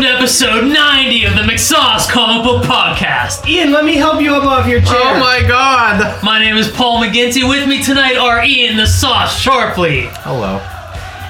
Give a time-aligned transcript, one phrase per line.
[0.00, 3.46] Welcome to episode 90 of the McSauce Comic Book Podcast.
[3.46, 4.96] Ian, let me help you up off your chair.
[4.96, 6.24] Oh my god!
[6.24, 7.46] My name is Paul McGinty.
[7.46, 10.56] With me tonight are Ian the Sauce Sharpley Hello.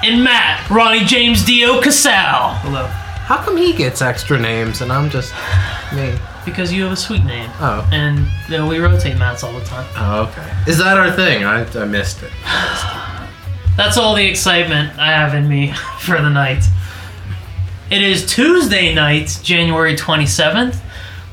[0.09, 2.55] and Matt Ronnie James Dio Casal.
[2.59, 2.85] Hello.
[2.85, 5.33] How come he gets extra names and I'm just
[5.93, 6.17] me?
[6.45, 7.49] Because you have a sweet name.
[7.59, 7.85] Oh.
[7.91, 9.85] And you know, we rotate Matt's all the time.
[9.97, 10.49] Oh, okay.
[10.71, 11.43] Is that our thing?
[11.43, 12.31] I, I missed it.
[13.75, 16.63] That's all the excitement I have in me for the night.
[17.91, 20.79] It is Tuesday night, January 27th.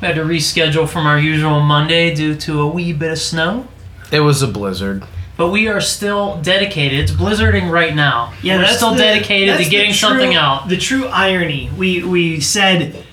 [0.01, 3.69] We had to reschedule from our usual Monday due to a wee bit of snow.
[4.11, 5.05] It was a blizzard.
[5.37, 6.99] But we are still dedicated.
[6.99, 8.33] It's blizzarding right now.
[8.43, 10.69] Yeah, we're still the- dedicated to getting true- something out.
[10.69, 11.71] The true irony.
[11.77, 13.05] We we said,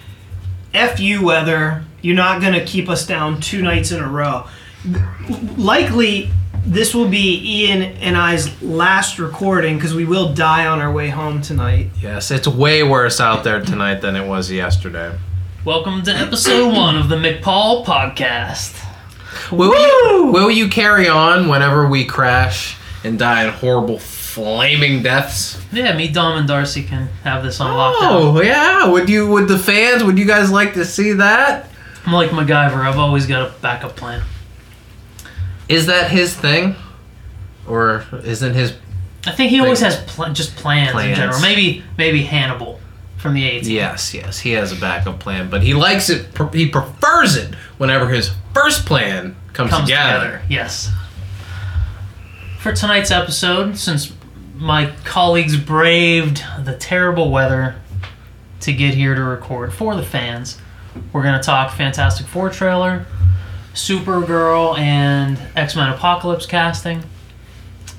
[0.74, 1.84] "F you weather.
[2.02, 4.46] You're not gonna keep us down two nights in a row."
[5.56, 6.32] Likely,
[6.66, 11.10] this will be Ian and I's last recording because we will die on our way
[11.10, 11.90] home tonight.
[12.02, 15.16] Yes, it's way worse out there tonight than it was yesterday.
[15.64, 18.82] Welcome to episode one of the McPaul podcast.
[19.52, 25.64] Will you, will you carry on whenever we crash and die in horrible flaming deaths?
[25.72, 28.38] Yeah, me, Dom, and Darcy can have this on lockdown.
[28.38, 28.90] Oh yeah.
[28.90, 29.30] Would you?
[29.30, 30.04] Would the fans?
[30.04, 31.70] Would you guys like to see that?
[32.08, 32.86] I'm like MacGyver.
[32.86, 34.24] I've always got a backup plan.
[35.68, 36.76] Is that his thing,
[37.68, 38.74] or isn't his?
[39.28, 39.90] I think he always Thing.
[39.92, 41.40] has pl- just plans, in general.
[41.42, 42.80] Maybe maybe Hannibal
[43.18, 43.68] from the 80s.
[43.68, 46.28] Yes, yes, he has a backup plan, but he likes it.
[46.54, 50.26] He prefers it whenever his first plan comes, comes together.
[50.26, 50.42] together.
[50.48, 50.92] Yes.
[52.60, 54.14] For tonight's episode, since
[54.56, 57.76] my colleagues braved the terrible weather
[58.62, 60.60] to get here to record for the fans,
[61.12, 63.06] we're going to talk Fantastic Four trailer,
[63.76, 67.04] Supergirl and X Men Apocalypse casting.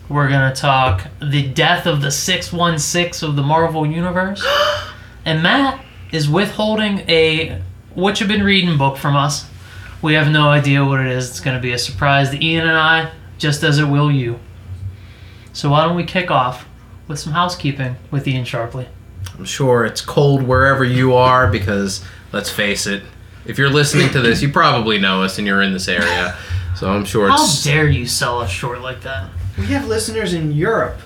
[0.09, 4.45] We're going to talk the death of the 616 of the Marvel Universe.
[5.27, 7.61] and Matt is withholding a
[7.95, 9.51] What you've Been Reading book from us.
[10.01, 11.29] We have no idea what it is.
[11.29, 14.39] It's going to be a surprise to Ian and I, just as it will you.
[15.53, 16.67] So why don't we kick off
[17.07, 18.87] with some housekeeping with Ian Sharpley?
[19.37, 23.03] I'm sure it's cold wherever you are because let's face it,
[23.47, 26.37] if you're listening to this, you probably know us and you're in this area.
[26.77, 29.31] So I'm sure How it's dare you sell us short like that?
[29.59, 30.99] We have listeners in Europe,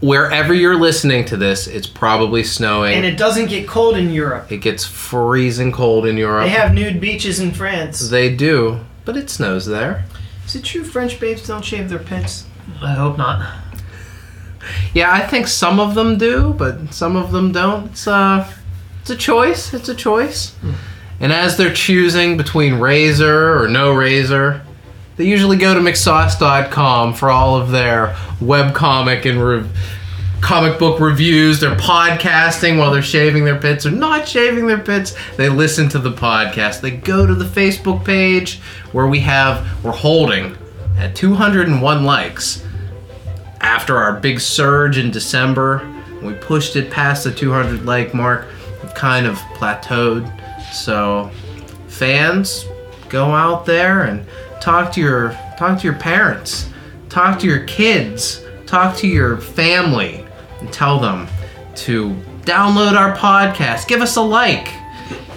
[0.00, 2.94] wherever you're listening to this, it's probably snowing.
[2.94, 4.50] and it doesn't get cold in Europe.
[4.50, 6.44] it gets freezing cold in Europe.
[6.44, 8.10] They have nude beaches in France.
[8.10, 10.04] They do, but it snows there.
[10.44, 12.46] Is it true French babes don't shave their pits?
[12.82, 13.48] I hope not.
[14.92, 17.86] Yeah, I think some of them do, but some of them don't.
[17.92, 18.50] It's uh
[19.00, 19.72] it's a choice.
[19.74, 20.54] It's a choice.
[21.22, 24.62] And as they're choosing between razor or no razor,
[25.16, 28.08] they usually go to McSauce.com for all of their
[28.40, 29.70] webcomic and re-
[30.42, 31.60] comic book reviews.
[31.60, 35.14] They're podcasting while they're shaving their pits or not shaving their pits.
[35.36, 36.82] They listen to the podcast.
[36.82, 38.58] They go to the Facebook page
[38.92, 40.58] where we have we're holding
[40.98, 42.62] at 201 likes
[43.62, 45.88] after our big surge in December,
[46.20, 48.46] we pushed it past the 200 like mark,
[48.82, 50.30] we've kind of plateaued.
[50.72, 51.30] So,
[51.88, 52.64] fans,
[53.08, 54.26] go out there and
[54.60, 56.68] talk to your talk to your parents,
[57.08, 60.24] talk to your kids, talk to your family,
[60.60, 61.28] and tell them
[61.76, 62.10] to
[62.42, 63.86] download our podcast.
[63.86, 64.72] Give us a like.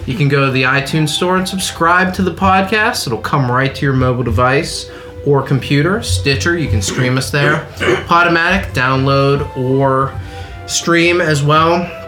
[0.05, 3.07] You can go to the iTunes store and subscribe to the podcast.
[3.07, 4.89] It'll come right to your mobile device
[5.25, 6.03] or computer.
[6.03, 7.65] Stitcher, you can stream us there.
[8.07, 10.17] Podomatic, download or
[10.67, 12.04] stream as well.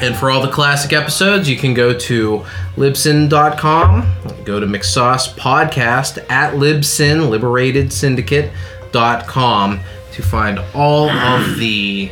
[0.00, 2.44] And for all the classic episodes, you can go to
[2.76, 9.80] libsyn.com, go to McSauce Podcast at Libsyn, Liberated Syndicate.com
[10.12, 12.10] to find all of the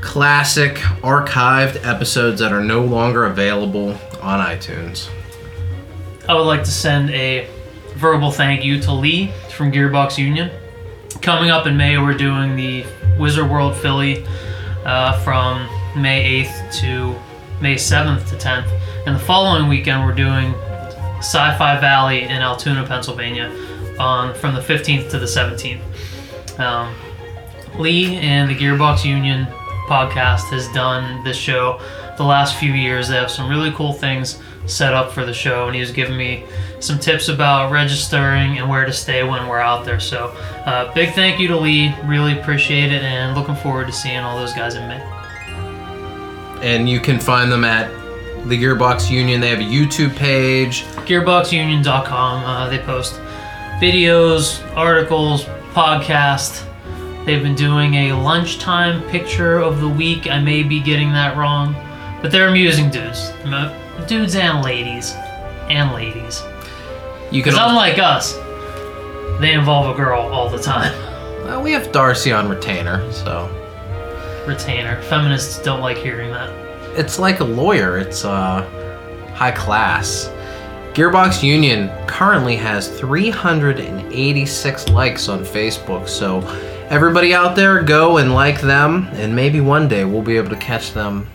[0.00, 3.90] classic archived episodes that are no longer available
[4.20, 5.08] on iTunes.
[6.28, 7.48] I would like to send a
[7.94, 10.50] verbal thank you to Lee from Gearbox Union.
[11.22, 12.84] Coming up in May, we're doing the
[13.18, 14.24] Wizard World Philly
[14.84, 15.68] uh, from
[16.00, 17.14] May 8th to
[17.60, 18.70] May 7th to 10th.
[19.06, 20.54] And the following weekend, we're doing
[21.18, 23.50] Sci Fi Valley in Altoona, Pennsylvania
[23.98, 25.80] on from the 15th to the 17th.
[26.60, 26.94] Um,
[27.78, 29.46] Lee and the Gearbox Union
[29.88, 31.80] podcast has done this show
[32.16, 33.08] the last few years.
[33.08, 36.16] They have some really cool things set up for the show, and he was giving
[36.16, 36.44] me
[36.80, 40.00] some tips about registering and where to stay when we're out there.
[40.00, 40.26] So,
[40.66, 41.94] uh, big thank you to Lee.
[42.04, 45.17] Really appreciate it, and looking forward to seeing all those guys in May.
[46.62, 47.90] And you can find them at
[48.48, 49.40] the Gearbox Union.
[49.40, 50.84] They have a YouTube page.
[51.06, 52.44] GearboxUnion.com.
[52.44, 53.14] Uh, they post
[53.80, 56.64] videos, articles, podcast.
[57.24, 60.28] They've been doing a lunchtime picture of the week.
[60.28, 61.74] I may be getting that wrong,
[62.22, 63.32] but they're amusing dudes,
[64.06, 65.12] dudes and ladies,
[65.68, 66.42] and ladies.
[67.30, 67.54] You can.
[67.54, 68.32] Al- unlike us,
[69.40, 70.92] they involve a girl all the time.
[71.44, 73.48] Well, we have Darcy on retainer, so
[74.48, 75.00] Retainer.
[75.02, 76.50] Feminists don't like hearing that.
[76.98, 77.98] it's like a lawyer.
[77.98, 78.62] It's uh,
[79.34, 80.30] high class.
[80.94, 86.40] Gearbox Union currently has 386 likes on Facebook, so
[86.88, 90.56] everybody out there, go and like them, and maybe one day we'll be able to
[90.56, 91.28] catch them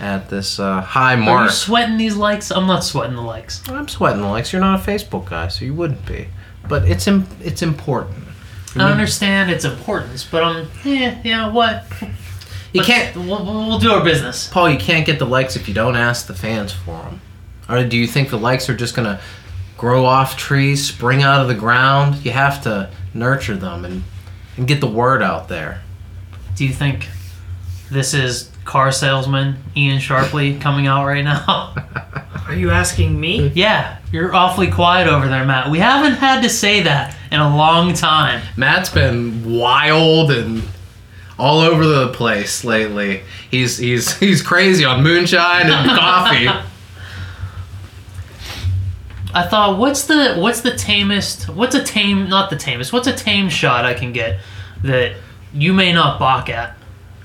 [0.00, 1.50] at this uh, high Are you mark.
[1.50, 2.50] sweating these likes?
[2.50, 3.66] I'm not sweating the likes.
[3.68, 4.52] I'm sweating the likes.
[4.52, 6.26] You're not a Facebook guy, so you wouldn't be.
[6.68, 8.18] But it's Im- it's important.
[8.76, 11.84] I understand its importance, but I'm, eh, yeah, what?
[12.74, 14.48] You Let's- can't, We'll, we'll do our business.
[14.48, 14.68] Paul.
[14.68, 17.20] You can't get the likes if you don't ask the fans for them.
[17.68, 19.20] Or do you think the likes are just gonna
[19.78, 22.24] grow off trees, spring out of the ground?
[22.26, 24.02] You have to nurture them and
[24.56, 25.80] and get the word out there.
[26.56, 27.08] Do you think
[27.90, 31.74] this is car salesman Ian Sharpley coming out right now?
[32.48, 33.48] Are you asking me?
[33.54, 35.70] yeah, you're awfully quiet over there, Matt.
[35.70, 38.42] We haven't had to say that in a long time.
[38.56, 40.62] Matt's been wild and
[41.38, 43.22] all over the place lately.
[43.50, 46.48] He's he's he's crazy on moonshine and coffee.
[49.34, 51.48] I thought, what's the what's the tamest?
[51.48, 52.28] What's a tame?
[52.28, 52.92] Not the tamest.
[52.92, 54.38] What's a tame shot I can get
[54.82, 55.16] that
[55.52, 56.76] you may not balk at?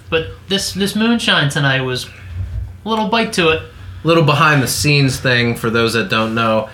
[0.09, 3.61] But this this moonshine tonight was a little bite to it.
[4.03, 6.69] little behind the scenes thing for those that don't know.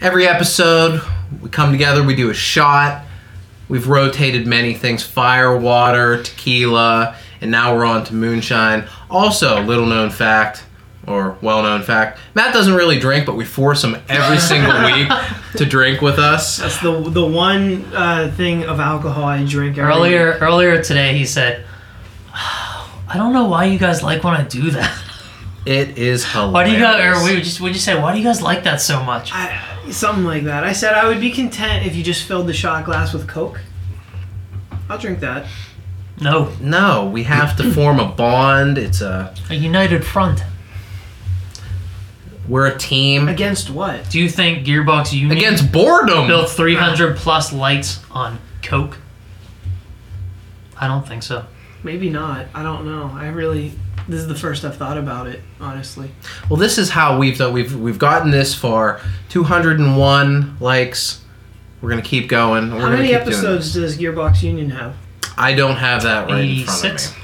[0.00, 1.02] Every episode,
[1.42, 3.04] we come together, we do a shot.
[3.68, 8.88] We've rotated many things fire, water, tequila, and now we're on to moonshine.
[9.10, 10.64] Also, little known fact,
[11.06, 15.08] or well known fact, Matt doesn't really drink, but we force him every single week
[15.56, 16.58] to drink with us.
[16.58, 21.24] That's the the one uh, thing of alcohol I drink every Earlier earlier today, he
[21.24, 21.64] said,
[22.34, 25.04] "I don't know why you guys like when I do that.
[25.68, 26.54] It is hilarious.
[26.54, 27.22] Why do you guys?
[27.22, 29.30] Or we just would you say why do you guys like that so much?
[29.34, 30.64] I, something like that.
[30.64, 33.60] I said I would be content if you just filled the shot glass with Coke.
[34.88, 35.46] I'll drink that.
[36.22, 38.78] No, No, we have to form a bond.
[38.78, 40.42] It's a a united front.
[42.48, 44.08] we're a team Against what?
[44.08, 46.28] Do you think Gearbox Union against boredom.
[46.28, 48.96] built 300 plus lights on Coke?
[50.78, 51.44] I don't think so.
[51.82, 52.46] Maybe not.
[52.54, 53.10] I don't know.
[53.12, 53.74] I really.
[54.08, 56.10] This is the first I've thought about it, honestly.
[56.48, 57.52] Well, this is how we've done.
[57.52, 59.00] We've we've gotten this far.
[59.28, 61.22] Two hundred and one likes.
[61.82, 62.72] We're gonna keep going.
[62.74, 64.96] We're How many episodes does Gearbox Union have?
[65.36, 67.14] I don't have that right in front of 86.
[67.14, 67.22] me.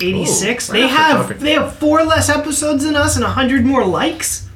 [0.00, 0.68] 86.
[0.68, 3.64] Ooh, they right off the have they have four less episodes than us and 100
[3.64, 4.46] more likes.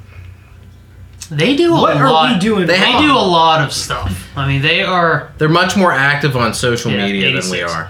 [1.29, 3.01] They do a What are we doing They wrong?
[3.01, 4.29] do a lot of stuff.
[4.37, 5.33] I mean, they are.
[5.39, 7.89] They're much more active on social Yeah, media than we are.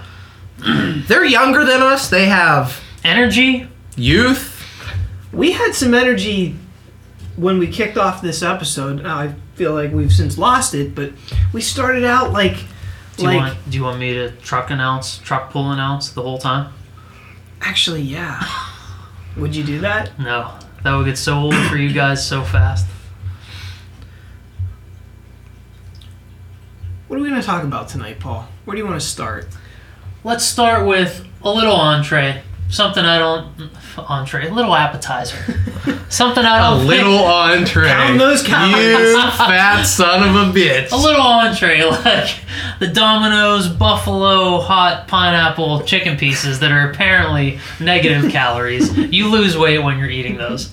[1.06, 2.08] They're younger than us.
[2.08, 3.68] They have Energy.
[3.96, 4.62] Youth.
[5.32, 6.56] We had some energy
[7.36, 9.04] when we kicked off this episode.
[9.04, 11.12] I feel like we've since lost it, but
[11.52, 12.56] we started out like
[13.16, 13.70] Do you like want?
[13.70, 16.72] Do you want me to truck announce, truck pull announce the whole time?
[17.60, 18.42] actually, yeah.
[19.38, 20.10] Would you do that?
[20.18, 22.86] No, that would get so old for you guys so fast.
[27.08, 28.46] What are we going to talk about tonight, Paul?
[28.64, 29.48] Where do you want to start?
[30.24, 32.42] Let's start with a little entree.
[32.68, 35.36] Something I don't entree, a little appetizer.
[36.08, 37.88] Something I A don't think- little entree.
[37.88, 38.86] Count those calories.
[39.12, 40.92] You fat son of a bitch.
[40.92, 42.34] a little entree like
[42.80, 48.96] the Domino's buffalo hot pineapple chicken pieces that are apparently negative calories.
[48.96, 50.72] You lose weight when you're eating those.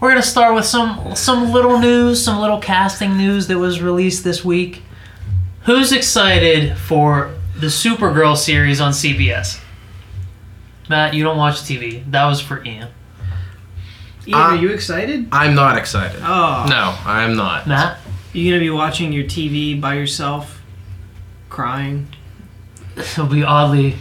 [0.00, 4.22] We're gonna start with some some little news, some little casting news that was released
[4.22, 4.82] this week.
[5.64, 9.60] Who's excited for the Supergirl series on CBS?
[10.88, 12.02] Matt, you don't watch TV.
[12.10, 12.88] That was for Ian.
[14.26, 15.28] Ian, Uh, are you excited?
[15.32, 16.20] I'm not excited.
[16.22, 17.66] Oh, No, I'm not.
[17.66, 17.98] Matt,
[18.32, 20.60] you gonna be watching your TV by yourself,
[21.48, 22.08] crying?
[22.96, 23.96] it'll be oddly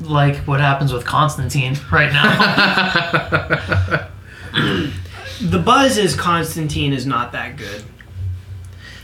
[0.00, 4.08] like what happens with Constantine right now.
[5.40, 7.82] The buzz is Constantine is not that good.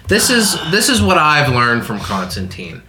[0.07, 2.83] This is this is what I've learned from Constantine.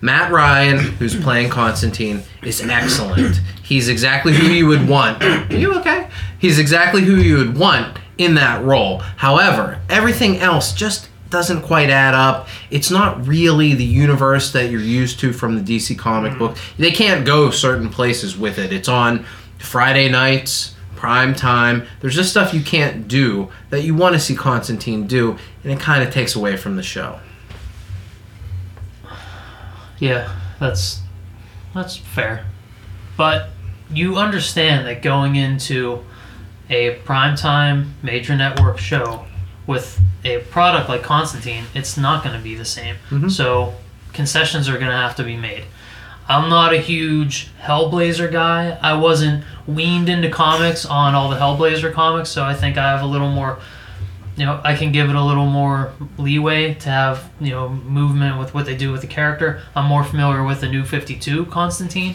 [0.00, 3.40] Matt Ryan, who's playing Constantine, is excellent.
[3.62, 5.22] He's exactly who you would want.
[5.22, 6.08] Are you okay?
[6.38, 8.98] He's exactly who you would want in that role.
[8.98, 12.48] However, everything else just doesn't quite add up.
[12.70, 16.38] It's not really the universe that you're used to from the DC comic hmm.
[16.38, 16.56] book.
[16.78, 18.72] They can't go certain places with it.
[18.72, 19.24] It's on
[19.58, 21.86] Friday nights, prime time.
[22.00, 25.80] There's just stuff you can't do that you want to see Constantine do, and it
[25.80, 27.18] kind of takes away from the show.
[29.98, 31.00] Yeah, that's
[31.74, 32.46] that's fair.
[33.16, 33.50] But
[33.90, 36.04] you understand that going into
[36.68, 39.26] a primetime major network show
[39.66, 42.96] with a product like Constantine, it's not going to be the same.
[43.10, 43.28] Mm-hmm.
[43.28, 43.74] So
[44.12, 45.64] concessions are going to have to be made.
[46.28, 48.78] I'm not a huge Hellblazer guy.
[48.82, 53.02] I wasn't weaned into comics on all the Hellblazer comics, so I think I have
[53.02, 53.58] a little more
[54.36, 58.38] you know, I can give it a little more leeway to have, you know, movement
[58.38, 59.62] with what they do with the character.
[59.74, 62.14] I'm more familiar with the new 52 Constantine.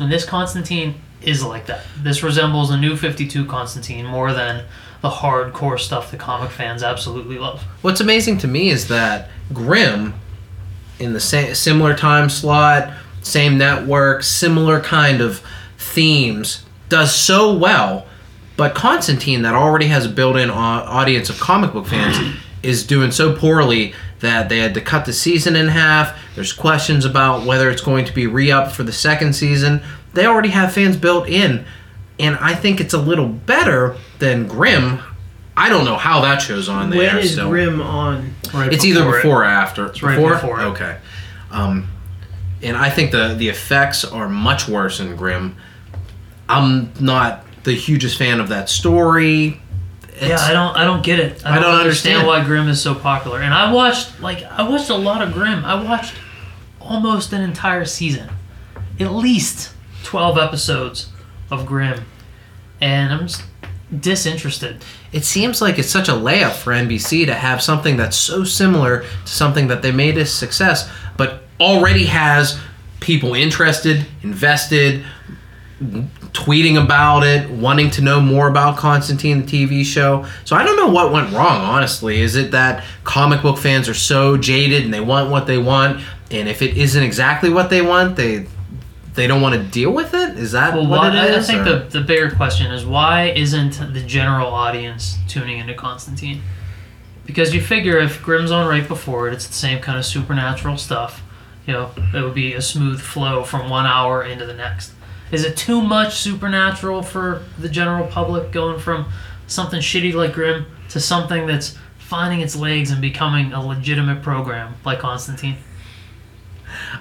[0.00, 1.82] And this Constantine is like that.
[1.98, 4.64] This resembles a new 52 Constantine more than
[5.02, 7.62] the hardcore stuff the comic fans absolutely love.
[7.82, 10.14] What's amazing to me is that Grimm,
[10.98, 15.42] in the same similar time slot, same network, similar kind of
[15.76, 18.06] themes, does so well.
[18.56, 23.34] But Constantine, that already has a built-in audience of comic book fans, is doing so
[23.36, 26.16] poorly that they had to cut the season in half.
[26.34, 29.82] There's questions about whether it's going to be re-upped for the second season.
[30.14, 31.66] They already have fans built in,
[32.18, 35.00] and I think it's a little better than Grimm.
[35.56, 36.98] I don't know how that show's on there.
[37.14, 37.48] When is still.
[37.50, 38.34] Grimm on?
[38.52, 39.16] Right It's either it.
[39.22, 39.86] before or after.
[39.86, 40.64] It's right before it.
[40.64, 40.96] Okay.
[41.50, 41.88] Um,
[42.62, 45.56] and I think the the effects are much worse in Grimm.
[46.48, 49.60] I'm not the hugest fan of that story.
[50.22, 51.44] Yeah, I don't I don't get it.
[51.44, 52.26] I I don't, don't understand, understand.
[52.26, 53.40] why Grimm is so popular.
[53.40, 55.64] And I watched like I watched a lot of Grimm.
[55.64, 56.14] I watched
[56.80, 58.30] almost an entire season.
[59.00, 59.72] At least
[60.04, 61.10] 12 episodes
[61.50, 62.04] of Grimm.
[62.80, 63.42] And I'm just
[64.00, 64.84] disinterested.
[65.12, 69.00] It seems like it's such a layup for NBC to have something that's so similar
[69.02, 72.58] to something that they made a success, but already has
[73.00, 75.04] people interested, invested,
[75.80, 80.24] tweeting about it, wanting to know more about Constantine, the TV show.
[80.44, 82.20] So I don't know what went wrong, honestly.
[82.20, 86.02] Is it that comic book fans are so jaded and they want what they want,
[86.30, 88.46] and if it isn't exactly what they want, they
[89.14, 90.36] they don't want to deal with it?
[90.38, 93.26] Is that Well, what it I- I think or- the, the bigger question is why
[93.30, 96.42] isn't the general audience tuning into Constantine?
[97.24, 100.76] Because you figure if Grimm's on right before it, it's the same kind of supernatural
[100.76, 101.22] stuff.
[101.66, 104.92] You know, it would be a smooth flow from one hour into the next.
[105.32, 109.06] Is it too much supernatural for the general public going from
[109.46, 114.74] something shitty like Grimm to something that's finding its legs and becoming a legitimate program
[114.84, 115.56] like Constantine?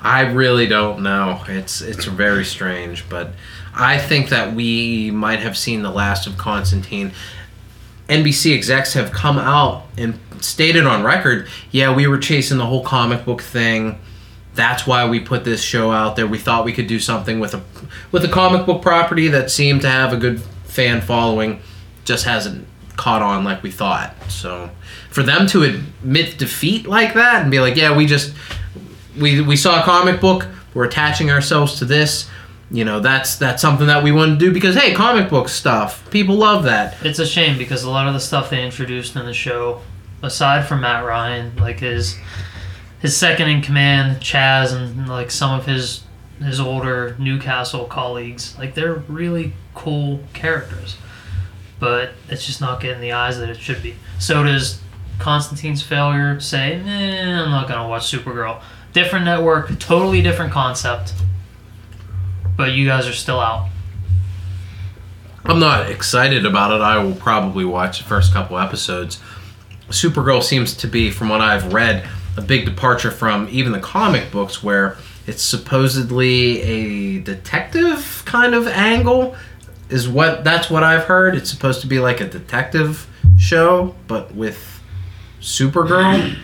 [0.01, 1.43] I really don't know.
[1.47, 3.33] It's it's very strange, but
[3.73, 7.11] I think that we might have seen the last of Constantine.
[8.09, 12.83] NBC execs have come out and stated on record, yeah, we were chasing the whole
[12.83, 13.99] comic book thing.
[14.55, 16.27] That's why we put this show out there.
[16.27, 17.61] We thought we could do something with a
[18.11, 21.61] with a comic book property that seemed to have a good fan following,
[22.05, 24.15] just hasn't caught on like we thought.
[24.29, 24.69] So,
[25.09, 28.33] for them to admit defeat like that and be like, yeah, we just
[29.19, 30.47] we we saw a comic book.
[30.73, 32.29] We're attaching ourselves to this.
[32.71, 36.09] You know, that's that's something that we want to do because hey, comic book stuff.
[36.09, 37.03] People love that.
[37.05, 39.81] It's a shame because a lot of the stuff they introduced in the show,
[40.23, 42.17] aside from Matt Ryan, like his
[43.03, 46.03] his second in command, Chaz, and like some of his
[46.39, 50.97] his older Newcastle colleagues, like they're really cool characters.
[51.79, 53.95] But it's just not getting the eyes that it should be.
[54.19, 54.79] So does
[55.19, 58.61] Constantine's failure say, eh, I'm not gonna watch Supergirl.
[58.93, 61.13] Different network, totally different concept.
[62.55, 63.67] But you guys are still out.
[65.43, 66.81] I'm not excited about it.
[66.81, 69.19] I will probably watch the first couple episodes.
[69.89, 74.31] Supergirl seems to be, from what I've read, a big departure from even the comic
[74.31, 74.97] books, where
[75.27, 79.35] it's supposedly a detective kind of angle.
[79.89, 81.35] Is what that's what I've heard.
[81.35, 84.81] It's supposed to be like a detective show, but with
[85.41, 86.35] Supergirl.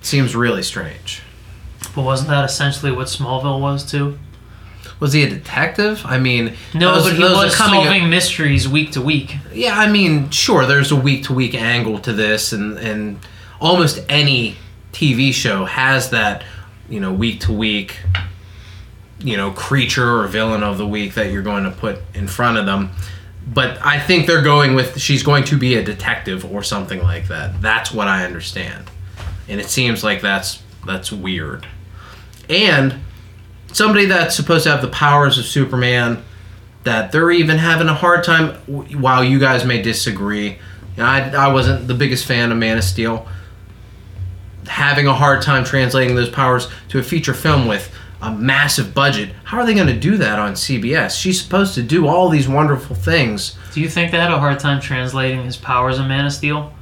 [0.00, 1.22] Seems really strange.
[1.94, 4.18] But wasn't that essentially what Smallville was too?
[5.00, 6.02] Was he a detective?
[6.04, 9.36] I mean, No, those- but he was coming- solving mysteries week to week.
[9.52, 13.18] Yeah, I mean, sure, there's a week to week angle to this, and and
[13.60, 14.56] almost any
[14.94, 16.44] TV show has that,
[16.88, 17.98] you know, week to week,
[19.18, 22.56] you know, creature or villain of the week that you're going to put in front
[22.56, 22.90] of them.
[23.46, 27.28] But I think they're going with she's going to be a detective or something like
[27.28, 27.60] that.
[27.60, 28.90] That's what I understand,
[29.48, 31.66] and it seems like that's that's weird.
[32.48, 33.00] And
[33.72, 36.22] somebody that's supposed to have the powers of Superman
[36.84, 38.54] that they're even having a hard time.
[38.66, 40.58] While you guys may disagree,
[40.96, 43.26] I, I wasn't the biggest fan of Man of Steel.
[44.66, 47.92] Having a hard time translating those powers to a feature film with
[48.22, 49.30] a massive budget.
[49.44, 51.20] How are they going to do that on CBS?
[51.20, 53.56] She's supposed to do all these wonderful things.
[53.74, 56.72] Do you think they had a hard time translating his powers in Man of Steel?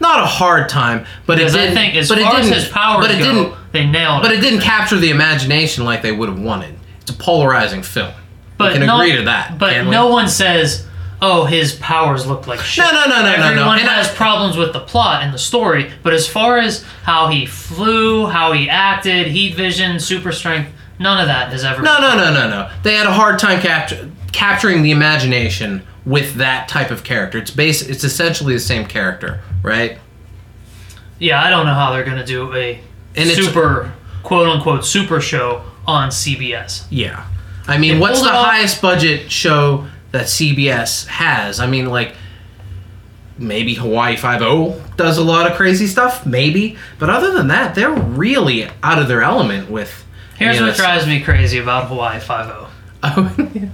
[0.00, 1.74] Not a hard time, but Because it didn't.
[1.74, 3.54] think as but far as didn't- his powers but it go, didn't.
[3.72, 4.38] they nailed But it.
[4.38, 6.74] it didn't capture the imagination like they would have wanted.
[7.02, 8.12] It's a polarizing film.
[8.56, 9.58] But we can no, agree to that.
[9.58, 10.84] But no one says,
[11.20, 12.84] oh, his powers look like shit.
[12.84, 13.44] No, no, no, no, no, no.
[13.50, 16.84] Everyone And I- has problems with the plot and the story, but as far as
[17.04, 21.82] how he flew, how he acted, heat vision, super strength, none of that has ever.
[21.82, 22.70] No, no, no, no, no.
[22.82, 27.38] They had a hard time capture, capturing the imagination with that type of character.
[27.38, 27.82] It's base.
[27.82, 29.98] It's essentially the same character, right?
[31.18, 32.80] Yeah, I don't know how they're gonna do a
[33.16, 36.84] And super quote unquote super show on CBS.
[36.90, 37.24] Yeah.
[37.66, 41.60] I mean, They what's the off- highest budget show that CBS has?
[41.60, 42.14] I mean, like
[43.36, 46.76] maybe Hawaii Five O does a lot of crazy stuff, maybe.
[46.98, 50.04] But other than that, they're really out of their element with.
[50.36, 52.70] Here's you know, what drives me crazy about Hawaii Five O.
[53.02, 53.36] Oh,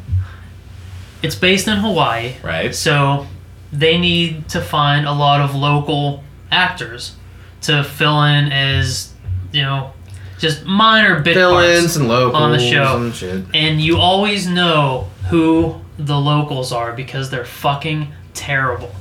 [1.23, 2.75] It's based in Hawaii, right.
[2.75, 3.27] so
[3.73, 7.17] they need to find a lot of local actors
[7.63, 9.13] to fill in as
[9.51, 9.93] you know
[10.39, 12.99] just minor bit parts and locals on the show.
[12.99, 13.45] and shit.
[13.55, 18.93] and you always know who the locals are because they're fucking terrible.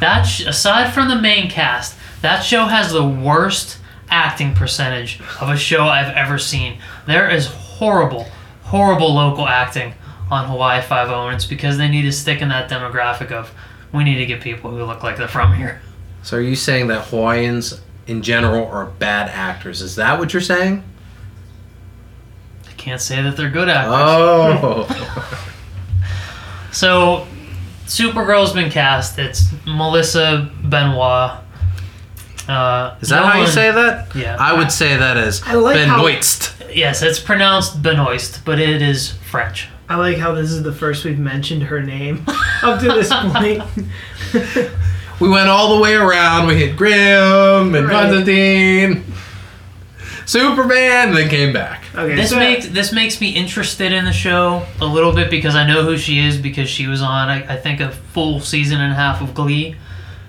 [0.00, 3.78] That sh- aside from the main cast, that show has the worst
[4.08, 6.78] acting percentage of a show I've ever seen.
[7.06, 8.26] There is horrible,
[8.62, 9.94] horrible local acting
[10.30, 13.52] on Hawaii Five O, and it's because they need to stick in that demographic of
[13.92, 15.80] we need to get people who look like they're from here.
[16.22, 19.80] So are you saying that Hawaiians in general are bad actors?
[19.80, 20.84] Is that what you're saying?
[22.68, 23.94] I can't say that they're good actors.
[23.94, 25.46] Oh.
[26.72, 27.26] So,
[27.86, 29.18] Supergirl's been cast.
[29.18, 31.32] It's Melissa Benoit.
[32.48, 34.14] Uh, Is that no how you one- say that?
[34.14, 34.36] Yeah.
[34.38, 36.54] I would say that as I like how- Benoist.
[36.72, 39.68] Yes, it's pronounced Benoist, but it is French.
[39.88, 42.24] I like how this is the first we've mentioned her name
[42.62, 43.62] up to this point.
[45.20, 46.46] We went all the way around.
[46.46, 47.90] We hit Grimm and Right.
[47.90, 49.04] Constantine,
[50.30, 51.82] Superman, and then came back.
[51.94, 55.56] Okay, This so makes this makes me interested in the show a little bit because
[55.56, 58.80] I know who she is because she was on I, I think a full season
[58.80, 59.74] and a half of Glee.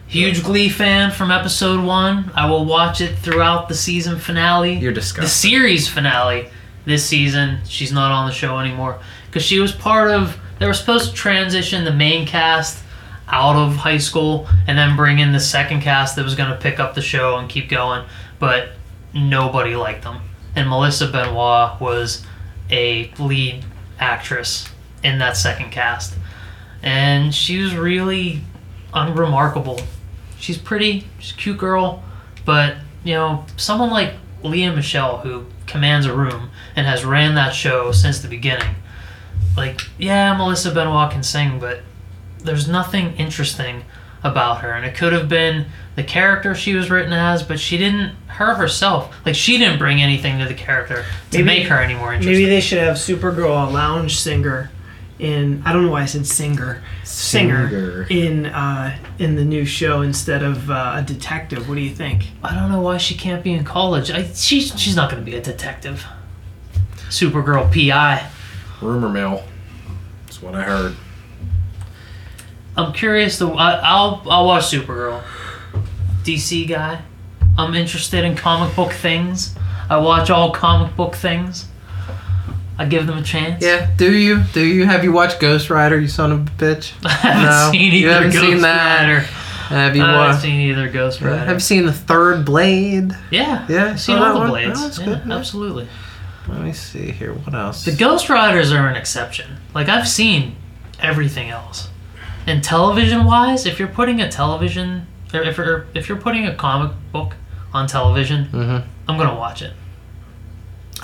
[0.07, 2.31] Huge Glee fan from episode one.
[2.35, 4.73] I will watch it throughout the season finale.
[4.73, 5.23] You're disgusting.
[5.23, 6.49] the series finale
[6.85, 7.59] this season.
[7.65, 10.37] She's not on the show anymore because she was part of.
[10.59, 12.83] They were supposed to transition the main cast
[13.27, 16.57] out of high school and then bring in the second cast that was going to
[16.57, 18.03] pick up the show and keep going,
[18.39, 18.71] but
[19.13, 20.21] nobody liked them.
[20.55, 22.25] And Melissa Benoit was
[22.69, 23.65] a lead
[23.99, 24.69] actress
[25.03, 26.13] in that second cast,
[26.83, 28.41] and she was really
[28.93, 29.81] unremarkable.
[30.37, 32.03] She's pretty, she's a cute girl,
[32.45, 37.53] but you know, someone like Lea Michele who commands a room and has ran that
[37.53, 38.75] show since the beginning.
[39.55, 41.81] Like, yeah, Melissa Benoit can sing, but
[42.39, 43.83] there's nothing interesting
[44.23, 47.77] about her, and it could have been the character she was written as, but she
[47.77, 48.15] didn't.
[48.41, 51.93] Her herself, like she didn't bring anything to the character to Maybe- make her any
[51.93, 52.33] more interesting.
[52.33, 54.71] maybe they should have Supergirl a lounge singer
[55.19, 55.61] in.
[55.65, 56.81] I don't know why I said singer.
[57.03, 58.07] Singer, Singer.
[58.09, 61.69] in uh, in the new show instead of uh, a detective.
[61.69, 62.31] What do you think?
[62.43, 64.09] I don't know why she can't be in college.
[64.09, 66.03] I, she's she's not going to be a detective.
[67.09, 68.27] Supergirl PI.
[68.81, 69.43] Rumor mill.
[70.25, 70.95] That's what I heard.
[72.75, 73.37] I'm curious.
[73.39, 75.21] To I, I'll I'll watch Supergirl.
[76.23, 77.01] DC guy.
[77.57, 79.55] I'm interested in comic book things.
[79.89, 81.67] I watch all comic book things.
[82.77, 83.63] I give them a chance.
[83.63, 84.41] Yeah, do you?
[84.53, 84.85] Do you?
[84.85, 86.93] Have you watched Ghost Rider, you son of a bitch?
[87.05, 89.01] I haven't No, seen you either haven't Ghost seen that.
[89.07, 89.19] Rider.
[89.19, 91.37] Have you I haven't seen either Ghost Rider.
[91.45, 93.15] Have you seen the third Blade?
[93.29, 94.49] yeah, Yeah, seen all the one?
[94.49, 94.79] blades.
[94.99, 95.87] Oh, yeah, good, absolutely.
[96.49, 97.33] Let me see here.
[97.33, 97.85] What else?
[97.85, 99.57] The Ghost Riders are an exception.
[99.75, 100.55] Like I've seen
[100.99, 101.89] everything else.
[102.47, 106.91] And television wise, if you're putting a television if you're if you're putting a comic
[107.11, 107.35] book
[107.73, 108.83] on television, Mhm.
[109.07, 109.73] I'm gonna watch it.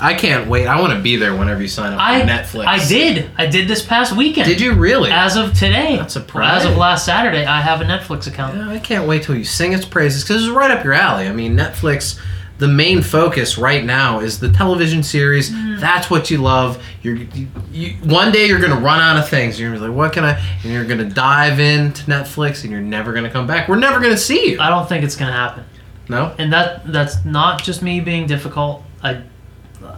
[0.00, 0.66] I can't wait.
[0.68, 2.66] I want to be there whenever you sign up I for Netflix.
[2.66, 3.30] I did.
[3.36, 4.46] I did this past weekend.
[4.46, 5.10] Did you really?
[5.10, 5.96] As of today.
[5.96, 8.56] That's As of last Saturday, I have a Netflix account.
[8.56, 11.26] Yeah, I can't wait till you sing its praises because it's right up your alley.
[11.26, 12.18] I mean, Netflix.
[12.58, 15.50] The main focus right now is the television series.
[15.50, 15.80] Mm.
[15.80, 16.82] That's what you love.
[17.02, 19.58] You're you, you, one day you're gonna run out of things.
[19.58, 20.38] You're gonna be like, what can I?
[20.64, 23.68] And you're gonna dive into Netflix, and you're never gonna come back.
[23.68, 24.60] We're never gonna see you.
[24.60, 25.64] I don't think it's gonna happen.
[26.10, 26.34] No.
[26.38, 28.82] and that that's not just me being difficult.
[29.02, 29.22] I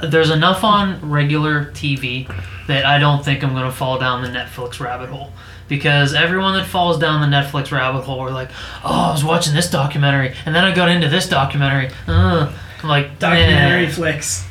[0.02, 2.28] there's enough on regular TV
[2.66, 5.32] that I don't think I'm gonna fall down the Netflix rabbit hole
[5.70, 8.50] because everyone that falls down the Netflix rabbit hole are like,
[8.84, 11.90] oh, I was watching this documentary and then I got into this documentary.
[12.06, 12.52] Uh,
[12.82, 14.46] I'm like Documentary "Eh, flicks.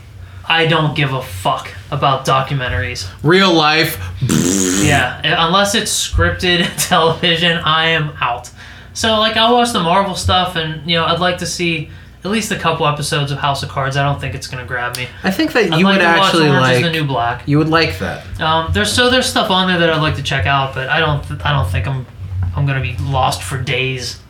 [0.47, 3.08] I don't give a fuck about documentaries.
[3.21, 3.99] Real life.
[4.84, 8.49] Yeah, unless it's scripted television, I am out.
[8.93, 11.89] So like I'll watch the Marvel stuff, and you know I'd like to see
[12.23, 13.95] at least a couple episodes of House of Cards.
[13.95, 15.08] I don't think it's gonna grab me.
[15.23, 16.84] I think that I'd you like would to watch actually Orange is like.
[16.84, 17.47] the New Black.
[17.47, 18.41] you would like that.
[18.41, 20.99] Um, there's so there's stuff on there that I'd like to check out, but I
[20.99, 22.05] don't th- I don't think I'm
[22.55, 24.21] I'm gonna be lost for days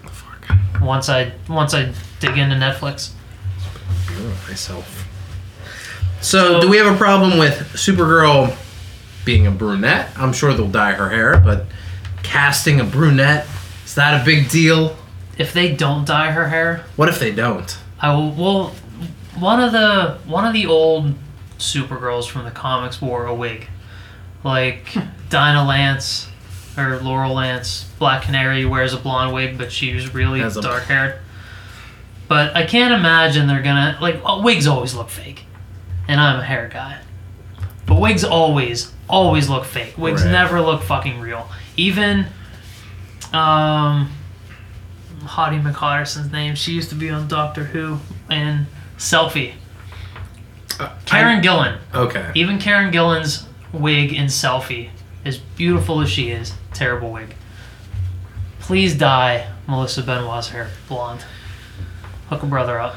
[0.82, 3.12] once I once I dig into Netflix.
[4.48, 5.06] myself.
[6.22, 8.56] So, do we have a problem with Supergirl
[9.24, 10.10] being a brunette?
[10.18, 11.66] I'm sure they'll dye her hair, but
[12.24, 13.48] casting a brunette
[13.86, 14.96] is that a big deal?
[15.40, 17.76] If they don't dye her hair, What if they don't?
[18.00, 18.30] I will.
[18.32, 18.76] Well,
[19.40, 21.16] one of the one of the old
[21.58, 23.68] Supergirls from the comics wore a wig,
[24.44, 24.94] like
[25.30, 26.28] Dinah Lance
[26.78, 27.86] or Laurel Lance.
[28.00, 31.20] Black Canary wears a blonde wig, but she was really Has a- dark haired.
[32.28, 35.46] But I can't imagine they're gonna like oh, wigs always look fake,
[36.08, 37.00] and I'm a hair guy.
[37.86, 39.98] But wigs always always look fake.
[39.98, 40.32] Wigs Right.
[40.32, 41.50] never look fucking real.
[41.76, 42.28] Even
[43.34, 44.12] um
[45.20, 46.56] Hottie McHotterson's name.
[46.56, 49.54] She used to be on Doctor Who and Selfie.
[50.80, 51.78] Uh, Karen Gillan.
[51.94, 52.32] Okay.
[52.36, 54.90] Even Karen Gillan's wig in Selfie,
[55.26, 57.36] as beautiful as she is, terrible wig.
[58.60, 61.26] Please dye Melissa Benoit's hair blonde.
[62.30, 62.96] Hook a brother up.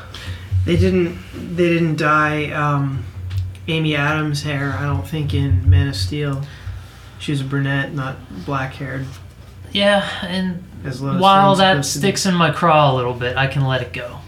[0.64, 1.18] They didn't.
[1.56, 3.04] They didn't dye um,
[3.66, 4.74] Amy Adams' hair.
[4.78, 6.42] I don't think in Man of Steel.
[7.18, 9.06] She was a brunette, not black haired.
[9.72, 12.02] Yeah, and As while that supposed to be.
[12.02, 14.18] sticks in my craw a little bit, I can let it go.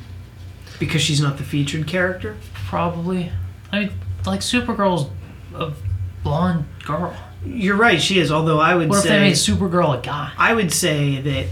[0.78, 2.36] because she's not the featured character.
[2.66, 3.30] Probably.
[3.72, 3.92] I mean,
[4.26, 5.10] like Supergirl's
[5.54, 5.72] a
[6.22, 7.16] blonde girl.
[7.44, 8.30] You're right, she is.
[8.32, 10.32] Although I would say What if they made Supergirl a guy?
[10.38, 11.46] I would say that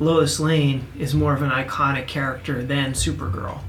[0.00, 3.60] Lois Lane is more of an iconic character than Supergirl.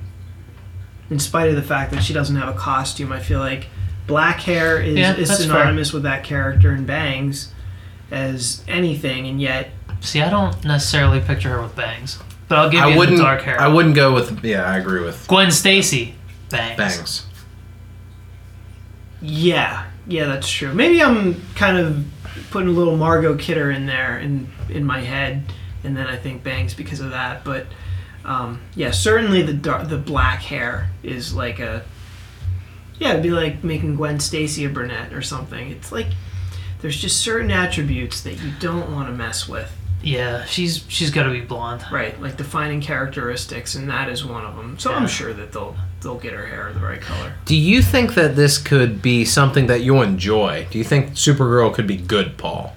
[1.09, 3.67] In spite of the fact that she doesn't have a costume, I feel like
[4.07, 7.51] black hair is, Yeah, is synonymous with that character and bangs
[8.09, 9.69] as anything, and yet
[10.01, 13.17] See, I don't necessarily picture her with bangs, but I'll give I you wouldn't.
[13.17, 13.59] the dark hair.
[13.59, 14.43] I wouldn't go with.
[14.43, 16.15] Yeah, I agree with Gwen Stacy,
[16.49, 16.77] bangs.
[16.77, 17.27] bangs.
[19.21, 20.73] yeah, yeah, that's true.
[20.73, 22.05] Maybe I'm kind of
[22.51, 25.43] putting a little Margot Kidder in there in in my head,
[25.83, 27.43] and then I think bangs because of that.
[27.43, 27.65] But
[28.23, 31.83] um, yeah, certainly the dark, the black hair is like a
[32.99, 35.69] yeah, it'd be like making Gwen Stacy a brunette or something.
[35.71, 36.07] It's like
[36.81, 39.75] there's just certain attributes that you don't want to mess with,
[40.05, 41.83] Yeah, she's she's got to be blonde.
[41.91, 42.19] right?
[42.21, 44.77] Like defining characteristics, and that is one of them.
[44.77, 44.97] So Yeah.
[44.97, 47.33] I'm sure that they'll they'll get her hair the right color.
[47.45, 50.67] Do you think that this could be something that you'll enjoy?
[50.69, 52.75] Do you think Supergirl could be good, Paul?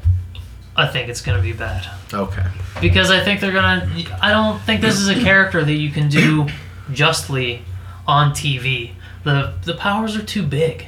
[0.74, 2.44] I think it's gonna be bad Okay.
[2.80, 3.86] because I think they're gonna.
[4.22, 6.46] I don't think this is a character that you can do
[6.92, 7.62] justly
[8.06, 8.92] on TV.
[9.24, 10.86] the The powers are too big.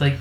[0.00, 0.14] Like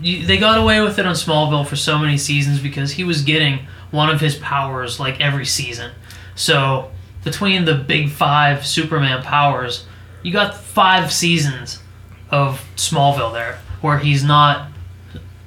[0.00, 3.20] you, they got away with it on Smallville for so many seasons because he was
[3.22, 5.92] getting one of his powers like every season.
[6.34, 6.90] So
[7.24, 9.86] between the big five Superman powers,
[10.22, 11.80] you got five seasons
[12.30, 14.68] of Smallville there where he's not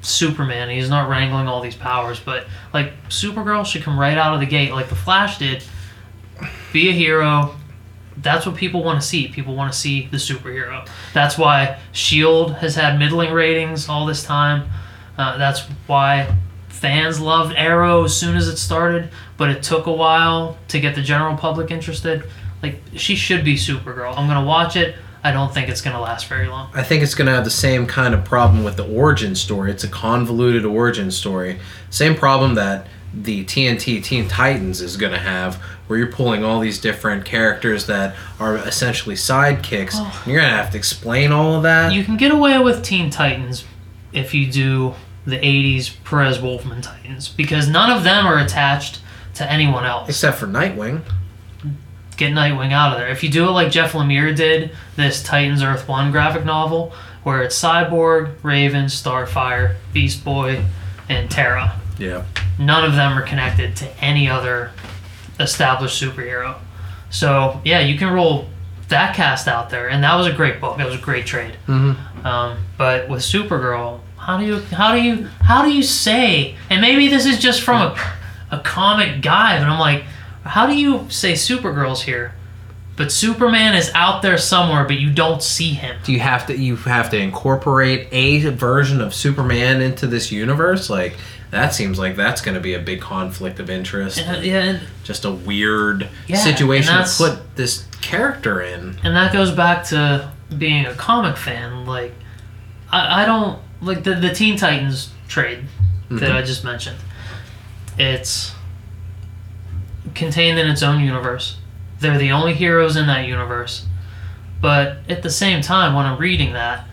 [0.02, 0.70] Superman.
[0.70, 4.46] He's not wrangling all these powers, but like Supergirl should come right out of the
[4.46, 5.64] gate, like the Flash did.
[6.72, 7.56] Be a hero.
[8.18, 9.28] That's what people want to see.
[9.28, 10.88] People want to see the superhero.
[11.14, 14.70] That's why Shield has had middling ratings all this time.
[15.18, 16.36] Uh, that's why
[16.80, 20.96] fans loved Arrow as soon as it started, but it took a while to get
[20.96, 22.24] the general public interested.
[22.64, 24.18] Like she should be Supergirl.
[24.18, 24.96] I'm gonna watch it.
[25.24, 26.70] I don't think it's gonna last very long.
[26.74, 29.70] I think it's going to have the same kind of problem with the origin story.
[29.70, 31.60] It's a convoluted origin story.
[31.90, 35.56] Same problem that the TNT Teen Titans is going to have,
[35.88, 39.94] where you're pulling all these different characters that are essentially sidekicks.
[39.96, 40.24] Oh.
[40.26, 41.92] You're going to have to explain all of that.
[41.92, 43.66] You can get away with Teen Titans
[44.14, 44.94] if you do
[45.26, 49.02] the 80s Perez Wolfman Titans because none of them are attached
[49.36, 50.10] to anyone else.
[50.10, 51.02] except for Nightwing.
[52.18, 53.08] Get Nightwing out of there.
[53.10, 57.44] If you do it like Jeff Lemire did, this Titans Earth 1 graphic novel, where
[57.44, 60.64] it's Cyborg, Raven, Starfire, Beast Boy,
[61.08, 61.80] and Terra.
[61.98, 62.26] Yeah.
[62.58, 64.72] None of them are connected to any other
[65.40, 66.58] established superhero.
[67.10, 68.48] So, yeah, you can roll
[68.90, 70.78] that cast out there, and that was a great book.
[70.78, 71.54] That was a great trade.
[71.68, 72.26] Mm-hmm.
[72.26, 76.56] Um, but with Supergirl, how do you how do you how do you say?
[76.70, 78.00] And maybe this is just from a
[78.52, 80.04] a comic guy, but I'm like,
[80.44, 82.34] how do you say Supergirl's here?
[82.96, 85.98] But Superman is out there somewhere, but you don't see him.
[86.04, 90.92] Do you have to you have to incorporate a version of Superman into this universe?
[90.92, 91.16] Like
[91.50, 94.20] that seems like that's going to be a big conflict of interest.
[94.20, 99.00] And, uh, yeah, and, Just a weird Yeah, situation to put this character in.
[99.04, 101.88] and that goes back to being a comic fan.
[101.88, 102.14] Like,
[102.92, 105.66] I, I don't like the the Teen Titans trade
[106.10, 106.36] that Mhm.
[106.36, 106.98] I just mentioned.
[107.98, 108.54] It's
[110.16, 111.58] contained in its own universe.
[112.00, 113.86] They're the only heroes in that universe.
[114.62, 116.86] But at the same time, when I'm reading that,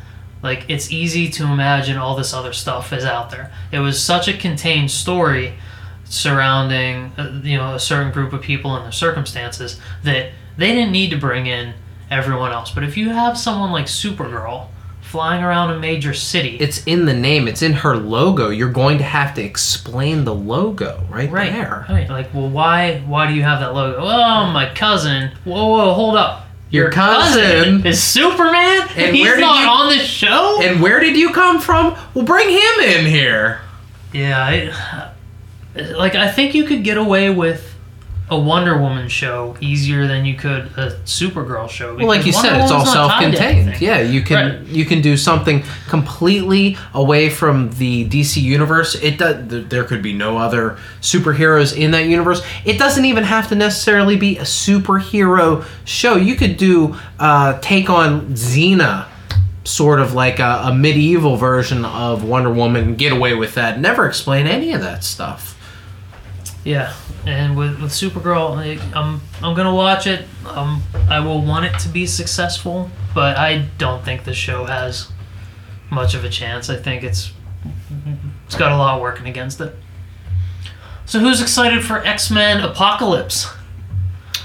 [0.42, 3.51] like it's easy to imagine all this other stuff is out there.
[3.72, 5.55] It was such a contained story
[6.05, 10.92] surrounding uh, you know a certain group of people and their circumstances that they didn't
[10.92, 11.75] need to bring in
[12.11, 12.70] everyone else.
[12.70, 14.68] But if you have someone like Supergirl
[15.16, 17.48] flying around a major city, It's in the name.
[17.48, 18.50] It's in her logo.
[18.50, 21.87] You're going to have to explain the logo right, right there.
[21.88, 23.96] Right, like well, why why do you have that logo?
[23.98, 25.31] Oh, my cousin.
[25.44, 26.46] Whoa, whoa, hold up.
[26.68, 28.88] Your cousin- is Superman.
[28.96, 30.61] And He's where did not you- on this show.
[30.62, 31.96] And where did you come from?
[32.12, 33.61] Well, bring him in here.
[34.12, 37.74] Yeah, I, like I think you could get away with
[38.29, 41.95] a Wonder Woman show easier than you could a Supergirl show.
[41.95, 43.81] Well, like you because said, Wonder it's all Woman's not tied to self-contained.
[43.81, 44.67] Yeah, you can Right.
[44.67, 48.97] you can do something completely away from the DC universe.
[48.97, 49.69] It does.
[49.69, 52.43] There could be no other superheroes in that universe.
[52.65, 56.17] It doesn't even have to necessarily be a superhero show.
[56.17, 59.07] You could do uh, take on Xena,
[59.65, 62.97] sort of like a, a medieval version of Wonder Woman.
[62.97, 63.81] Get away with that.
[63.81, 65.56] Never explain any of that stuff.
[66.66, 66.92] Yeah,
[67.24, 70.24] and with with Supergirl, like, I'm I'm gonna watch it.
[70.44, 75.12] Um, I will want it to be successful, but I don't think the show has
[75.90, 76.68] much of a chance.
[76.68, 77.33] I think it's
[78.46, 79.76] it's got a lot working against it.
[81.05, 83.46] So who's excited for X Men Apocalypse?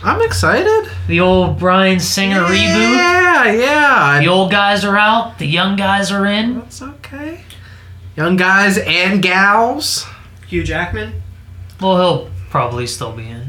[0.04, 0.92] I'm excited.
[1.08, 2.98] The old Bryan Singer reboot.
[2.98, 4.20] Yeah, yeah.
[4.20, 5.40] The old guys are out.
[5.40, 6.60] The young guys are in.
[6.60, 7.46] That's okay.
[8.16, 10.06] Young guys and gals.
[10.48, 11.24] Hugh Jackman.
[11.82, 13.48] Well, he'll probably still be in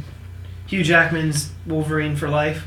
[0.66, 2.66] Hugh Jackman's Wolverine for life.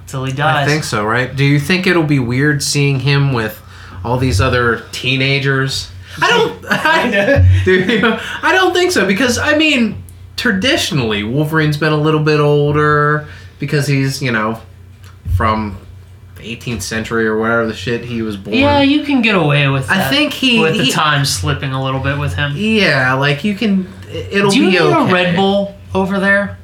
[0.00, 0.66] until he dies.
[0.66, 1.34] I think so, right?
[1.34, 3.60] Do you think it'll be weird seeing him with
[4.04, 5.90] all these other teenagers?
[6.22, 6.64] I don't.
[6.70, 7.48] I, Kinda.
[7.64, 8.16] do you?
[8.42, 10.02] I don't think so because I mean,
[10.36, 13.26] traditionally, Wolverine's been a little bit older
[13.58, 14.60] because he's you know
[15.36, 15.76] from
[16.36, 18.56] the 18th century or whatever the shit he was born.
[18.56, 20.10] Yeah, you can get away with I that.
[20.10, 22.52] think he- with the he- time slipping a little bit with him.
[22.54, 23.88] Yeah, like you can.
[24.14, 25.10] It'll Do you be need okay.
[25.10, 26.58] a Red Bull over there?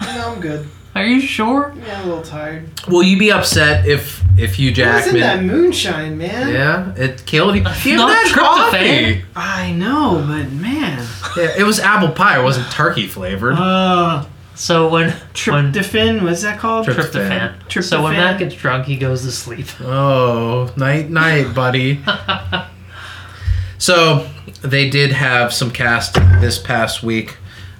[0.00, 0.68] No, I'm good.
[0.94, 1.72] Are you sure?
[1.86, 2.68] Yeah, a little tired.
[2.88, 5.20] Will you be upset if if you What's in Jackman?
[5.20, 6.48] that moonshine, man?
[6.52, 7.62] Yeah, it killed you.
[7.84, 9.24] Give Not that coffee.
[9.36, 11.06] I know, but man.
[11.36, 12.40] Yeah, it was apple pie.
[12.40, 13.54] It wasn't turkey flavored.
[13.56, 14.24] Uh,
[14.56, 16.86] So when when tryptophan, what's that called?
[16.86, 17.54] Tryptophan.
[17.68, 17.82] tryptophan.
[17.84, 19.66] So when Matt gets drunk, he goes to sleep.
[19.80, 22.00] Oh, night night, buddy.
[23.78, 24.28] so
[24.62, 27.36] they did have some casting this past week.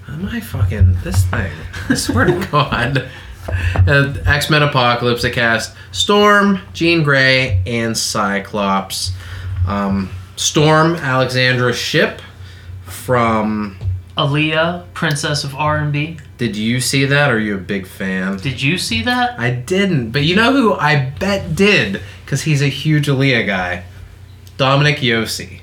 [0.09, 1.53] Am I fucking this thing?
[1.89, 3.09] I swear to God.
[3.75, 5.23] Uh, X Men Apocalypse.
[5.23, 9.13] They cast Storm, Jean Grey, and Cyclops.
[9.67, 12.21] Um, Storm, Alexandra Shipp
[12.85, 13.77] from.
[14.19, 16.19] Aaliyah, Princess of R&B.
[16.37, 17.31] Did you see that?
[17.31, 18.37] Or are you a big fan?
[18.37, 19.39] Did you see that?
[19.39, 23.85] I didn't, but you know who I bet did because he's a huge Aaliyah guy.
[24.59, 25.60] Dominic Yossi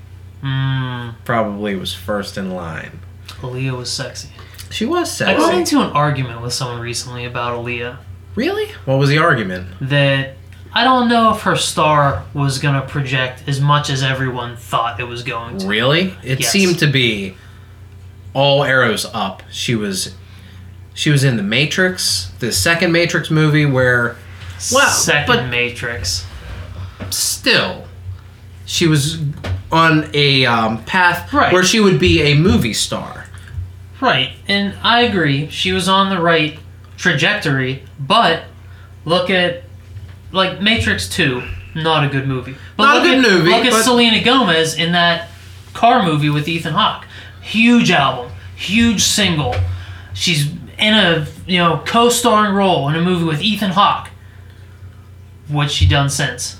[0.47, 2.99] Mmm, probably was first in line.
[3.41, 4.29] Aaliyah was sexy.
[4.69, 5.35] She was sexy.
[5.35, 7.97] I got into an argument with someone recently about Aaliyah.
[8.35, 8.67] Really?
[8.85, 9.67] What was the argument?
[9.81, 10.35] That
[10.73, 15.05] I don't know if her star was gonna project as much as everyone thought it
[15.07, 15.67] was going to.
[15.67, 16.15] Really?
[16.23, 16.51] It Yes.
[16.51, 17.35] seemed to be
[18.33, 19.43] all arrows up.
[19.51, 20.13] She was
[20.93, 24.15] she was in the Matrix, the second Matrix movie where
[24.71, 26.25] Wow, Second but- Matrix.
[27.11, 27.85] still
[28.65, 29.19] she was
[29.71, 31.51] on a um, path Right.
[31.51, 33.25] where she would be a movie star.
[33.99, 35.49] Right, and I agree.
[35.49, 36.59] She was on the right
[36.97, 38.43] trajectory, but
[39.05, 39.63] look at
[40.31, 41.43] like Matrix Two,
[41.75, 42.55] not a good movie.
[42.75, 45.29] But Not a good at, movie, Look at Selena Gomez in that
[45.73, 47.05] car movie with Ethan Hawke.
[47.41, 49.55] Huge album, huge single.
[50.13, 54.09] She's in a you know co-starring role in a movie with Ethan Hawke.
[55.47, 56.59] What's she done since?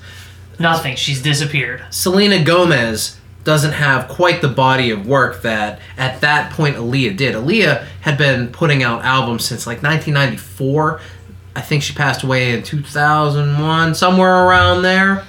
[0.60, 0.96] Nothing.
[0.96, 1.84] She's disappeared.
[1.90, 7.34] Selena Gomez doesn't have quite the body of work that at that point Aaliyah did.
[7.34, 11.00] Aaliyah had been putting out albums since like 1994.
[11.56, 15.26] I think she passed away in 2001, somewhere around there.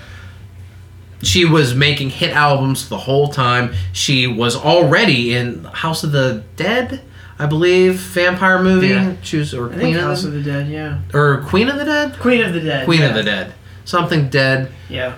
[1.23, 3.73] She was making hit albums the whole time.
[3.93, 7.03] She was already in House of the Dead,
[7.39, 8.89] I believe, vampire movie.
[8.89, 9.15] Yeah.
[9.23, 11.01] She was or I think Queen House of of the, the Dead, yeah.
[11.15, 12.85] or Queen of the Dead, Queen of the Dead.
[12.85, 13.09] Queen yeah.
[13.09, 13.55] of the Dead,
[13.89, 15.15] something dead, Yeah.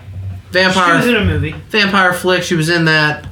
[0.52, 1.54] vampire She was in a movie.
[1.70, 2.42] vampire flick.
[2.44, 3.26] She was in that.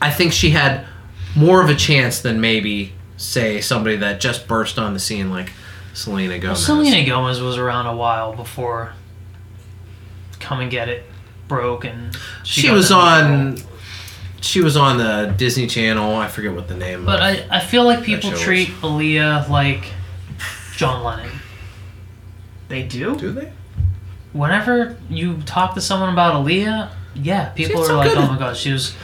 [0.00, 0.86] I think she had
[1.34, 5.50] more of a chance than maybe say somebody that just burst on the scene like
[5.92, 6.64] Selena Well, Gomez.
[6.64, 8.92] Selena Gomez was around a while before
[10.38, 11.04] Come and Get It
[11.48, 13.54] broke and She, got was on.
[13.56, 13.62] role.
[14.40, 16.14] She was on the Disney Channel.
[16.16, 17.04] I forget what the name.
[17.04, 19.84] But of I, I feel like people show was- treat Aaliyah like
[20.76, 21.30] John Lennon.
[22.68, 23.16] They do?
[23.16, 23.52] do they?
[24.32, 28.18] Whenever you talk to someone about Aaliyah, yeah, people are so like, good.
[28.18, 28.94] "Oh my god, she was,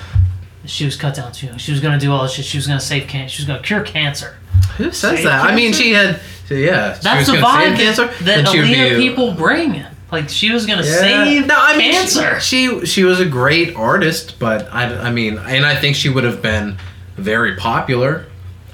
[0.65, 1.59] she was cut down too.
[1.59, 2.45] She was gonna do all this shit.
[2.45, 3.35] She was gonna save cancer.
[3.37, 4.37] She was gonna cure cancer."
[4.79, 5.45] Who says Save that?
[5.45, 6.21] I mean, she had.
[6.49, 8.07] Yeah, she That's was the vibe cancer.
[8.07, 9.85] that, that Aaliyah people bring.
[10.12, 10.99] Like she was gonna Yeah.
[11.01, 15.37] save no, I mean, she- She, she was a great artist, but I I mean,
[15.39, 16.79] and I think she would have been
[17.17, 18.27] very popular.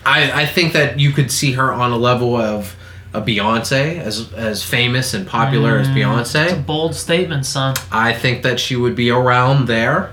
[0.05, 2.77] I I think that you could see her on a level of
[3.15, 6.45] a Beyonce as as famous and popular as Beyonce.
[6.45, 7.75] It's a bold statement, son.
[7.91, 10.13] I think that she would be around there.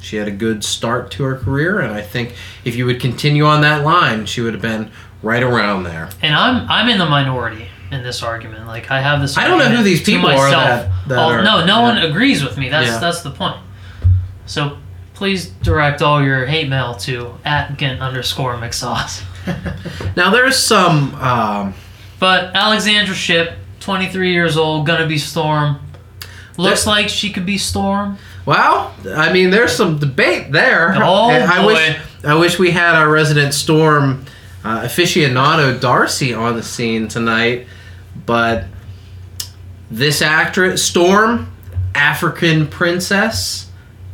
[0.00, 3.44] She had a good start to her career, and I think if you would continue
[3.46, 4.90] on that line, she would have been
[5.22, 6.10] right around there.
[6.22, 8.66] And I'm I'm in the minority in this argument.
[8.66, 9.36] Like I have this.
[9.38, 11.82] I don't know who these people are that- that are- no, no yeah.
[11.82, 12.68] one agrees with me.
[12.68, 12.98] That's Yeah.
[12.98, 13.56] that's the point.
[14.46, 14.76] So
[15.14, 19.22] please direct all your hate mail to at Gent underscore McSauce.
[20.16, 21.14] Now there's some.
[21.16, 21.74] Um,
[22.24, 25.76] But Alexandra Shipp, 23 years old, gonna be Storm.
[26.56, 28.16] Looks That- like she could be Storm.
[28.46, 30.94] Well, I mean, there's some debate there.
[30.96, 31.74] Oh, And I boy.
[31.74, 34.24] wish I wish we had our resident storm
[34.64, 37.66] uh, aficionado Darcy on the scene tonight,
[38.24, 38.64] but
[39.90, 41.48] this actress Storm,
[41.94, 43.66] African princess,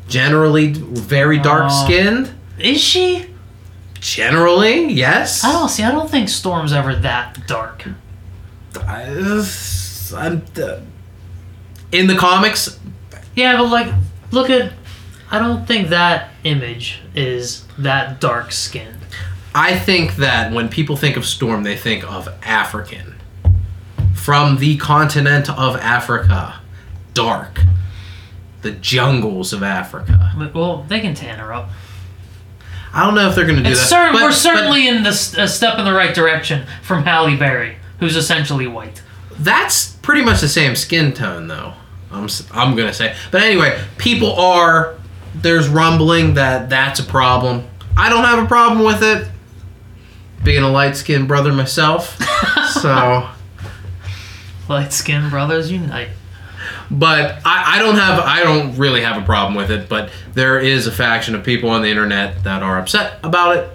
[0.09, 1.85] generally very dark Oh.
[1.85, 2.31] skinned.
[2.59, 3.27] Is she?
[4.01, 5.45] Generally, yes.
[5.45, 5.83] I don't see.
[5.83, 7.87] I don't think Storm's ever that dark.
[8.87, 10.43] I, am
[11.93, 12.79] in the comics.
[13.37, 13.93] Yeah, but like,
[14.31, 14.73] look at.
[15.31, 18.97] I don't think that image is that dark skinned.
[19.55, 23.17] I think that when people think of Storm, they think of African.
[24.15, 26.61] From the continent of Africa.
[27.13, 27.61] Dark.
[28.63, 30.51] The jungles of Africa.
[30.55, 31.71] Well, they can tan her up.
[32.93, 34.13] I don't know if they're going to do It's that.
[34.13, 37.77] but- we're but certainly in this a step in the right direction from Halle Berry,
[38.01, 39.03] who's essentially white.
[39.39, 41.75] that's pretty much the same skin tone, though.
[42.13, 43.15] I'm, I'm going to say.
[43.31, 44.97] But anyway, people are.
[45.35, 47.69] There's rumbling that that's a problem.
[47.97, 49.29] I don't have a problem with it.
[50.43, 52.19] Being a light skinned brother myself.
[52.73, 53.29] so.
[54.69, 56.09] Light skinned brothers unite.
[56.91, 60.59] But I, I don't have I don't really have a problem with it, but there
[60.59, 63.71] is a faction of people on the internet that are upset about it.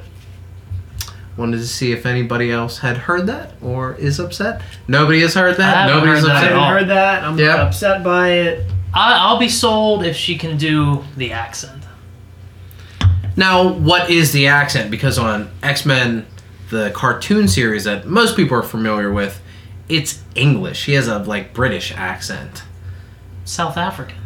[1.38, 4.62] Wanted to see if anybody else had heard that or is upset.
[4.88, 5.76] Nobody has heard I that.
[5.90, 6.50] haven't Nobody's heard that I at upset.
[6.52, 6.70] haven't all.
[6.70, 7.24] heard that.
[7.24, 7.56] I'm Yeah.
[7.68, 8.72] upset by it.
[8.94, 11.84] I, I'll be sold if she can do the accent.
[13.38, 14.90] Now, what is the accent?
[14.90, 16.26] Because on X Men,
[16.70, 19.42] the cartoon series that most people are familiar with,
[19.90, 20.78] it's English.
[20.80, 22.64] She has a like British accent.
[23.46, 24.18] South African.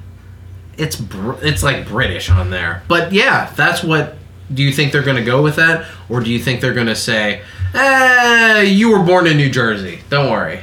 [0.77, 2.83] it's br- it's like British on there.
[2.87, 4.15] But yeah, that's what.
[4.51, 6.87] Do you think they're going to go with that, or do you think they're going
[6.87, 7.41] to say,
[7.75, 9.99] "Eh, you were born in New Jersey.
[10.09, 10.61] Don't worry."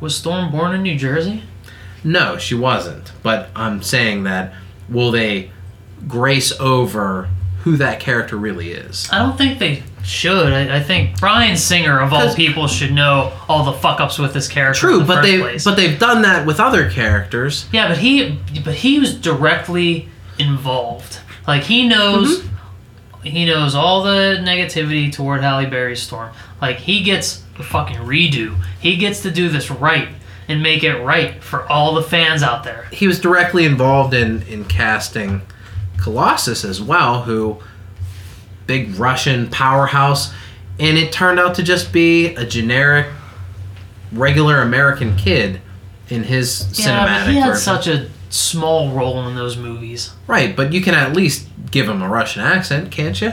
[0.00, 1.44] Was Storm born in New Jersey?
[2.02, 3.12] No, she wasn't.
[3.22, 4.54] But I'm saying that
[4.88, 5.50] will they
[6.08, 7.28] grace over
[7.64, 9.08] who that character really is?
[9.12, 10.52] I don't think they should.
[10.52, 14.34] I, I think Bryan Singer, of all people, should know all the fuck ups with
[14.34, 14.80] this character.
[14.80, 15.64] True, but they place.
[15.64, 17.66] but they've done that with other characters.
[17.72, 21.20] Yeah, but he but he was directly involved.
[21.46, 23.26] Like he knows Mm-hmm.
[23.26, 26.30] he knows all the negativity toward Halle Berry's storm.
[26.60, 28.56] Like he gets a fucking redo.
[28.80, 30.08] He gets to do this right
[30.48, 32.86] and make it right for all the fans out there.
[32.92, 35.42] He was directly involved in in casting
[35.98, 37.58] Colossus as well, who
[38.70, 40.32] big Russian powerhouse,
[40.78, 43.06] and it turned out to just be a generic,
[44.12, 45.60] regular American kid
[46.08, 47.62] in his Yeah, cinematic but he had version.
[47.62, 50.12] such a small role in those movies.
[50.28, 53.32] right, but you can at least give him a Russian accent, can't you?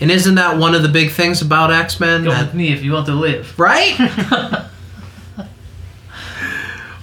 [0.00, 2.24] And isn't that one of the big things about X Men?
[2.24, 3.58] Go with me if you want to live.
[3.58, 3.94] right?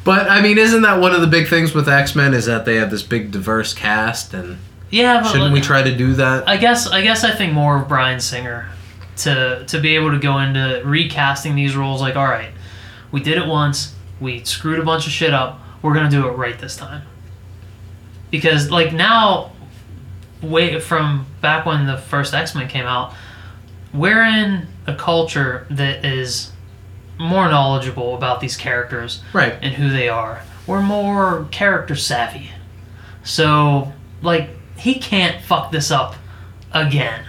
[0.03, 2.33] but I mean, isn't that one of the big things with X Men?
[2.33, 4.57] Is that they have this big diverse cast, and
[4.89, 6.47] Yeah, but shouldn't we try to do that?
[6.47, 8.69] I guess I guess I think more of Bryan Singer
[9.17, 12.51] to to be able to go into recasting these roles like all right,
[13.11, 16.27] we did it once, we screwed a bunch of shit up, we're going to do
[16.27, 17.01] it right this time.
[18.31, 19.51] Because like now
[20.41, 23.13] way from back when the first X-Men came out,
[23.93, 26.51] we're in a culture that is
[27.19, 29.55] more knowledgeable about these characters Right.
[29.61, 30.43] and who they are.
[30.67, 32.51] We're more character savvy.
[33.23, 36.15] So, like, he can't fuck this up
[36.73, 37.23] again.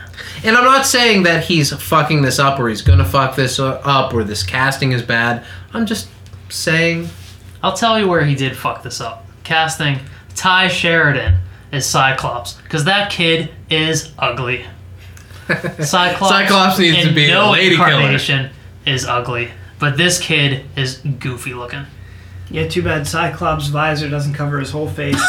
[0.45, 4.15] And I'm not saying that he's fucking this up or he's gonna fuck this up
[4.15, 5.45] or this casting is bad.
[5.73, 6.09] I'm just
[6.49, 7.09] saying.
[7.63, 9.27] I'll tell you where he did fuck this up.
[9.45, 9.99] Casting
[10.35, 11.39] Tye Sheridan
[11.73, 14.65] as Cyclops, because that kid is ugly.
[15.49, 17.89] Cyclops, Cyclops needs to in be a no lady killer.
[17.89, 18.51] incarnation
[18.87, 21.87] is ugly, but this kid is goofy looking.
[22.51, 25.21] Yeah, too bad Cyclops' visor doesn't cover his whole face.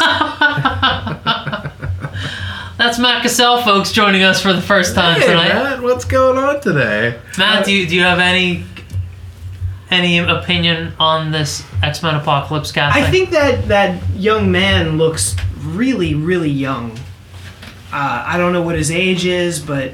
[2.76, 5.48] That's Matt Cassell, folks, joining us for the first time Hey, tonight.
[5.48, 7.18] Matt, what's going on today?
[7.36, 8.64] Matt, do you, do you have any
[9.90, 13.02] any opinion on this X Men Apocalypse casting?
[13.02, 16.92] I think that that young man looks really, really young.
[17.92, 19.92] Uh, I don't know what his age is, but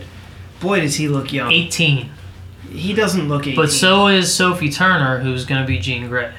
[0.61, 1.51] boy, does he look young.
[1.51, 2.11] 18.
[2.71, 3.57] He doesn't look 18.
[3.57, 6.33] But so is Sophie Turner, who's going to be Jean Grey.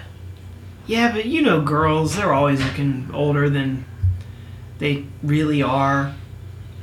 [0.85, 3.85] Yeah, but you know, girls, they're always looking older than
[4.79, 6.13] they really are.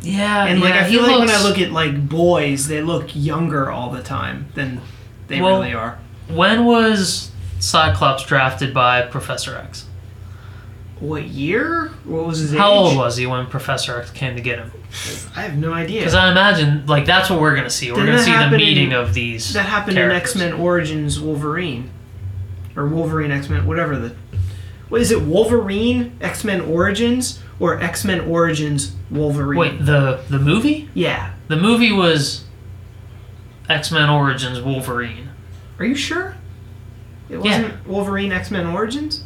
[0.03, 3.11] Yeah, And like, yeah, I feel like when I look at like boys, they look
[3.15, 4.81] younger all the time than
[5.29, 5.99] they Well, really are.
[6.29, 9.87] When was Cyclops drafted by Professor X?
[11.01, 11.89] What year?
[12.05, 12.59] What was his age?
[12.59, 12.77] How age?
[12.79, 14.71] old was he when Professor X came to get him?
[15.35, 16.01] I have no idea.
[16.01, 17.91] Because I imagine, like, that's what we're going to see.
[17.91, 19.53] We're Didn't going to that see the meeting in- of these.
[19.55, 20.37] That happened characters.
[20.37, 21.91] in X Men Origins Wolverine,
[22.77, 24.15] or Wolverine X Men, whatever the.
[24.91, 25.23] What is it?
[25.23, 29.59] Wolverine X Men Origins or X Men Origins Wolverine?
[29.59, 30.89] Wait, the the movie?
[30.95, 31.33] Yeah.
[31.49, 32.45] The movie was
[33.69, 35.31] X Men Origins Wolverine.
[35.79, 36.37] Are you sure?
[37.29, 39.25] It wasn't Wolverine X Men Origins.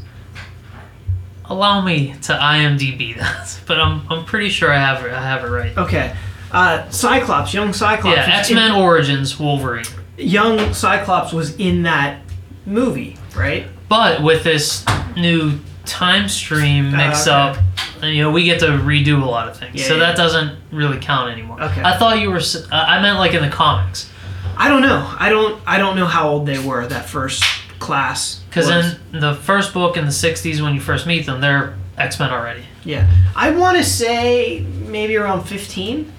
[1.47, 5.12] Allow me to IMDb that, but I'm I'm pretty sure I have it.
[5.12, 5.76] I have it right.
[5.76, 6.14] Okay.
[6.51, 8.16] Uh, Cyclops, young Cyclops.
[8.16, 9.85] Yeah, X Men Origins Wolverine.
[10.16, 12.22] young Cyclops was in that
[12.64, 13.66] movie, right?
[13.89, 14.85] But with this
[15.16, 15.59] new
[15.89, 17.34] time stream mix okay.
[17.34, 17.57] up,
[18.03, 19.80] and, you know, we get to redo a lot of things.
[19.80, 20.01] Yeah, so yeah.
[20.01, 21.61] that doesn't really count anymore.
[21.61, 21.82] Okay.
[21.82, 22.36] I thought you were.
[22.39, 24.11] uh, I meant like in the comics,
[24.57, 25.14] I don't know.
[25.18, 25.61] I don't.
[25.66, 27.43] I don't know how old they were that first
[27.78, 28.41] class.
[28.49, 32.18] because in the first book in the '60s, when you first meet them, they're X
[32.20, 32.64] Men already.
[32.84, 36.12] Yeah, I want to say maybe around fifteen.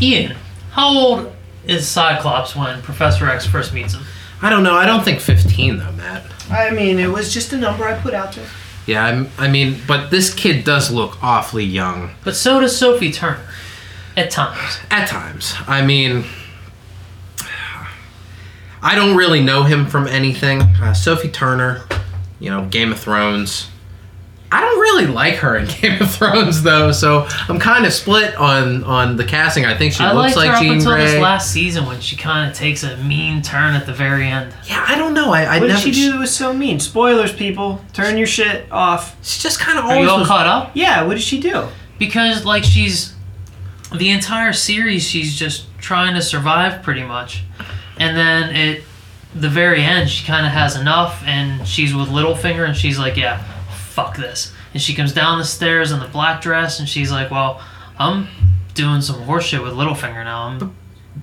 [0.00, 0.36] Ian,
[0.72, 1.32] how old
[1.66, 4.02] is Cyclops when Professor X first meets him?
[4.40, 4.74] I don't know.
[4.74, 6.24] I don't think 15 though, Matt.
[6.50, 8.46] I mean, it was just a number I put out there.
[8.86, 13.12] Yeah, I'm, I mean, but this kid does look awfully young But so does Sophie
[13.12, 13.40] Turner,
[14.16, 14.78] at times.
[14.90, 15.54] at times.
[15.66, 16.24] I mean,
[18.82, 20.62] I don't really know him from anything.
[20.62, 21.82] Uh, Sophie Turner,
[22.40, 23.68] you know, Game of Thrones.
[24.50, 28.34] I don't really like her in Game of Thrones though, so I'm kind of split
[28.36, 29.66] on on the casting.
[29.66, 31.20] I think she I looks liked her like up Jean until this Grey.
[31.20, 34.54] last season when she kind of takes a mean turn at the very end.
[34.66, 35.32] yeah, I don't know.
[35.32, 35.82] I, I What never.
[35.82, 36.80] did she do that was so mean?
[36.80, 37.84] Spoilers, people.
[37.92, 39.16] Turn your shit off.
[39.22, 40.70] She just kind of Are you always all was caught up?
[40.74, 41.68] Yeah, what did she do?
[41.98, 43.14] Because like she's
[43.94, 47.42] the entire series, she's just trying to survive pretty much,
[47.98, 48.82] and then at
[49.34, 53.16] the very end, she kind of has enough, and she's with Littlefinger, and she's like,
[53.16, 53.42] "Yeah,
[53.98, 57.30] fuck this," and she comes down the stairs in the black dress, and she's like,
[57.30, 57.60] "Well,
[57.98, 58.28] I'm
[58.74, 60.74] doing some horseshit with Littlefinger now." I'm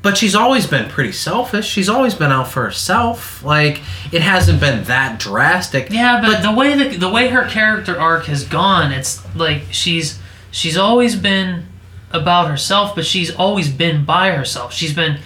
[0.02, 1.66] But she's always been pretty selfish.
[1.66, 3.44] She's always been out for herself.
[3.44, 5.90] Like it hasn't been that drastic.
[5.90, 10.20] Yeah, but, the way the the way her character arc has gone, it's like she's
[10.52, 11.68] she's always been
[12.12, 14.74] about herself, but she's always been by herself.
[14.74, 15.20] She's been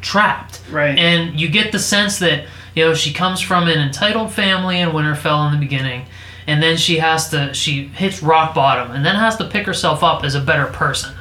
[0.00, 0.60] trapped.
[0.70, 0.98] Right.
[0.98, 4.90] And you get the sense that, you know, she comes from an entitled family in
[4.90, 6.06] Winterfell in the beginning,
[6.46, 10.02] and then she has to she hits rock bottom and then has to pick herself
[10.02, 11.14] up as a better person.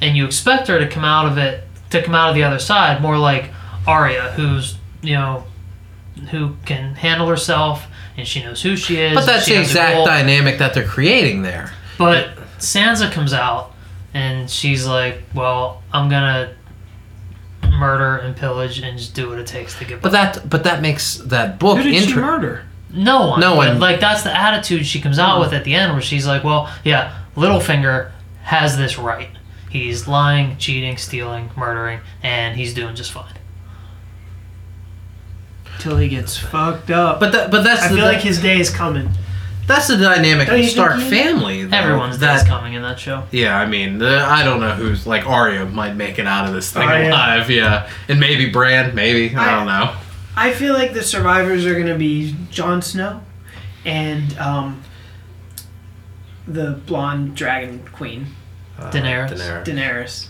[0.00, 2.58] And you expect her to come out of it to come out of the other
[2.58, 3.50] side more like
[3.86, 5.44] Arya, who's, you know,
[6.30, 9.14] who can handle herself and she knows who she is.
[9.14, 11.72] But that's the exact dynamic that they're creating there.
[11.98, 13.72] But Sansa comes out
[14.14, 16.52] and she's like, "Well, I'm gonna
[17.70, 20.82] murder and pillage and just do what it takes to get." But that but that
[20.82, 22.64] makes that book Who did she murder?
[22.92, 25.40] No one, No one- Like that's the attitude she comes out hmm.
[25.42, 28.10] with at the end, where she's like, "Well, yeah, Littlefinger
[28.44, 29.28] has this right.
[29.70, 33.32] He's lying, cheating, stealing, murdering, and he's doing just fine."
[35.78, 37.18] Till he gets fucked up.
[37.18, 39.08] But that but that's I the, feel like his day is coming.
[39.66, 41.64] that's the dynamic of you Stark he- family.
[41.64, 43.24] though, Everyone's that day's coming in that show.
[43.32, 46.54] Yeah, I mean, the, I don't know who's like Arya might make it out of
[46.54, 47.08] this thing Arya.
[47.10, 47.50] alive.
[47.50, 49.96] Yeah, and maybe Bran, maybe I, I- don't know.
[50.36, 53.20] I feel like the survivors are gonna be Jon Snow,
[53.84, 54.82] and um,
[56.46, 58.26] the blonde dragon queen
[58.78, 59.30] Daenerys.
[59.30, 59.64] Daenerys.
[59.64, 60.26] Daenerys.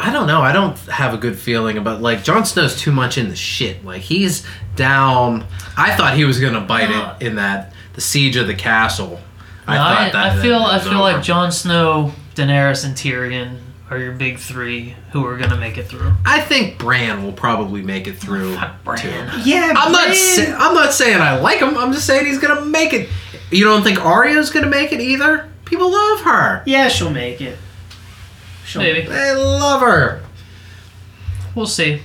[0.00, 0.40] I don't know.
[0.40, 3.84] I don't have a good feeling about like Jon Snow's too much in the shit.
[3.84, 4.44] Like he's
[4.74, 5.46] down.
[5.76, 9.20] I thought he was gonna bite Uh, it in that the siege of the castle.
[9.66, 10.38] I No, I, thought that.
[10.38, 11.00] I feel that I was feel over.
[11.12, 13.58] like Jon Snow, Daenerys, and Tyrion
[13.92, 16.12] are your big three who are gonna make it through.
[16.24, 18.56] I think Bran will probably make it through.
[18.56, 18.98] Fuck Bran.
[18.98, 19.40] too.
[19.48, 20.06] Yeah, I'm not.
[20.06, 21.76] Bran- Sa- I'm not saying I like him.
[21.76, 23.08] I'm just saying he's gonna make it.
[23.50, 25.48] You don't think Arya's gonna make it either?
[25.64, 26.62] People love her.
[26.66, 27.58] Yeah, she'll make it.
[28.66, 30.22] She'll Maybe They love her.
[31.54, 32.00] we'll see.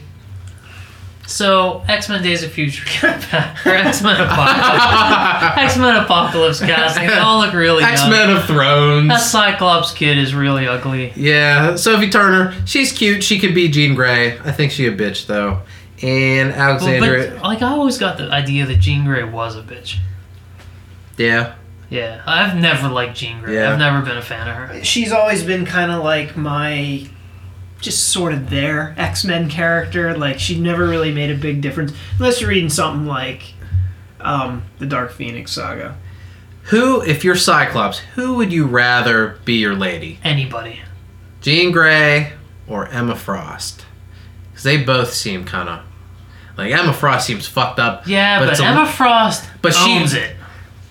[1.28, 7.06] So X Men Days of Future or X Men Apocalypse, X Men Apocalypse casting.
[7.08, 7.84] They all look really.
[7.84, 9.10] X Men of Thrones.
[9.10, 11.12] That Cyclops kid is really ugly.
[11.16, 12.54] Yeah, Sophie Turner.
[12.66, 13.24] She's cute.
[13.24, 14.40] She could be Jean Grey.
[14.40, 15.62] I think she a bitch though.
[16.02, 17.32] And Well, Alexandra.
[17.36, 19.98] but like I always got the idea that Jean Grey was a bitch.
[21.18, 21.56] yeah.
[21.90, 23.56] Yeah, I've never liked Jean Grey.
[23.56, 23.72] Yeah.
[23.72, 24.84] I've never been a fan of her.
[24.84, 27.08] She's always been kind of like my,
[27.80, 30.18] just sort of there X Men character.
[30.18, 33.54] Like she never really made a big difference unless you're reading something like,
[34.20, 35.98] um, the Dark Phoenix saga.
[36.64, 40.20] Who, if you're Cyclops, who would you rather be your lady?
[40.24, 40.82] Anybody.
[41.42, 42.34] Jean Grey
[42.68, 43.86] or Emma Frost?
[44.50, 45.80] Because they both seem kind of
[46.58, 48.08] like Emma Frost seems fucked up.
[48.08, 50.36] Yeah, but, a- Emma Frost but she- owns it.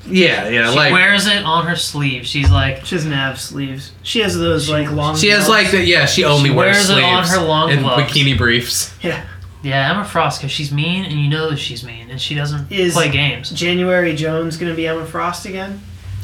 [0.09, 0.70] Yeah, yeah.
[0.70, 2.26] She like wears it on her sleeve.
[2.26, 3.92] She's like, She doesn't have sleeves.
[4.02, 5.16] She has those like long.
[5.16, 5.64] she has gloves.
[5.64, 6.07] like the yeah.
[6.07, 8.02] She only She wears, wears it on her long and gloves.
[8.12, 8.94] bikini briefs.
[9.02, 9.26] yeah.
[9.62, 12.70] yeah, Emma Frost, because she's mean, and you know that she's mean, and she doesn't
[12.70, 13.50] Is- play games.
[13.50, 15.80] January Jones gonna be Emma Frost again?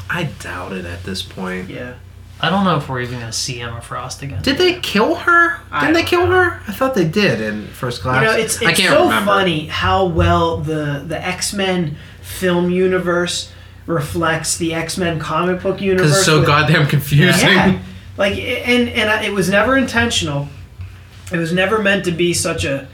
[0.09, 1.69] I doubt it at this point.
[1.69, 1.95] Yeah.
[2.41, 4.41] I don't know if we're even gonna see Emma Frost again.
[4.41, 5.59] Did they kill her?
[5.79, 6.43] Didn't they kill know.
[6.43, 6.61] her?
[6.67, 8.21] I thought they did in first class.
[8.21, 9.25] You know, it's I it's can't so remember.
[9.31, 13.51] funny how well the the X Men film universe
[13.85, 16.05] reflects the X Men comic book universe.
[16.07, 17.49] because it's so with- goddamn confusing.
[17.49, 17.79] Yeah.
[18.17, 20.47] Like and and I- it was never intentional.
[21.31, 22.87] It was never meant to be such a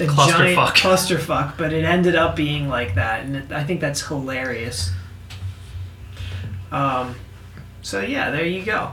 [0.00, 0.74] a giant Clusterfuck.
[0.74, 4.90] clusterfuck, but it ended up being like that, and it, I think that's hilarious.
[6.72, 7.14] Um,
[7.82, 8.92] so yeah, there you go.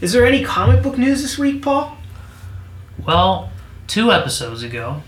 [0.00, 1.96] Is there any comic book news this week, Paul?
[3.04, 3.50] Well,
[3.86, 5.02] two episodes ago,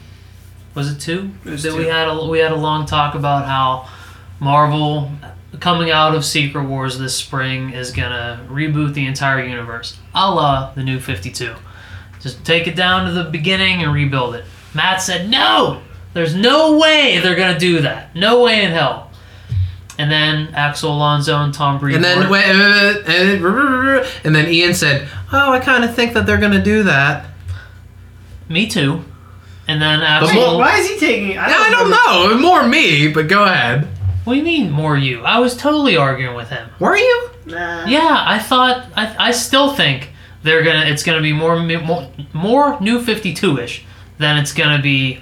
[0.75, 1.31] was it two?
[1.45, 1.77] It was that two.
[1.79, 3.89] we had a we had a long talk about how
[4.45, 5.11] Marvel
[5.61, 10.73] coming out of Secret Wars this spring is gonna reboot the entire universe, a la
[10.75, 11.55] the New Fifty Two.
[12.21, 14.45] Just take it down to the beginning and rebuild it.
[14.75, 15.81] Matt said no.
[16.13, 18.15] There's no way they're gonna do that.
[18.15, 19.11] No way in hell.
[19.99, 21.97] And then Axel Alonso and Tom Brevoort.
[21.97, 26.39] And then wait, and, and then Ian said, "Oh, I kind of think that they're
[26.39, 27.27] gonna do that."
[28.49, 29.03] me too.
[29.67, 30.35] And then But Axel.
[30.35, 31.39] more- Why is he taking?
[31.39, 32.39] I Yeah, I don't know.
[32.39, 33.89] More me, but go ahead.
[34.25, 35.23] What do you mean more you?
[35.23, 36.69] I was totally arguing with him.
[36.81, 37.31] Were you?
[37.47, 37.85] Nah.
[37.87, 40.11] Yeah, I thought I, I still think
[40.43, 43.85] they're gonna it's gonna be more more, more new 52 ish
[44.19, 45.21] than it's gonna be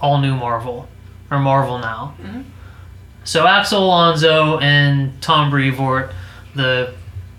[0.00, 0.88] all new Marvel
[1.30, 2.14] or Marvel now.
[2.20, 2.42] Mm-hmm.
[3.24, 6.12] So Axel Alonso and Tom Brevoort,
[6.54, 6.92] the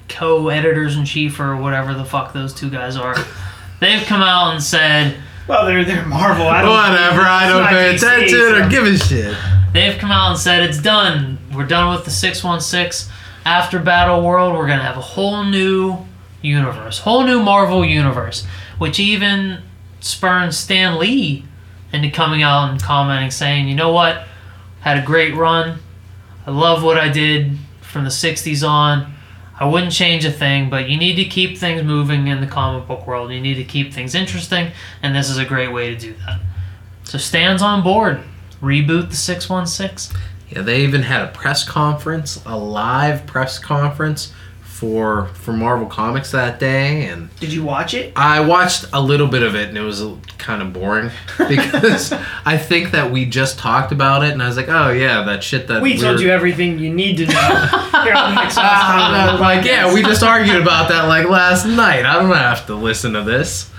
[0.10, 3.16] co-editors in chief or whatever the fuck those two guys are,
[3.80, 5.16] they've come out and said
[5.47, 6.47] Well, they're they're Marvel.
[6.47, 7.22] I don't Whatever.
[7.22, 9.38] I don't pay attention so- or give a shit.
[9.76, 11.38] They've come out and said it's done.
[11.53, 13.11] We're done with the 616.
[13.45, 16.05] After Battle World, we're going to have a whole new
[16.41, 18.45] universe, whole new Marvel universe,
[18.78, 19.59] which even
[19.99, 21.45] spurns Stan Lee
[21.93, 24.28] into coming out and commenting saying, "You know what?
[24.82, 25.80] Had a great run.
[26.45, 29.13] I love what I did from the 60s on.
[29.59, 32.88] I wouldn't change a thing, but you need to keep things moving in the comic
[32.88, 33.32] book world.
[33.32, 34.71] You need to keep things interesting,
[35.01, 36.39] and this is a great way to do that."
[37.03, 38.21] So Stan's on board.
[38.62, 40.20] Reboot the 616.
[40.49, 44.32] Yeah, they even had a press conference, a live press conference
[44.76, 48.12] for for Marvel Comics that day, and Did you watch it?
[48.16, 50.03] I watched a little bit of it, and it was
[50.38, 51.12] kind of boring
[51.47, 52.14] because
[52.45, 55.43] I think that we just talked about it, and I was like, oh yeah, that
[55.43, 57.34] shit that We told you everything you need to know.
[58.03, 61.66] Here on the Next House Ah, like yeah, we just argued about that like last
[61.66, 62.06] night.
[62.06, 63.72] I don't have to listen to this.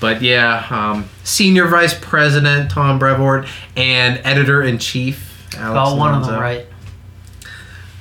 [0.00, 3.46] But yeah, um, senior vice president Tom Brevoort
[3.76, 6.66] and editor in chief Alex Got one of them right.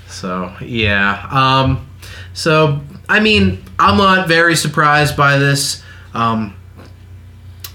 [0.07, 1.27] So yeah.
[1.31, 1.87] Um,
[2.33, 5.83] so I mean, I'm not very surprised by this.
[6.13, 6.55] Um,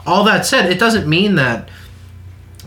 [0.06, 1.68] all that said, it doesn't mean that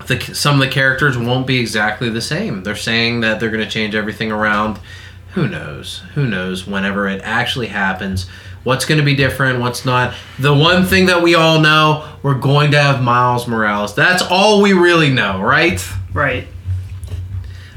[0.08, 2.64] the, some of the characters won't be exactly the same.
[2.64, 4.80] They're saying that they're going to change everything around.
[5.34, 6.02] Who knows?
[6.14, 6.66] Who knows?
[6.66, 8.28] Whenever it actually happens,
[8.66, 9.62] what's going to be different?
[9.62, 10.14] What's not?
[10.40, 13.96] The one thing that we all know, we're going to have Miles Morales.
[13.96, 15.82] That's all we really know, right?
[16.14, 16.48] Right.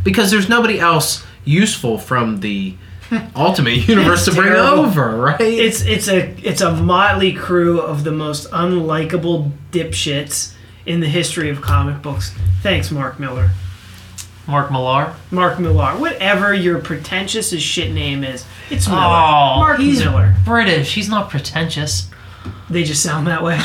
[0.04, 2.74] because there's nobody else useful from the
[3.36, 4.84] Ultimate Universe to bring terrible.
[4.84, 5.40] over, right?
[5.40, 10.52] It's it's a it's a motley crew of the most unlikable dipshits
[10.86, 12.34] in the history of comic books.
[12.62, 13.50] Thanks, Mark Miller.
[14.48, 15.14] Mark Millar.
[15.30, 15.92] Mark Millar.
[15.98, 19.00] Whatever your pretentious as shit name is, it's Miller.
[19.00, 20.34] Oh, Mark he's Miller.
[20.44, 20.94] British.
[20.94, 22.08] He's not pretentious.
[22.70, 23.58] They just sound that way.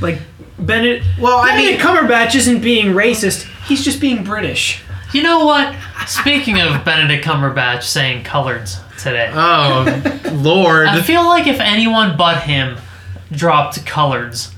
[0.00, 0.20] like
[0.58, 1.04] Benedict.
[1.20, 3.42] Well, I Benedict mean- Cumberbatch isn't being racist.
[3.66, 4.82] He's just being British.
[5.12, 5.76] You know what?
[6.06, 10.86] Speaking of Benedict Cumberbatch saying coloreds today, oh, Lord.
[10.86, 12.78] I feel like if anyone but him
[13.30, 14.53] dropped coloreds,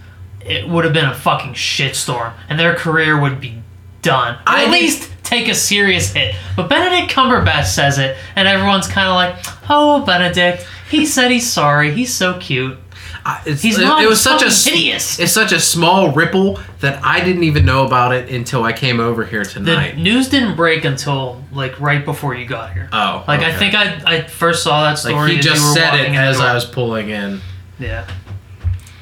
[0.50, 3.62] it would have been a fucking shitstorm, and their career would be
[4.02, 4.34] done.
[4.36, 6.34] Or I at least take a serious hit.
[6.56, 11.50] But Benedict Cumberbatch says it, and everyone's kind of like, "Oh, Benedict, he said he's
[11.50, 11.92] sorry.
[11.92, 12.78] He's so cute."
[13.24, 15.18] I- He's it, not it was such a hideous.
[15.18, 19.00] It's such a small ripple that I didn't even know about it until I came
[19.00, 19.96] over here tonight.
[19.96, 22.88] The news didn't break until like right before you got here.
[22.92, 25.14] oh, Like I think I I first saw that story.
[25.16, 26.38] like he just said it walking in the as.
[26.40, 27.40] I was pulling in.
[27.80, 28.06] Yeah.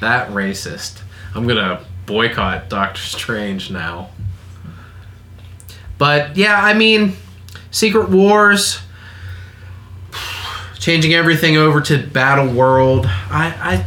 [0.01, 1.01] That racist.
[1.35, 4.09] I'm gonna boycott Doctor Strange now.
[5.97, 7.13] But yeah, I mean,
[7.71, 8.79] Secret Wars,
[10.79, 13.05] changing everything over to Battle World.
[13.07, 13.85] I, I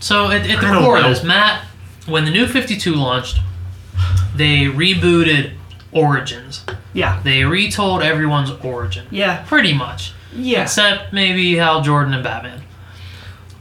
[0.00, 1.08] So at, at the I core of know.
[1.10, 1.64] this, Matt,
[2.06, 3.40] when the new 52 launched,
[4.34, 5.52] they rebooted
[5.92, 6.64] Origins.
[6.92, 7.20] Yeah.
[7.22, 9.06] They retold everyone's origin.
[9.10, 9.44] Yeah.
[9.46, 10.12] Pretty much.
[10.34, 10.62] Yeah.
[10.62, 12.62] Except maybe Hal Jordan and Batman.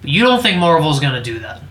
[0.03, 1.61] You don't think Marvel's going to do that.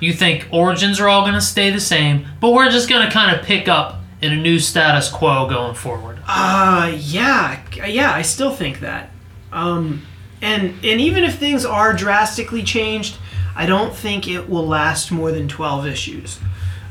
[0.00, 3.12] You think Origins are all going to stay the same, but we're just going to
[3.12, 6.18] kind of pick up in a new status quo going forward.
[6.26, 8.12] Uh, yeah, yeah.
[8.12, 9.10] I still think that.
[9.52, 10.06] Um,
[10.42, 13.18] and and even if things are drastically changed,
[13.54, 16.38] I don't think it will last more than twelve issues.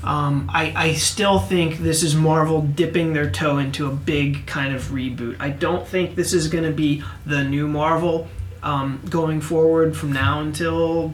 [0.03, 4.73] Um, I, I still think this is Marvel dipping their toe into a big kind
[4.73, 5.35] of reboot.
[5.39, 8.29] I don't think this is going to be the new Marvel
[8.63, 11.13] um, going forward from now until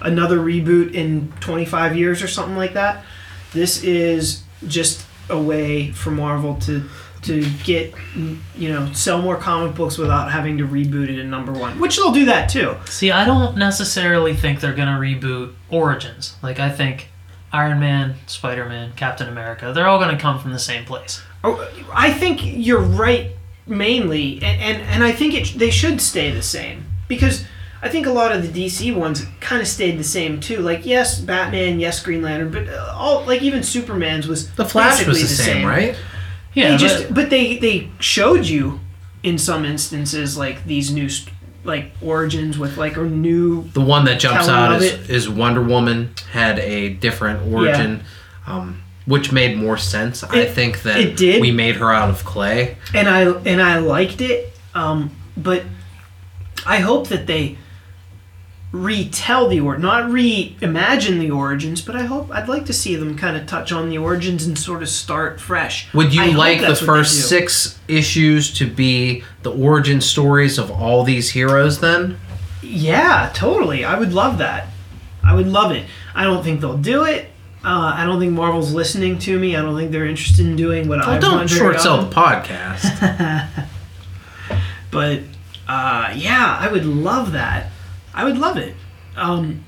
[0.00, 3.04] another reboot in 25 years or something like that.
[3.52, 6.88] This is just a way for Marvel to
[7.26, 7.92] to get
[8.54, 11.96] you know sell more comic books without having to reboot it in number one, which
[11.96, 12.76] they'll do that too.
[12.86, 16.36] See, I don't necessarily think they're going to reboot Origins.
[16.42, 17.08] Like, I think
[17.52, 21.20] Iron Man, Spider Man, Captain America, they're all going to come from the same place.
[21.42, 23.32] Oh, I think you're right
[23.66, 27.44] mainly, and and, and I think it they should stay the same because.
[27.82, 30.60] I think a lot of the DC ones kind of stayed the same too.
[30.60, 35.06] Like yes, Batman, yes, Green Lantern, but uh, all like even Superman's was the Flash
[35.06, 35.96] was basically the same, right?
[36.54, 38.80] Yeah, they but- just but they they showed you
[39.22, 41.08] in some instances like these new
[41.64, 46.14] like origins with like a new The one that jumps out of is, Wonder Woman
[46.30, 48.04] had a different origin,
[48.46, 50.22] um, which made more sense.
[50.22, 51.40] I think that it did.
[51.40, 52.76] we made her out of clay.
[52.94, 54.52] and I and I liked it.
[54.74, 55.64] Um, but
[56.64, 57.58] I hope that they
[58.72, 63.16] retell the or not reimagine the origins, but I hope I'd like to see them
[63.16, 65.92] kind of touch on the origins and sort of start fresh.
[65.94, 70.00] Would you I like the that's what they first six issues to be the origin
[70.00, 72.18] stories of all these heroes then?
[72.62, 73.84] Yeah, totally.
[73.84, 74.68] I would love that.
[75.24, 75.86] I would love it.
[76.14, 77.30] I don't think they'll do it.
[77.64, 79.56] Uh, I don't think Marvel's listening to me.
[79.56, 83.48] I don't think they're interested in doing what Well, I don't short sell the podcast.
[84.90, 85.20] But
[85.68, 87.70] uh, yeah, I would love that.
[88.16, 88.74] I would love it.
[89.14, 89.64] Um,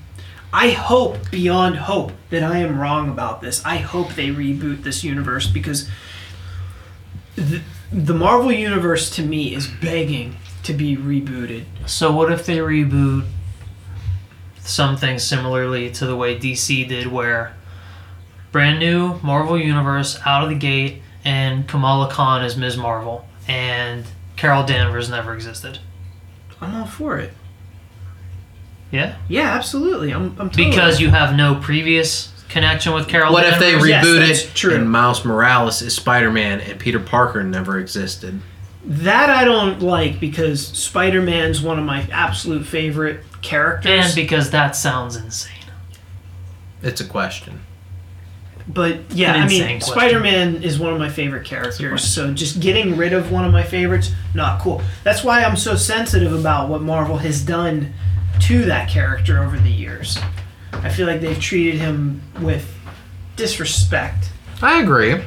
[0.51, 3.63] I hope beyond hope that I am wrong about this.
[3.63, 5.87] I hope they reboot this universe because
[7.35, 7.61] the,
[7.93, 11.65] the Marvel universe to me is begging to be rebooted.
[11.85, 13.27] So what if they reboot
[14.57, 17.55] something similarly to the way DC did, where
[18.51, 22.77] brand new Marvel universe out of the gate, and Kamala Khan is Ms.
[22.77, 25.79] Marvel, and Carol Danvers never existed.
[26.61, 27.33] I'm all for it.
[28.91, 30.11] Yeah, Yeah, absolutely.
[30.11, 33.31] I'm, I'm totally because you have no previous connection with Carol.
[33.31, 33.87] what if they Danvers.
[33.89, 34.75] Yes, reboot that's it true.
[34.75, 38.41] and Miles Morales is Spider Man and Peter Parker never existed?
[38.85, 44.05] that I don't like because Spider-Man's one of my absolute favorite characters.
[44.05, 45.53] and because that sounds insane.
[46.81, 47.59] It's a question.
[48.67, 49.81] But yeah, An I mean, question.
[49.81, 52.03] Spider Man is one of my favorite characters.
[52.03, 54.81] So just getting rid of one of my favorites, not cool.
[55.03, 57.93] That's why I'm so sensitive about what Marvel has done
[58.41, 60.17] to that character over the years.
[60.73, 62.73] I feel like they've treated him with
[63.35, 64.31] disrespect.
[64.61, 65.21] I agree.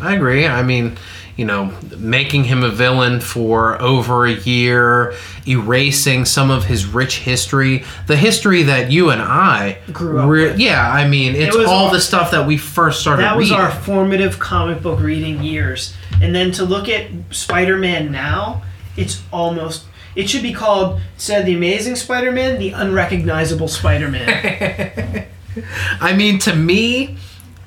[0.00, 0.46] I agree.
[0.46, 0.96] I mean,
[1.36, 5.14] you know, making him a villain for over a year,
[5.46, 10.44] erasing some of his rich history, the history that you and I Grew up re-
[10.48, 10.58] with.
[10.58, 13.50] Yeah, I mean, it's was all our- the stuff that we first started That was
[13.50, 13.64] reading.
[13.64, 15.94] our formative comic book reading years.
[16.20, 18.62] And then to look at Spider Man now,
[18.96, 19.84] it's almost.
[20.14, 25.26] It should be called, instead of the Amazing Spider Man, the Unrecognizable Spider Man.
[26.00, 27.16] I mean, to me,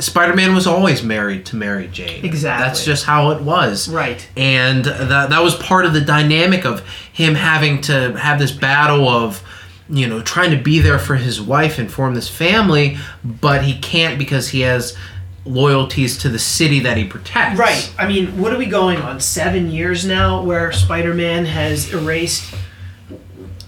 [0.01, 2.25] Spider-Man was always married to Mary Jane.
[2.25, 2.65] Exactly.
[2.65, 3.87] That's just how it was.
[3.89, 4.27] right.
[4.35, 9.07] and that that was part of the dynamic of him having to have this battle
[9.07, 9.43] of
[9.89, 13.77] you know trying to be there for his wife and form this family but he
[13.79, 14.97] can't because he has
[15.45, 17.93] loyalties to the city that he protects Right.
[17.97, 19.19] I mean, what are we going on?
[19.19, 22.53] Seven years now where Spider Man has erased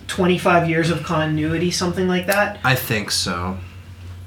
[0.08, 2.60] 25 years of continuity, something like that?
[2.64, 3.58] i think so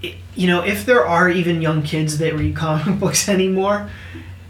[0.03, 3.89] i- you know, if there are even young kids that read comic books anymore,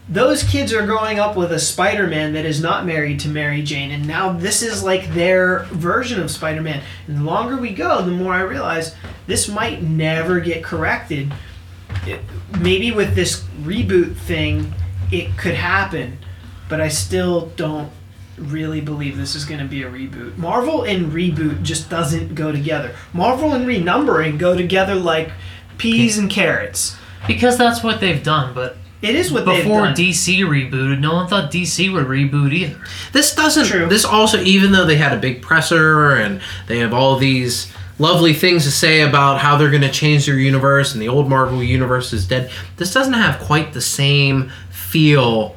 [0.09, 3.91] those kids are growing up with a Spider-Man that is not married to Mary Jane,
[3.91, 6.81] and now this is like their version of Spider-Man.
[7.09, 8.95] And the longer we go, the more I realize
[9.27, 11.33] this might never get corrected.
[12.07, 12.23] It-
[12.61, 14.73] maybe with this reboot thing,
[15.11, 16.19] it could happen,
[16.69, 17.91] but I still don't
[18.37, 20.37] really believe this is going to be a reboot.
[20.37, 22.95] Marvel and reboot just doesn't go together.
[23.13, 25.31] Marvel and renumbering go together like
[25.79, 26.97] peas and carrots.
[27.27, 29.95] Because that's what they've done, but It is what they've before done.
[29.95, 32.79] DC rebooted, no one thought DC would reboot either.
[33.13, 33.67] This doesn't.
[33.67, 33.87] True.
[33.87, 38.33] This also, even though they had a big presser and they have all these lovely
[38.35, 41.63] things to say about how they're going to change their universe and the old Marvel
[41.63, 45.57] universe is dead, this doesn't have quite the same feel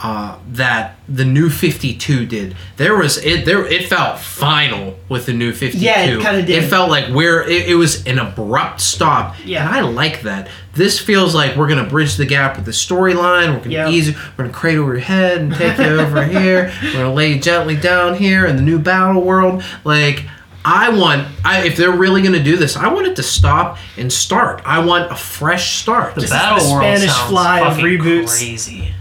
[0.00, 2.54] uh, that the new 52 did.
[2.76, 3.44] There was it.
[3.44, 5.84] There it felt final with the new 52.
[5.84, 6.62] Yeah, it kinda did.
[6.62, 9.34] It felt like where it, it was an abrupt stop.
[9.44, 9.66] Yeah.
[9.66, 10.48] and I like that.
[10.72, 13.48] This feels like we're gonna bridge the gap with the storyline.
[13.54, 13.88] We're gonna Yeah.
[13.90, 14.14] ease.
[14.14, 16.72] We're gonna cradle your head and take you over here.
[16.80, 19.64] We're gonna lay you gently down here in the new battle world.
[19.82, 20.26] Like
[20.70, 24.12] I want, I, if they're really gonna do this, I want it to stop and
[24.12, 24.60] start.
[24.66, 26.14] I want a fresh start.
[26.14, 28.38] The This is Battle the World Spanish sounds fly of fucking reboots.
[28.38, 28.92] crazy.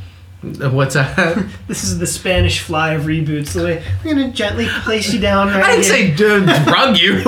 [0.43, 1.45] Uh, what's that?
[1.67, 3.51] This is the Spanish fly of reboots.
[3.53, 5.93] The way we're gonna gently place you down right I didn't here.
[5.93, 6.09] say
[6.55, 7.19] d- drug you.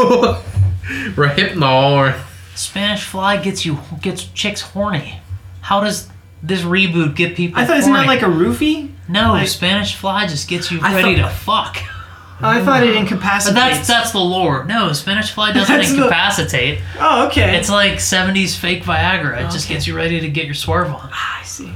[1.18, 2.16] or hypnol or
[2.56, 5.20] Spanish Fly gets you gets chicks horny.
[5.62, 6.08] How does
[6.42, 7.60] this reboot get people?
[7.60, 8.92] I thought isn't that like a roofie?
[9.10, 11.78] no like- Spanish Fly just gets you I ready thought- to fuck.
[12.42, 14.64] Oh, I thought it But that's that's the lore.
[14.64, 16.80] No, Spanish Fly doesn't That's the- incapacitate.
[17.00, 17.58] oh, okay.
[17.58, 19.40] It's like '70s fake Viagra.
[19.46, 19.74] It just Okay.
[19.76, 21.10] gets you ready to get your swerve on.
[21.12, 21.72] Ah, I see.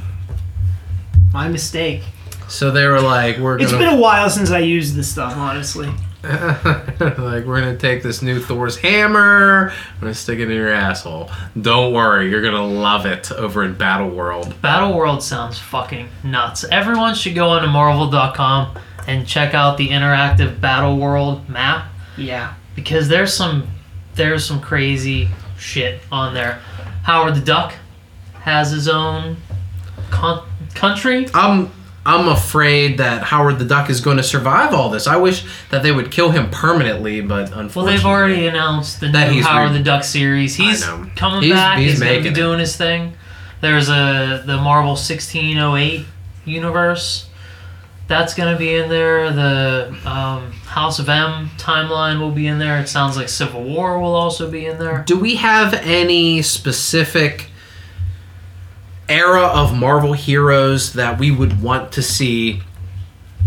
[1.33, 2.03] My mistake.
[2.47, 5.35] so they were like, we're gonna It's been a while since I used this stuff,
[5.35, 5.89] honestly.
[6.23, 11.29] like we're gonna take this new Thor's hammer, we're gonna stick it in your asshole.
[11.59, 14.53] Don't worry, you're gonna love it over in Battle World.
[14.61, 16.63] Battle World sounds fucking nuts.
[16.71, 18.77] Everyone should go onto Marvel.com
[19.07, 21.85] and check out the interactive Battle World map
[22.17, 22.53] Yeah.
[22.75, 23.67] because there's some
[24.15, 26.59] there's some crazy shit on there.
[27.03, 27.73] Howard the Duck
[28.41, 29.37] has his own
[30.11, 30.43] con-
[30.75, 31.27] country.
[31.33, 31.71] I'm
[32.05, 35.07] I'm afraid that Howard the Duck is going to survive all this.
[35.07, 39.07] I wish that they would kill him permanently, but unfortunately, Well, they've already announced the
[39.07, 40.55] That new he's Howard re- the Duck series.
[40.55, 40.83] He's
[41.15, 41.77] coming He's- back.
[41.79, 42.35] he's He's, gonna be making it.
[42.35, 43.13] doing his thing.
[43.61, 46.05] There's a the Marvel 1608
[46.45, 47.27] universe.
[48.07, 49.31] That's gonna be in there.
[49.31, 52.79] The um, House of M timeline will be in there.
[52.79, 55.03] It sounds like Civil War will also be in there.
[55.05, 57.47] Do we have any specific
[59.07, 62.61] era of Marvel heroes that we would want to see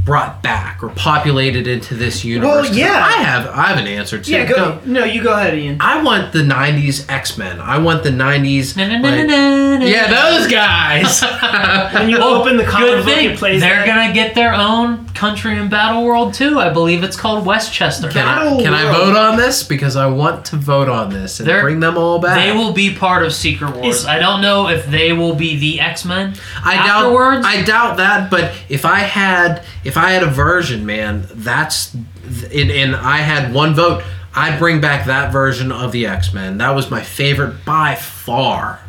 [0.07, 2.49] brought back or populated into this universe?
[2.49, 2.95] Well, 'Cause yeah.
[3.05, 4.31] I have I have an answer to.
[4.31, 4.79] Yeah, go.
[4.87, 5.77] No, you go ahead, Ian.
[5.81, 7.61] I want the '90s X-Men.
[7.61, 8.77] I want the '90s.
[8.77, 9.85] Na, na, na, like- na, na, na.
[9.85, 11.21] yeah, those guys.
[11.93, 13.37] When you Oh, open the comic book, thing.
[13.61, 13.87] They're that.
[13.87, 16.61] gonna get their own country in Battle World too.
[16.61, 18.09] I believe it's called Westchester.
[18.11, 19.63] Can I, can I vote on this?
[19.63, 22.37] Because I want to vote on this and They're- bring them all back.
[22.37, 23.97] They will be part of Secret Wars.
[24.03, 26.35] Is- I don't know if they will be the X Men.
[26.63, 27.45] I doubt.
[27.45, 28.31] I doubt that.
[28.31, 33.53] But if I had, if I had a version, man, that's, and, and I had
[33.53, 34.05] one vote,
[34.35, 36.59] I'd bring back that version of the X Men.
[36.59, 38.81] That was my favorite by far.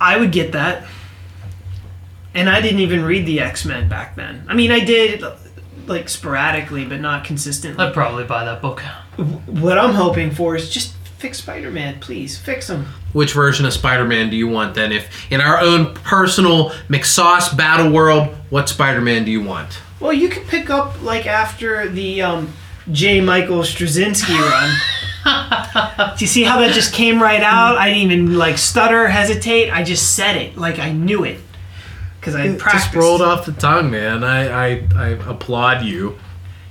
[0.00, 0.84] I would get that.
[2.34, 4.44] And I didn't even read the X Men back then.
[4.48, 5.24] I mean, I did
[5.86, 7.84] like sporadically, but not consistently.
[7.84, 8.80] I'd probably buy that book.
[9.46, 12.86] what I'm hoping for is just fix Spider Man, please fix him.
[13.12, 14.92] Which version of Spider Man do you want then?
[14.92, 19.80] If in our own personal McSauce battle world, what Spider Man do you want?
[19.98, 22.52] Well, you could pick up like after the um,
[22.92, 23.20] J.
[23.20, 24.76] Michael Straczynski run.
[26.16, 27.76] Do you see how that just came right out?
[27.76, 29.70] I didn't even like stutter, hesitate.
[29.70, 31.40] I just said it like I knew it
[32.34, 32.84] because I practiced.
[32.86, 34.24] just rolled off the tongue, man.
[34.24, 36.18] I, I, I applaud you.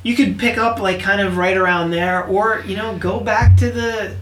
[0.04, 3.58] You could pick up like kind of right around there, or you know, go back
[3.58, 4.16] to the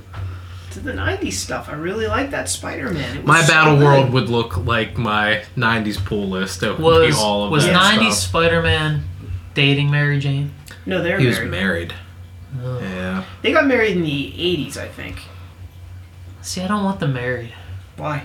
[0.72, 1.70] to the '90s stuff.
[1.70, 3.26] I really like that Spider-Man.
[3.26, 3.84] My so battle good.
[3.86, 6.64] world would look like my '90s pool list.
[6.64, 8.30] It would Was be all of was that '90s stuff.
[8.30, 9.04] Spider Man
[9.54, 10.54] dating Mary Jane?
[10.88, 11.52] No, they're He was married.
[11.52, 11.94] married.
[12.64, 12.80] Oh.
[12.80, 13.24] Yeah.
[13.42, 15.18] They got married in the '80s, I think.
[16.42, 17.54] See, I don't want them married.
[17.98, 18.24] Why?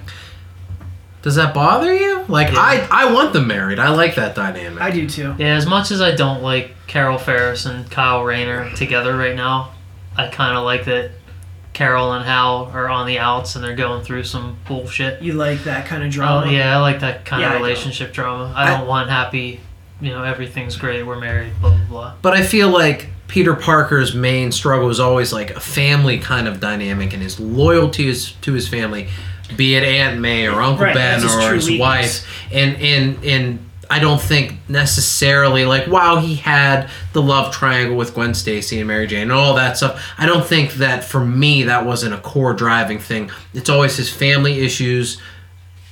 [1.22, 2.24] Does that bother you?
[2.28, 2.58] Like Yeah.
[2.60, 3.78] I, I want them married.
[3.78, 4.80] I like that dynamic.
[4.82, 5.34] I do too.
[5.38, 9.72] Yeah, as much as I don't like Carol Ferris and Kyle Rayner together right now,
[10.16, 11.10] I kind of like that
[11.72, 15.22] Carol and Hal are on the outs and they're going through some bullshit.
[15.22, 16.50] You like that kind of Oh drama?
[16.52, 17.62] yeah, I like that kind Yeah, of don't.
[17.62, 18.52] relationship drama.
[18.56, 19.60] I I- don't want happy
[20.02, 22.14] you know everything's great, we're married, blah blah blah.
[22.22, 26.58] But I feel like Peter Parker's main struggle is always like a family kind of
[26.58, 29.08] dynamic and his loyalty is to his family,
[29.56, 31.80] be it Aunt May or Uncle Right, Ben or his weakness.
[31.80, 32.52] wife.
[32.52, 38.14] And and and I don't think necessarily like wow he had the love triangle with
[38.14, 40.12] Gwen Stacy and Mary Jane and all that stuff.
[40.16, 43.30] I don't think that for me that wasn't a core driving thing.
[43.54, 45.20] It's always his family issues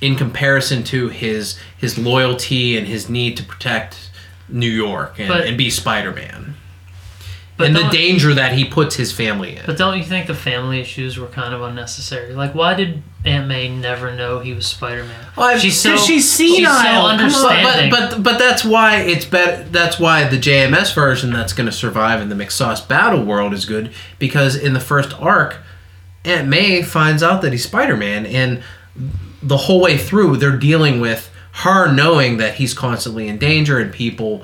[0.01, 4.09] in comparison to his his loyalty and his need to protect
[4.47, 6.55] New York and, But- and be Spider Man.
[7.59, 9.63] But And the danger that he puts his family in.
[9.65, 12.33] But don't you think the family issues were kind of unnecessary?
[12.33, 15.25] Like, why did Aunt May never know he was Spider Man?
[15.35, 17.89] Well, she's so she's she's senile, so come but, understanding.
[17.89, 19.63] but but but that's why it's better.
[19.63, 23.65] That's why the JMS version that's going to survive in the McSauce battle world is
[23.65, 25.57] good because in the first arc,
[26.23, 28.63] Aunt May finds out that he's Spider Man, and
[29.43, 33.91] the whole way through they're dealing with her knowing that he's constantly in danger and
[33.91, 34.43] people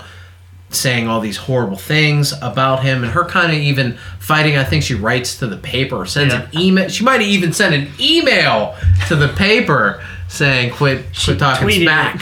[0.75, 4.57] saying all these horrible things about him and her kind of even fighting.
[4.57, 6.87] I think she writes to the paper or sends an email.
[6.89, 8.75] She might even sent an email
[9.07, 12.19] to the paper saying quit quit talking tweeted smack.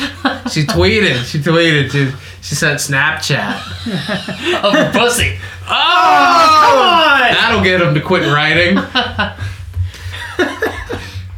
[0.51, 3.61] She tweeted she tweeted she, she sent snapchat.
[4.63, 5.37] Of a pussy.
[5.65, 7.33] Oh, oh Come on!
[7.33, 8.77] that'll get him to quit writing.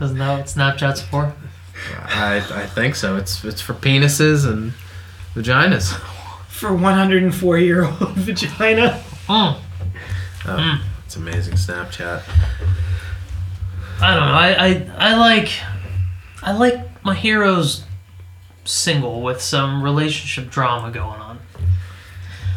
[0.02, 1.34] Isn't that what Snapchat's for?
[2.08, 3.16] I, I think so.
[3.18, 4.74] It's it's for penises and
[5.36, 5.94] vaginas
[6.56, 9.04] For 104 year old vagina.
[9.28, 9.60] Mm.
[10.46, 12.24] oh, it's amazing snapchat
[14.02, 14.34] I don't know.
[14.34, 15.52] I, I I like
[16.42, 17.84] I like my heroes
[18.66, 21.40] single with some relationship drama going on.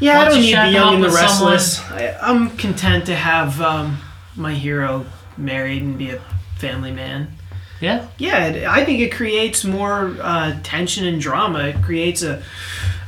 [0.01, 1.81] Yeah, I don't you need shack the young and the with restless.
[1.91, 3.99] I, I'm content to have um,
[4.37, 6.21] my hero married and be a
[6.57, 7.33] family man.
[7.81, 8.09] Yeah.
[8.19, 11.61] Yeah, it, I think it creates more uh, tension and drama.
[11.69, 12.43] It creates a,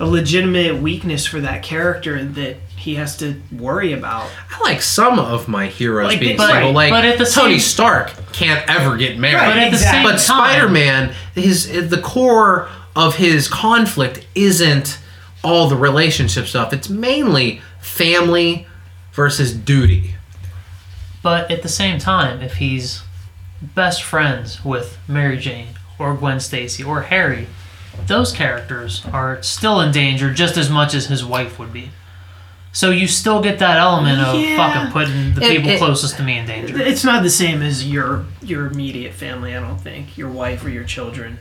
[0.01, 4.31] a legitimate weakness for that character that he has to worry about.
[4.51, 6.73] I like some of my heroes Like, being but- single.
[6.73, 9.35] Like but at the Tony same- Stark can't ever get married.
[9.37, 9.99] Right, But at the exactly.
[9.99, 14.99] same but time, Spider-Man, his the core of his conflict isn't
[15.45, 16.73] all the relationship stuff.
[16.73, 18.67] It's mainly family
[19.13, 20.15] versus duty.
[21.23, 23.03] But at the same time, if he's
[23.61, 27.47] best friends with Mary Jane or Gwen Stacy or Harry,
[28.07, 31.91] those characters are still in danger just as much as his wife would be.
[32.73, 34.57] So you still get that element of Yeah.
[34.57, 36.81] fucking putting the It- people it- closest to me in danger.
[36.81, 39.57] It's not the same as your your immediate family.
[39.57, 41.39] I don't think your wife or your children.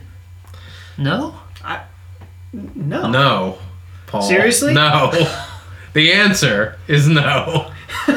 [0.98, 1.36] No?
[1.64, 1.80] I
[2.52, 3.08] No.
[3.08, 3.58] No,
[4.08, 4.22] Paul.
[4.22, 4.74] Seriously?
[4.74, 5.12] No.
[5.92, 7.70] the answer is no.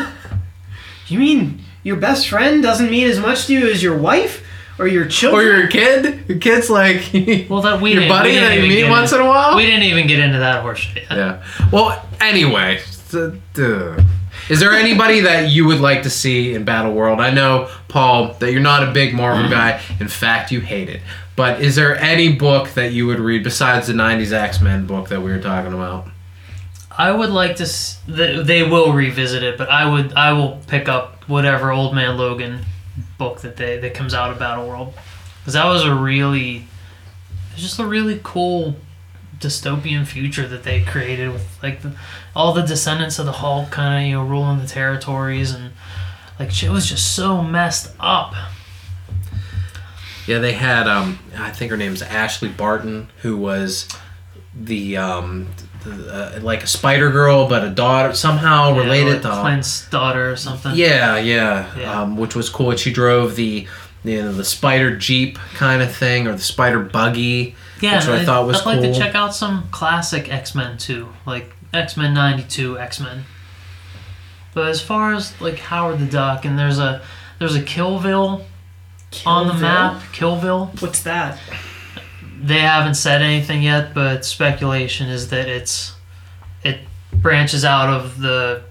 [1.07, 4.42] You mean your best friend doesn't mean as much to you as your wife
[4.79, 6.27] or your children Or your kid?
[6.27, 7.09] Your kid's like
[7.49, 9.55] Well, that we your buddy we that you meet once into, in a while.
[9.55, 10.95] We didn't even get into that horseshit.
[11.09, 11.11] yet.
[11.11, 11.43] Yeah.
[11.71, 12.79] Well, anyway,
[14.49, 17.19] is there anybody that you would like to see in Battle World?
[17.21, 19.81] I know, Paul, that you're not a big Marvel guy.
[19.99, 21.01] In fact, you hate it.
[21.35, 25.21] But is there any book that you would read besides the '90s X-Men book that
[25.21, 26.07] we were talking about?
[26.95, 27.63] I would like to.
[27.63, 30.13] s- They will revisit it, but I would.
[30.13, 32.65] I will pick up whatever Old Man Logan
[33.17, 34.93] book that they that comes out of Battle World,
[35.39, 38.75] because that was a really, it was just a really cool
[39.39, 41.93] dystopian future that they created with like the,
[42.35, 45.73] all the descendants of the Hulk kind of you know ruling the territories and
[46.39, 48.33] like shit was just so messed up.
[50.25, 50.87] Yeah, they had.
[50.87, 53.89] Um, I think her name's Ashley Barton, who was
[54.55, 55.49] the um,
[55.87, 60.31] uh, like a Spider Girl, but a daughter somehow Yeah, related like to Clint's daughter
[60.31, 60.73] or something.
[60.75, 62.01] Yeah, yeah, Yeah.
[62.01, 62.71] Um, which was cool.
[62.71, 63.67] And she drove the
[64.05, 67.55] you know the spider jeep kind of thing, or the spider buggy.
[67.81, 68.93] Yeah, which I I'd- thought was I'd like cool.
[68.93, 73.23] to check out some classic X Men too, like X Men '92 X Men.
[74.53, 77.01] But as far as like Howard the Duck, and there's a
[77.39, 78.43] there's a Killville,
[79.25, 79.61] on the Killville?
[79.61, 80.01] map.
[80.13, 80.81] Killville.
[80.81, 81.39] What's that?
[82.43, 85.93] They haven't said anything yet, but speculation is that it's
[86.63, 86.79] it
[87.13, 88.63] branches out of the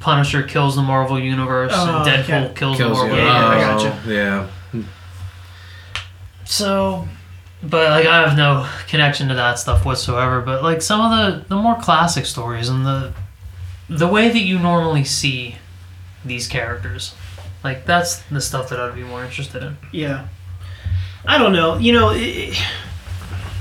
[0.00, 2.54] Punisher kills the Marvel universe Oh, and Deadpool okay.
[2.54, 3.22] kills, the Marvel you.
[3.22, 3.82] Yeah, yeah, I universe.
[3.84, 4.02] gotcha.
[4.06, 4.82] Oh, Yeah.
[6.44, 7.08] So,
[7.62, 10.40] but like I have no connection to that stuff whatsoever.
[10.40, 13.12] But like some of the the more classic stories and the
[13.88, 15.56] the way that you normally see
[16.24, 17.14] these characters,
[17.64, 19.76] like that's the stuff that I'd be more interested in.
[19.92, 20.28] Yeah.
[21.24, 21.76] I don't know.
[21.78, 22.56] You know, i-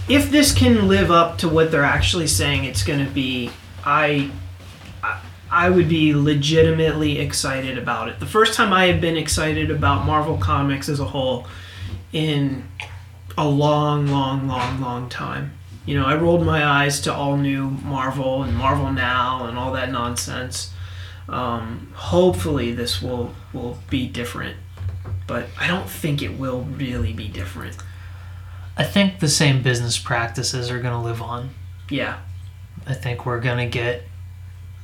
[0.07, 3.49] if this can live up to what they're actually saying it's going to be,
[3.83, 4.31] I,
[5.49, 8.19] I would be legitimately excited about it.
[8.19, 11.47] The first time I have been excited about Marvel Comics as a whole
[12.13, 12.67] in
[13.37, 15.53] a long, long, long, long time.
[15.85, 19.71] You know, I rolled my eyes to all new Marvel and Marvel Now and all
[19.73, 20.71] that nonsense.
[21.27, 24.57] Um, hopefully, this will will be different,
[25.25, 27.77] but I don't think it will really be different.
[28.77, 31.51] I think the same business practices are going to live on.
[31.89, 32.19] Yeah,
[32.85, 34.03] I think we're going to get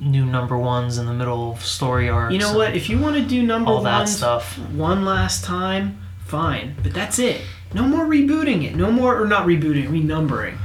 [0.00, 2.32] new number ones in the middle of story arcs.
[2.32, 2.74] you know what?
[2.76, 4.58] If you want to do number All that stuff.
[4.70, 7.40] one last time, fine, but that's it.
[7.74, 8.74] No more rebooting it.
[8.74, 10.58] No more, or not rebooting, renumbering.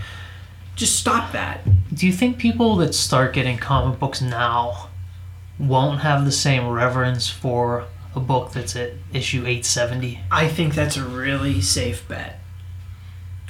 [0.75, 1.61] Just stop that.
[1.93, 4.89] Do you think people that start getting comic books now
[5.59, 10.19] won't have the same reverence for a book that's at issue 870?
[10.32, 12.39] I think that's a really safe bet.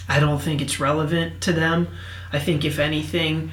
[0.10, 1.88] I don't think it's relevant to them.
[2.32, 3.52] I think if anything,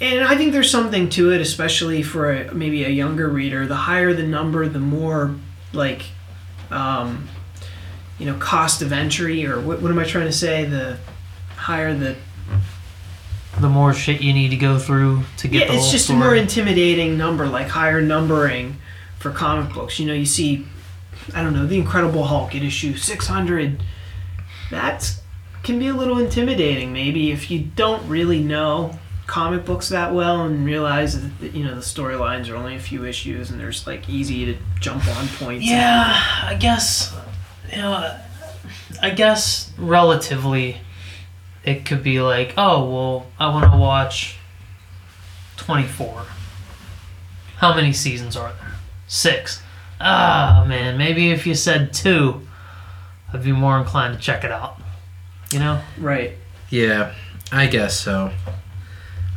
[0.00, 3.66] and I think there's something to it, especially for a, maybe a younger reader.
[3.66, 5.34] The higher the number, the more
[5.72, 6.02] like,
[6.70, 7.28] um,
[8.18, 10.64] you know, cost of entry, or what, what am I trying to say?
[10.64, 10.98] The
[11.56, 12.16] higher the
[13.60, 16.18] The more shit you need to go through to get yeah, the it's just story.
[16.18, 18.76] a more intimidating number, like higher numbering
[19.18, 19.98] for comic books.
[19.98, 20.66] You know, you see,
[21.34, 23.82] I don't know, the Incredible Hulk at issue six hundred.
[24.70, 25.18] That
[25.66, 28.96] can be a little intimidating, maybe if you don't really know
[29.26, 33.04] comic books that well and realize that you know the storylines are only a few
[33.04, 35.66] issues and there's like easy to jump on points.
[35.66, 36.04] Yeah,
[36.44, 37.12] I guess.
[37.72, 38.16] You know,
[39.02, 40.76] I guess relatively,
[41.64, 44.38] it could be like, oh well, I want to watch
[45.56, 46.26] twenty four.
[47.56, 48.74] How many seasons are there?
[49.08, 49.60] Six.
[50.00, 52.46] Ah man, maybe if you said two,
[53.32, 54.80] I'd be more inclined to check it out.
[55.52, 55.80] You know?
[55.98, 56.32] Right.
[56.70, 57.14] Yeah,
[57.52, 58.32] I guess so.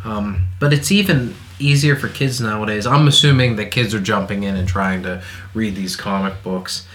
[0.04, 2.88] Um, but it's even easier for kids nowadays.
[2.88, 5.22] I'm assuming that kids are jumping in and trying to
[5.54, 6.88] read these comic books.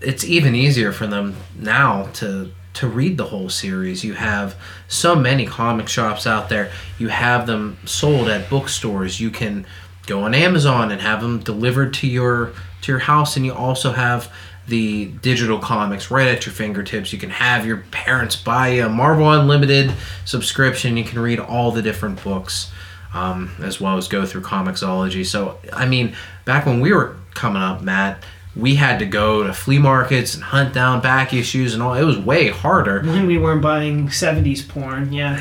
[0.00, 4.04] It's even easier for them now to to read the whole series.
[4.04, 4.56] You have
[4.86, 6.70] so many comic shops out there.
[6.98, 9.20] You have them sold at bookstores.
[9.20, 9.66] You can
[10.06, 12.52] go on Amazon and have them delivered to your
[12.82, 14.32] to your house and you also have
[14.70, 17.12] the digital comics right at your fingertips.
[17.12, 19.92] You can have your parents buy a Marvel Unlimited
[20.24, 20.96] subscription.
[20.96, 22.70] You can read all the different books,
[23.12, 25.26] um, as well as go through Comixology.
[25.26, 26.14] So, I mean,
[26.44, 28.24] back when we were coming up, Matt,
[28.56, 31.94] we had to go to flea markets and hunt down back issues and all.
[31.94, 33.02] It was way harder.
[33.04, 35.36] When we weren't buying '70s porn, yeah.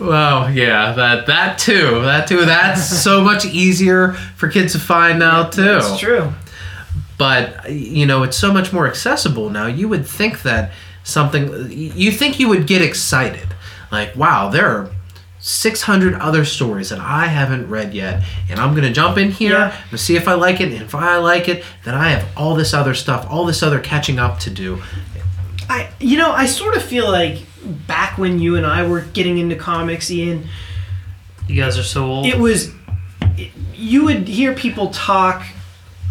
[0.01, 2.45] well, yeah, that that too, that too.
[2.45, 5.63] That's so much easier for kids to find now too.
[5.63, 6.33] That's true.
[7.21, 10.73] But you know it's so much more accessible now you would think that
[11.05, 13.49] something you think you would get excited
[13.93, 14.91] like wow there are
[15.39, 19.77] 600 other stories that i haven't read yet and i'm gonna jump in here Yeah.
[19.91, 22.55] and see if i like it and if i like it then i have all
[22.55, 24.81] this other stuff all this other catching up to do
[25.69, 27.43] I, you know, I sort of feel like
[27.87, 30.49] back when you and I were getting into comics, Ian,
[31.47, 32.27] You guys are so old.
[32.27, 32.73] it was
[33.39, 35.47] it, you would hear people talk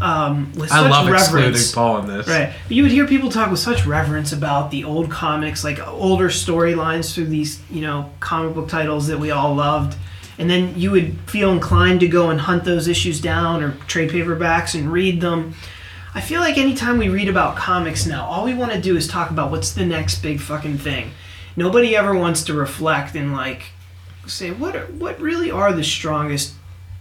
[0.02, 1.72] um, with i such love excluding reverence.
[1.72, 5.12] paul in this Right, you would hear people talk with such reverence about the old
[5.12, 9.97] comics, like older storylines through these, you know, comic book titles that we all loved,
[10.38, 14.10] and then you would feel inclined to go and hunt those issues down or trade
[14.10, 15.54] paperbacks and read them.
[16.16, 19.08] I feel like anytime we read about comics now, all we want to do is
[19.08, 21.12] talk about what's the next big fucking thing.
[21.56, 23.72] Nobody ever wants to reflect and like
[24.26, 26.54] say what are, what really are the strongest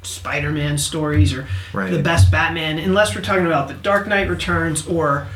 [0.03, 1.91] Spider-Man stories or Right.
[1.91, 5.27] the best Batman, unless we're talking about the Dark Knight Returns or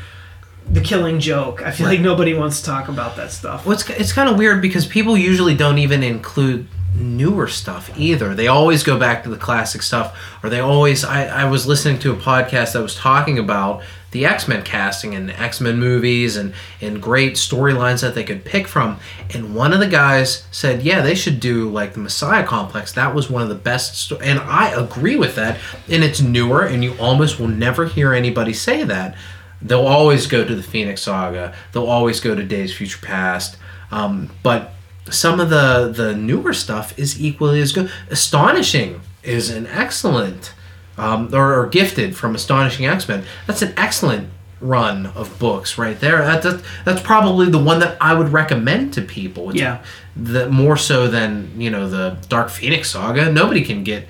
[0.71, 1.63] the Killing Joke.
[1.63, 3.67] I feel like nobody wants to talk about that stuff.
[3.67, 8.35] Well, it's, it's kind of weird because people usually don't even include newer stuff either.
[8.35, 11.05] They always go back to the classic stuff, or they always.
[11.05, 13.83] I, I was listening to a podcast that was talking about
[14.13, 18.45] the X Men casting and X Men movies and, and great storylines that they could
[18.45, 18.99] pick from.
[19.35, 22.93] And one of the guys said, Yeah, they should do like the Messiah Complex.
[22.93, 23.99] That was one of the best.
[23.99, 24.19] Sto-.
[24.19, 25.59] And I agree with that.
[25.89, 29.17] And it's newer, and you almost will never hear anybody say that.
[29.61, 31.55] They'll always go to the Phoenix Saga.
[31.73, 33.57] They'll always go to Days Future Past.
[33.91, 34.73] Um, but
[35.11, 37.91] some of the the newer stuff is equally as good.
[38.11, 40.53] Astonishing is an excellent,
[40.99, 43.25] um, or, or gifted from Astonishing X Men.
[43.47, 44.29] That's an excellent
[44.63, 46.19] run of books right there.
[46.19, 49.51] That, that, that's probably the one that I would recommend to people.
[49.51, 49.83] It's Yeah.
[50.17, 53.33] The more so than you know the Dark Phoenix saga.
[53.33, 54.07] Nobody can get.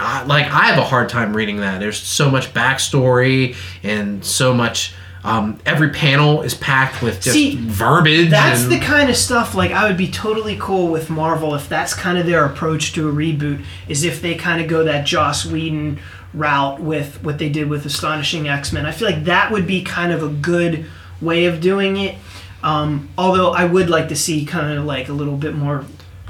[0.00, 1.78] I like I have a hard time reading that.
[1.78, 4.94] There's so much backstory and so much.
[5.24, 8.30] Um, every panel is packed with just See, verbiage.
[8.30, 11.68] That's and, the kind of stuff like I would be totally cool with Marvel if
[11.68, 15.04] that's kind of their approach to a reboot is if they kind of go that
[15.06, 15.98] Joss Whedon
[16.32, 18.86] route with what they did with Astonishing X-Men.
[18.86, 20.86] I feel like that would be kind of a good
[21.20, 22.16] way of doing it.
[22.62, 25.84] Um, although I would like to see kind of like a little bit more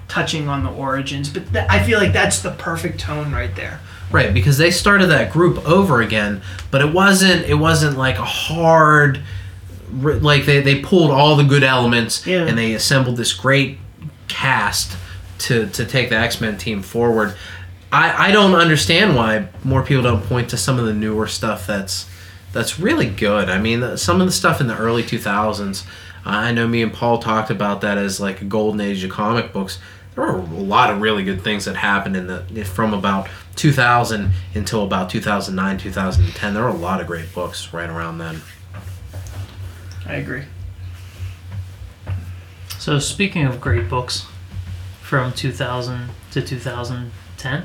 [0.08, 3.80] touching on the origins, but th- I feel like that's the perfect tone right there.
[4.10, 6.40] Right, because they started that group over again,
[6.70, 9.20] but it wasn't it wasn't like a hard
[9.92, 12.46] like they, they pulled all the good elements Yeah.
[12.46, 13.78] and they assembled this great
[14.28, 14.96] cast
[15.38, 17.34] to to take the X-Men team forward.
[17.90, 21.66] I, I don't understand why more people don't point to some of the newer stuff
[21.66, 22.08] that's
[22.52, 23.48] that's really good.
[23.50, 25.84] I mean, some of the stuff in the early 2000s,
[26.24, 29.52] I know me and Paul talked about that as like a golden age of comic
[29.52, 29.78] books.
[30.14, 33.28] There were a lot of really good things that happened in the from about
[33.58, 36.54] 2000 until about 2009, 2010.
[36.54, 38.40] There were a lot of great books right around then.
[40.06, 40.44] I agree.
[42.78, 44.26] So speaking of great books
[45.02, 47.64] from 2000 to 2010,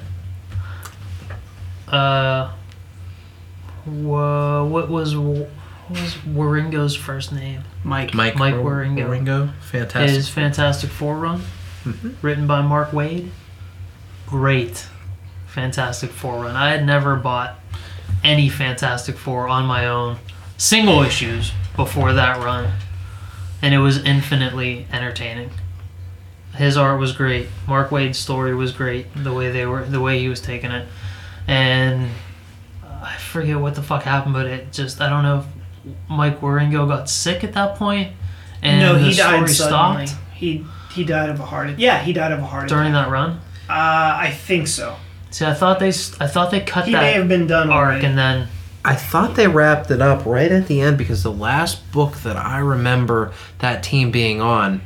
[1.88, 2.52] uh,
[3.86, 5.50] wha- what was what
[5.89, 7.62] was Wieringo's first name?
[7.84, 8.14] Mike.
[8.14, 9.08] Mike Mike Ro- Wieringo.
[9.08, 10.16] Wieringo, fantastic.
[10.16, 11.44] His Fantastic Four run,
[11.86, 12.16] Mhm.
[12.22, 13.30] written by Mark Waid.
[14.26, 14.88] Great
[15.54, 16.56] Fantastic Four run.
[16.56, 17.60] I had never bought
[18.24, 20.18] any Fantastic Four on my own,
[20.58, 22.72] single issues before that run,
[23.62, 25.51] and it was infinitely entertaining.
[26.56, 27.47] His art was great.
[27.68, 29.08] Mark Waid's story was great.
[29.16, 30.88] The way they were, the way he was taking it,
[31.47, 32.10] and
[32.84, 36.88] I forget what the fuck happened, but it just I don't know if Mike Wieringo
[36.88, 38.12] got sick at that point,
[38.64, 40.08] and no, he died suddenly.
[40.08, 41.68] stopped He he died of a heart.
[41.70, 41.80] Attack.
[41.80, 42.76] Yeah, he died of a heart attack.
[42.76, 43.06] during attack.
[43.06, 43.32] that run.
[43.70, 44.95] Uh, I think so.
[45.34, 47.88] See, I thought they, s- I thought they cut He may have been done arc,
[47.88, 48.06] already.
[48.06, 48.48] and then
[48.86, 52.36] I thought they wrapped it up right at the end because the last book that
[52.38, 54.82] I remember that team being on,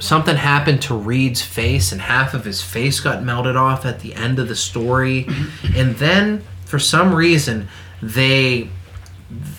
[0.00, 4.14] something happened to Reed's face and half of his face got melted off at the
[4.14, 5.28] end of the story.
[5.76, 7.68] and then for some reason
[8.02, 8.68] they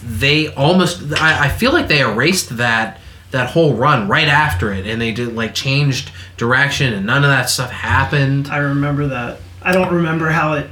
[0.04, 3.00] they almost I, I feel like they erased that
[3.32, 7.30] that whole run right after it and they did like changed direction and none of
[7.30, 8.48] that stuff happened.
[8.50, 9.38] I remember that.
[9.64, 10.70] I don't remember how it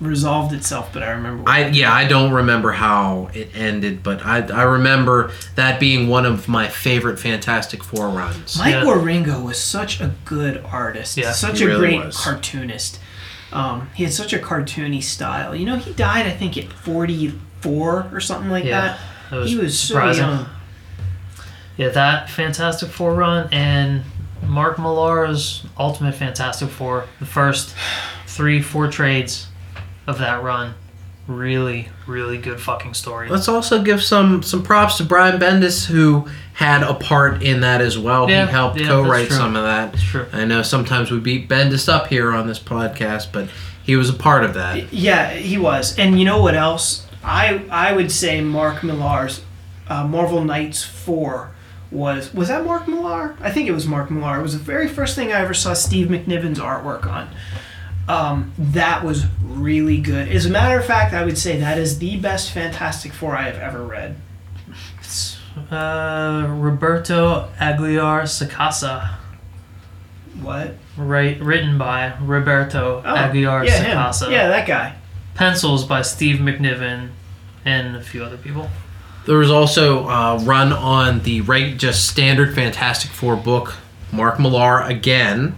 [0.00, 1.48] resolved itself, but I remember.
[1.48, 6.26] I yeah, I don't remember how it ended, but I I remember that being one
[6.26, 8.58] of my favorite Fantastic Four runs.
[8.58, 8.84] Mike Yeah.
[8.84, 11.16] Wieringo was such a good artist.
[11.16, 12.16] Yeah, such he a really great was.
[12.16, 12.98] cartoonist.
[13.52, 15.54] Um, he had such a cartoony style.
[15.54, 18.98] You know, he died I think at 44 or something like Yeah, that.
[19.30, 20.46] that was he was so young.
[21.76, 24.02] yeah, that Fantastic Four run and
[24.46, 27.74] Mark Millar's Ultimate Fantastic Four, the first
[28.32, 29.46] three, four trades
[30.06, 30.74] of that run,
[31.26, 33.28] really, really good fucking story.
[33.28, 37.80] Let's also give some some props to Brian Bendis who had a part in that
[37.80, 38.28] as well.
[38.28, 39.94] Yeah, he helped yeah, co-write some of that.
[39.94, 40.26] It's true.
[40.32, 43.48] I know sometimes we beat Bendis up here on this podcast, but
[43.82, 44.92] he was a part of that.
[44.92, 45.98] Yeah, he was.
[45.98, 47.06] And you know what else?
[47.22, 49.42] I I would say Mark Millar's
[49.88, 51.50] uh, Marvel Knights 4
[51.90, 53.36] was was that Mark Millar?
[53.40, 54.40] I think it was Mark Millar.
[54.40, 57.28] It was the very first thing I ever saw Steve McNiven's artwork on.
[58.08, 60.28] Um, that was really good.
[60.28, 63.42] As a matter of fact, I would say that is the best Fantastic Four I
[63.44, 64.16] have ever read.
[64.98, 65.38] It's,
[65.70, 69.10] uh, Roberto Aguirre Sacasa,
[70.40, 70.74] What?
[70.96, 73.82] right, written by Roberto Oh, Aguirre yeah,
[74.22, 74.32] him.
[74.32, 74.94] Yeah, that guy.
[75.34, 77.10] Pencils by Steve McNiven
[77.64, 78.68] and a few other people.
[79.26, 83.74] There was also a run on the right, just standard Fantastic Four book.
[84.10, 85.54] Mark Millar again,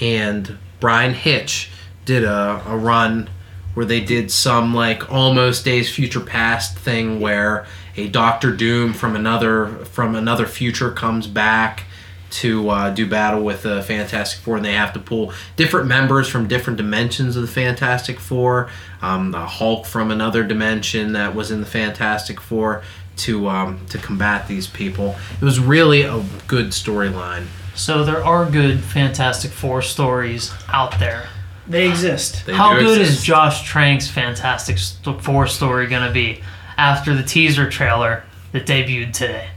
[0.00, 1.70] and Bryan Hitch
[2.04, 3.28] did a, a run
[3.74, 7.66] where they did some like almost Days Future Past thing where
[7.96, 11.84] a Doctor Doom from another from another future comes back
[12.30, 16.28] to uh, do battle with the Fantastic Four, and they have to pull different members
[16.28, 18.70] from different dimensions of the Fantastic Four.
[19.02, 22.82] Um, the Hulk from another dimension that was in the Fantastic Four
[23.18, 25.16] to um, to combat these people.
[25.40, 27.46] It was really a good storyline.
[27.80, 31.28] So there are good Fantastic Four stories out there.
[31.66, 32.44] They exist.
[32.44, 33.20] They How do good exist.
[33.20, 34.78] is Josh Trank's Fantastic
[35.22, 36.42] Four story going to be
[36.76, 39.48] after the teaser trailer that debuted today?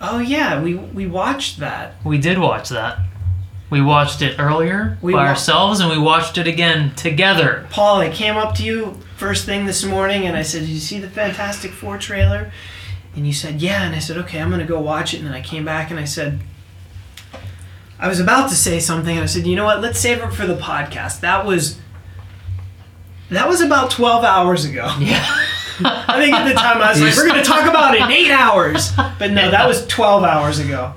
[0.00, 1.96] Oh yeah, we we watched that.
[2.02, 2.98] We did watch that.
[3.68, 7.66] We watched it earlier We by wa- ourselves, and we watched it again together.
[7.68, 10.80] Paul, I came up to you first thing this morning and I said, Did you
[10.80, 12.50] see the Fantastic Four trailer?
[13.14, 13.84] And you said, Yeah.
[13.84, 15.18] And I said, Okay, I'm going to go watch it.
[15.18, 16.40] And then I came back and I said,
[18.04, 19.16] I was about to say something.
[19.16, 19.80] And I said, You know what?
[19.80, 21.20] Let's save it for the podcast.
[21.20, 21.78] That was.
[23.30, 24.94] That was about 12 hours ago.
[25.00, 25.24] Yeah.
[25.80, 28.10] I think at the time I was like, we're going to talk about it in
[28.12, 28.92] eight hours.
[29.18, 30.92] But no, that was 12 hours ago.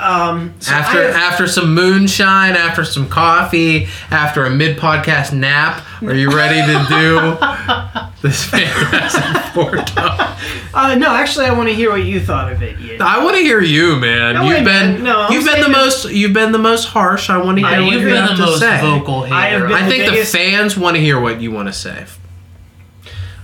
[0.00, 5.80] Um, so After have- after some moonshine, after some coffee, after a mid podcast nap,
[6.02, 7.36] are you ready to do
[8.22, 10.42] this Fantastic Four stuff.
[10.74, 13.02] Uh, no, actually, I want to hear what you thought of it, Ian.
[13.02, 14.34] I want to hear you, man.
[14.34, 15.02] No, you've wait, been.
[15.04, 17.28] No, I'm you've been the saying- most you've been the most harsh.
[17.30, 18.80] I want to hear Yeah, what you've you been have the to most say.
[18.80, 19.34] vocal here.
[19.34, 21.68] I have been- I think the biggest- the fans want to hear what you want
[21.68, 22.04] to say.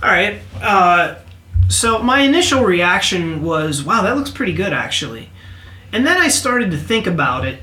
[0.01, 0.39] All right.
[0.61, 1.15] Uh,
[1.67, 5.29] so my initial reaction was, "Wow, that looks pretty good, actually."
[5.91, 7.61] And then I started to think about it,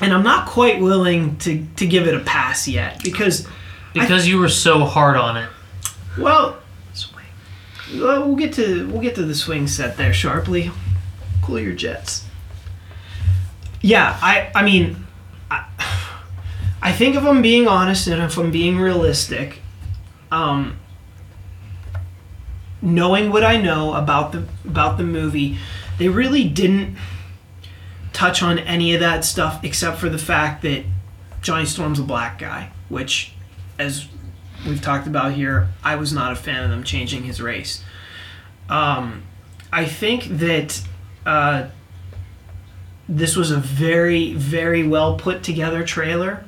[0.00, 3.46] and I'm not quite willing to to give it a pass yet because,
[3.92, 5.48] because you were so hard on it.
[6.18, 6.58] Well,
[6.92, 7.24] swing.
[7.94, 10.70] well, we'll get to we'll get to the swing set there sharply.
[11.42, 12.26] Cool your jets.
[13.80, 15.06] Yeah, I I mean,
[15.50, 15.66] I,
[16.82, 19.60] I think if I'm being honest and if I'm being realistic,
[20.30, 20.78] um,
[22.82, 25.58] knowing what I know about the about the movie,
[25.98, 26.96] they really didn't
[28.12, 30.84] touch on any of that stuff except for the fact that
[31.42, 33.32] Johnny Storm's a black guy, which,
[33.78, 34.08] as
[34.66, 37.82] we've talked about here, I was not a fan of them changing his race.
[38.68, 39.24] Um,
[39.72, 40.82] I think that
[41.24, 41.68] uh,
[43.08, 46.44] this was a very, very well put together trailer.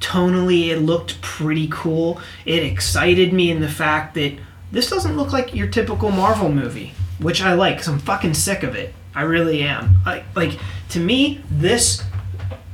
[0.00, 2.20] Tonally, it looked pretty cool.
[2.44, 4.34] It excited me in the fact that
[4.70, 8.62] this doesn't look like your typical Marvel movie, which I like because I'm fucking sick
[8.62, 8.94] of it.
[9.14, 10.00] I really am.
[10.04, 10.58] I, like,
[10.90, 12.02] to me, this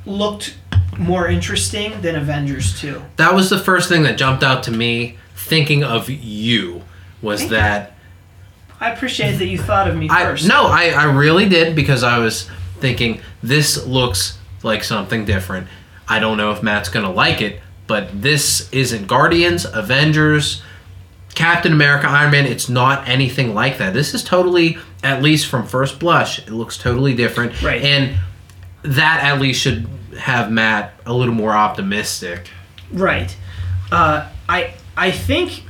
[0.06, 0.56] looked
[1.00, 3.02] more interesting than Avengers 2.
[3.16, 6.82] That was the first thing that jumped out to me thinking of you
[7.22, 7.56] was Thank you.
[7.56, 7.96] that
[8.80, 10.46] I appreciate that you thought of me I first.
[10.46, 12.48] no, I, I really did because I was
[12.78, 15.66] thinking this looks like something different.
[16.08, 20.62] I don't know if Matt's gonna like it, but this isn't Guardians, Avengers,
[21.34, 22.46] Captain America, Iron Man.
[22.46, 23.92] It's not anything like that.
[23.92, 27.62] This is totally, at least from first blush, it looks totally different.
[27.62, 27.82] Right.
[27.82, 28.16] And
[28.82, 29.86] that at least should
[30.18, 32.50] have Matt a little more optimistic.
[32.92, 33.36] Right.
[33.92, 35.64] Uh, I I think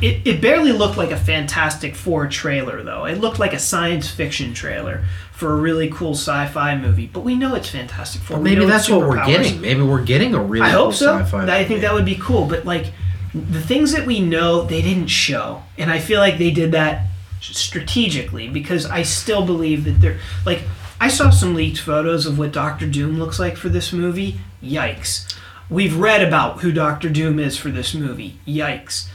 [0.00, 3.06] it, it barely looked like a Fantastic Four trailer, though.
[3.06, 7.06] It looked like a science fiction trailer for a really cool sci-fi movie.
[7.06, 8.38] But we know it's Fantastic Four.
[8.38, 9.60] We Maybe that's what we're getting.
[9.60, 11.18] Maybe we're getting a really I cool hope so.
[11.18, 11.44] sci-fi.
[11.44, 11.80] I think movie.
[11.82, 12.46] that would be cool.
[12.46, 12.92] But like
[13.34, 17.06] the things that we know, they didn't show, and I feel like they did that
[17.40, 20.60] strategically because I still believe that they're like.
[21.02, 24.38] I saw some leaked photos of what Doctor Doom looks like for this movie.
[24.62, 25.36] Yikes.
[25.68, 28.38] We've read about who Doctor Doom is for this movie.
[28.46, 29.08] Yikes.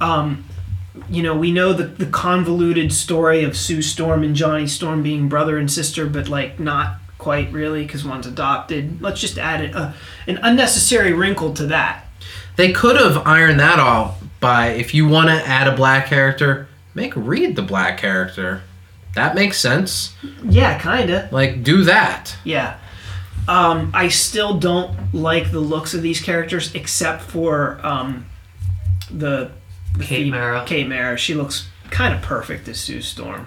[0.00, 0.44] Um,
[1.10, 5.28] you know, we know the, the convoluted story of Sue Storm and Johnny Storm being
[5.28, 9.02] brother and sister, but like not quite really because one's adopted.
[9.02, 9.62] Let's just add
[10.28, 12.04] an unnecessary wrinkle to that.
[12.54, 16.68] They could have ironed that off by if you want to add a black character,
[16.94, 18.62] make Reed the black character.
[19.16, 20.14] That makes sense.
[20.44, 21.28] Yeah, kinda.
[21.32, 22.36] Like do that.
[22.44, 22.78] Yeah.
[23.48, 28.26] Um, I still don't like the looks of these characters except for um,
[29.10, 29.50] the,
[29.96, 30.64] the Kate fe- Mara.
[30.66, 31.16] Kate Mara.
[31.16, 33.46] She looks kind of perfect as Sue Storm.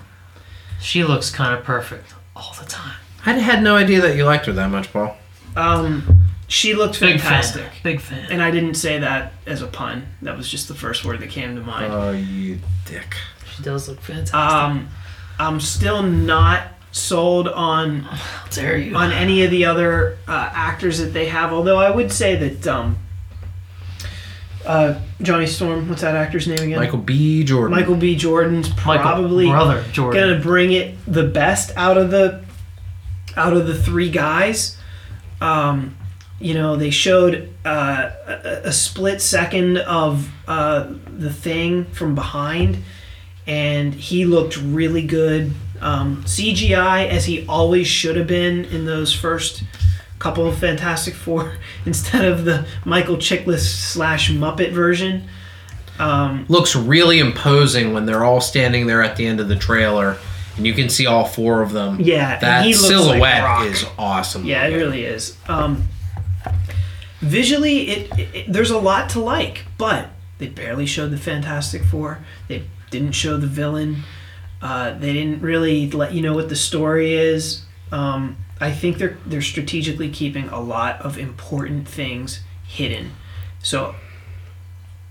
[0.82, 2.96] She looks kind of perfect all the time.
[3.26, 5.18] I had no idea that you liked her that much, Paul.
[5.58, 7.64] Um, she looked Big fantastic.
[7.64, 7.72] fan.
[7.84, 8.32] Big fan.
[8.32, 10.08] And I didn't say that as a pun.
[10.22, 11.92] That was just the first word that came to mind.
[11.94, 13.16] Oh, you dick.
[13.56, 14.34] she does look fantastic.
[14.36, 14.88] Um,
[15.40, 18.96] I'm still not sold on How dare you?
[18.96, 21.54] on any of the other uh, actors that they have.
[21.54, 22.98] Although I would say that um,
[24.66, 26.80] uh, Johnny Storm, what's that actor's name again?
[26.80, 27.44] Michael B.
[27.44, 27.76] Jordan.
[27.78, 28.16] Michael B.
[28.16, 30.22] Jordan's Michael, probably brother Jordan.
[30.30, 32.44] gonna bring it the best out of the
[33.38, 34.78] out of the three guys.
[35.42, 35.96] Um,
[36.42, 42.84] you know, they showed uh, a, a split second of uh, the thing from behind,
[43.50, 45.52] and he looked really good.
[45.82, 49.64] Um, CGI, as he always should have been in those first
[50.20, 51.54] couple of Fantastic Four,
[51.86, 55.28] instead of the Michael Chiklis slash Muppet version.
[55.98, 60.18] Um, Looks really imposing when they're all standing there at the end of the trailer,
[60.58, 61.98] and you can see all four of them.
[62.00, 63.66] Yeah, that like silhouette rock.
[63.66, 64.46] is awesome.
[64.46, 65.36] Yeah, it really is.
[65.48, 65.84] Um,
[67.22, 71.84] visually, it, it, it- there's a lot to like, but they barely showed the Fantastic
[71.84, 72.20] Four.
[72.48, 74.04] They didn't show the villain.
[74.62, 77.64] Uh, they didn't really let you know what the story is.
[77.92, 83.12] Um, I think they're they're strategically keeping a lot of important things hidden.
[83.64, 83.96] So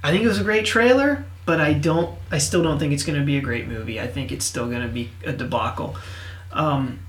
[0.03, 2.19] I think it was a great trailer, but I don't.
[2.31, 4.01] I still don't think it's going to be a great movie.
[4.01, 5.97] I think it's still going to be a debacle.
[6.53, 7.01] Um,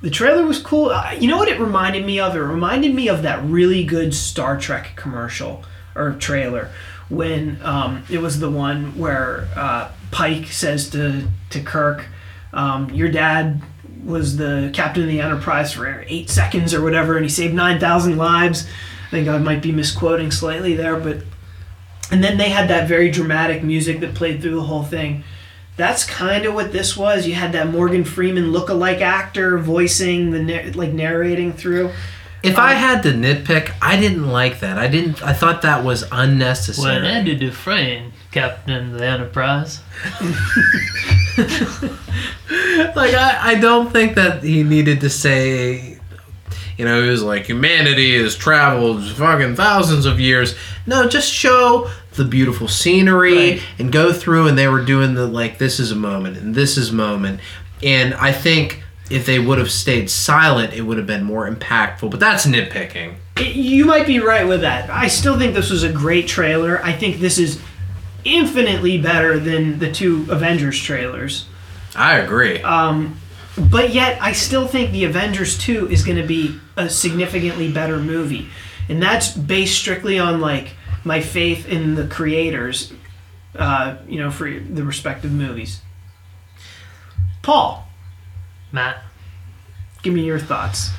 [0.00, 0.90] the trailer was cool.
[0.90, 2.34] Uh, You know what it reminded me of?
[2.34, 5.64] It reminded me of that really good Star Trek commercial
[5.94, 6.70] or trailer
[7.12, 12.06] when um, it was the one where uh, Pike says to to Kirk,
[12.54, 13.60] um, "Your dad
[14.02, 17.78] was the captain of the Enterprise for eight seconds or whatever, and he saved nine
[17.78, 18.66] thousand lives."
[19.06, 21.18] I think I might be misquoting slightly there, but
[22.10, 25.22] and then they had that very dramatic music that played through the whole thing.
[25.76, 27.26] That's kind of what this was.
[27.26, 31.90] You had that Morgan Freeman look-alike actor voicing the like narrating through.
[32.42, 34.78] If I um, had to nitpick, I didn't like that.
[34.78, 35.22] I didn't.
[35.22, 36.96] I thought that was unnecessary.
[36.96, 39.80] When Andy Dufresne, captain of the Enterprise.
[42.96, 45.98] like I, I don't think that he needed to say
[46.76, 50.54] you know he was like humanity has traveled fucking thousands of years
[50.86, 53.62] no just show the beautiful scenery Right.
[53.78, 56.76] and go through and they were doing the like this is a moment and this
[56.76, 57.40] is a moment
[57.82, 58.82] and i think
[59.12, 63.14] if they would have stayed silent it would have been more impactful but that's nitpicking
[63.36, 64.90] It- you might be right with that.
[64.90, 66.80] I still think this was a great trailer.
[66.84, 67.60] I think this is
[68.24, 71.46] infinitely better than the two Avengers trailers.
[71.96, 72.60] i agree
[73.58, 77.98] But yet, I still think the Avengers 2 is going to be a significantly better
[77.98, 78.48] movie.
[78.88, 80.68] And that's based strictly on, like,
[81.04, 82.94] my faith in the creators,
[83.58, 85.80] uh, you know, for the respective movies.
[87.42, 87.86] Paul,
[88.72, 89.02] Matt,
[90.02, 90.90] give me your thoughts.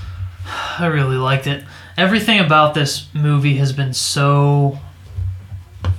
[0.80, 1.64] I really liked it.
[1.98, 4.80] Everything about this movie has been so.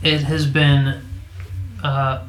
[0.03, 1.03] It has been.
[1.83, 2.25] Uh,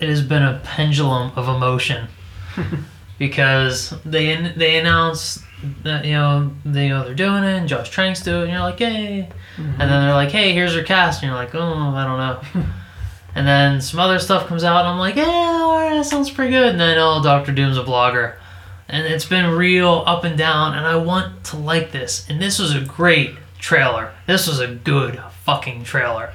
[0.00, 2.08] it has been a pendulum of emotion
[3.18, 5.42] because they they announce
[5.82, 8.52] that you know they you know they're doing it and Josh Trank's doing it and
[8.52, 11.62] you're like yay, and then they're like hey here's your cast and you're like oh
[11.62, 12.64] I don't know,
[13.34, 15.24] and then some other stuff comes out and I'm like yeah
[15.62, 18.36] alright, that sounds pretty good and then oh Doctor Doom's a blogger
[18.88, 22.26] and it's been real up and down and i want to like this.
[22.28, 24.12] And this was a great trailer.
[24.26, 26.32] This was a good fucking trailer.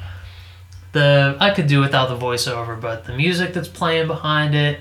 [0.92, 4.80] The i could do without the voiceover but the music that's playing behind it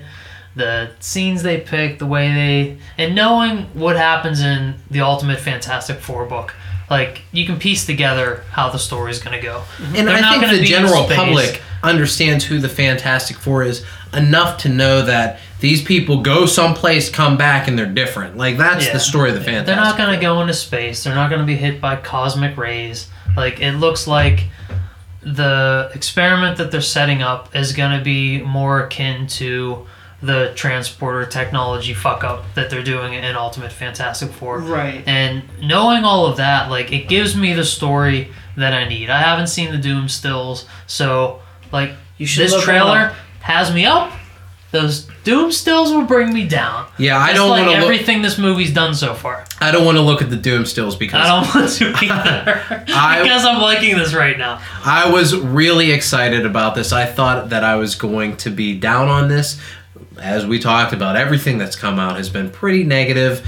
[0.55, 5.99] the scenes they pick the way they and knowing what happens in the ultimate fantastic
[5.99, 6.55] four book
[6.89, 9.95] like you can piece together how the story's going to go mm-hmm.
[9.95, 13.85] And They're I not think gonna the general public understands who the Fantastic Four is
[14.13, 18.37] enough to know that these people go someplace, come back, and they're different.
[18.37, 18.93] Like that's Yeah.
[18.93, 19.65] the story of the Fantastic.
[19.67, 20.35] They're not going to Four.
[20.35, 21.03] go into space.
[21.03, 23.07] They're not going to be hit by cosmic rays.
[23.35, 24.45] Like it looks like
[25.21, 29.85] the experiment that they're setting up is going to be more akin to
[30.21, 34.59] the transporter technology fuck up that they're doing in Ultimate Fantastic Four.
[34.59, 35.03] Right.
[35.07, 39.09] And knowing all of that, like it gives me the story that I need.
[39.09, 41.41] I haven't seen the Doom stills, so
[41.71, 43.13] like You should this trailer up.
[43.41, 44.11] has me up.
[44.71, 46.85] Those Doom stills will bring me down.
[46.99, 47.91] Yeah, I Just don't like want to look.
[47.91, 49.43] everything this movie's done so far.
[49.59, 52.85] I don't want to look at the Doom stills because I don't want to either.
[52.93, 54.61] I- because I'm liking this right now.
[54.85, 56.91] I was really excited about this.
[56.93, 59.59] I thought that I was going to be down on this.
[60.21, 63.45] As we talked about, everything that's come out has been pretty negative.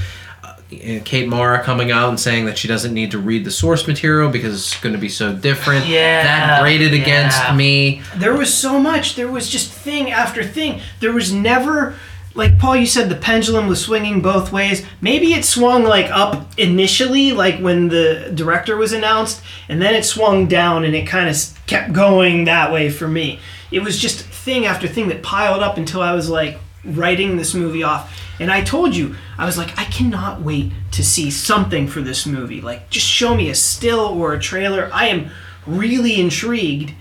[0.71, 3.87] Uh, Kate Mara coming out and saying that she doesn't need to read the source
[3.87, 5.85] material because it's going to be so different.
[5.85, 7.01] Yeah, That grated yeah.
[7.01, 8.01] against me.
[8.15, 9.15] There was so much.
[9.15, 10.79] There was just thing after thing.
[11.01, 11.95] There was never,
[12.35, 14.85] like Paul, you said the pendulum was swinging both ways.
[15.01, 20.05] Maybe it swung like up initially, like when the director was announced, and then it
[20.05, 21.35] swung down and it kind of
[21.67, 23.39] kept going that way for me.
[23.71, 27.53] It was just thing after thing that piled up until I was like writing this
[27.53, 28.17] movie off.
[28.41, 32.25] And I told you, I was like, I cannot wait to see something for this
[32.25, 32.59] movie.
[32.59, 34.89] Like, just show me a still or a trailer.
[34.91, 35.29] I am
[35.67, 36.91] really intrigued.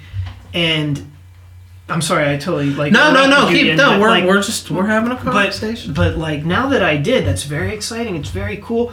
[0.52, 1.10] And
[1.88, 2.92] I'm sorry, I totally like.
[2.92, 3.48] No, no, no.
[3.48, 3.98] Keep no.
[3.98, 5.94] We're, like, we're just we're having a but conversation.
[5.94, 8.16] but like now that I did, that's very exciting.
[8.16, 8.92] It's very cool.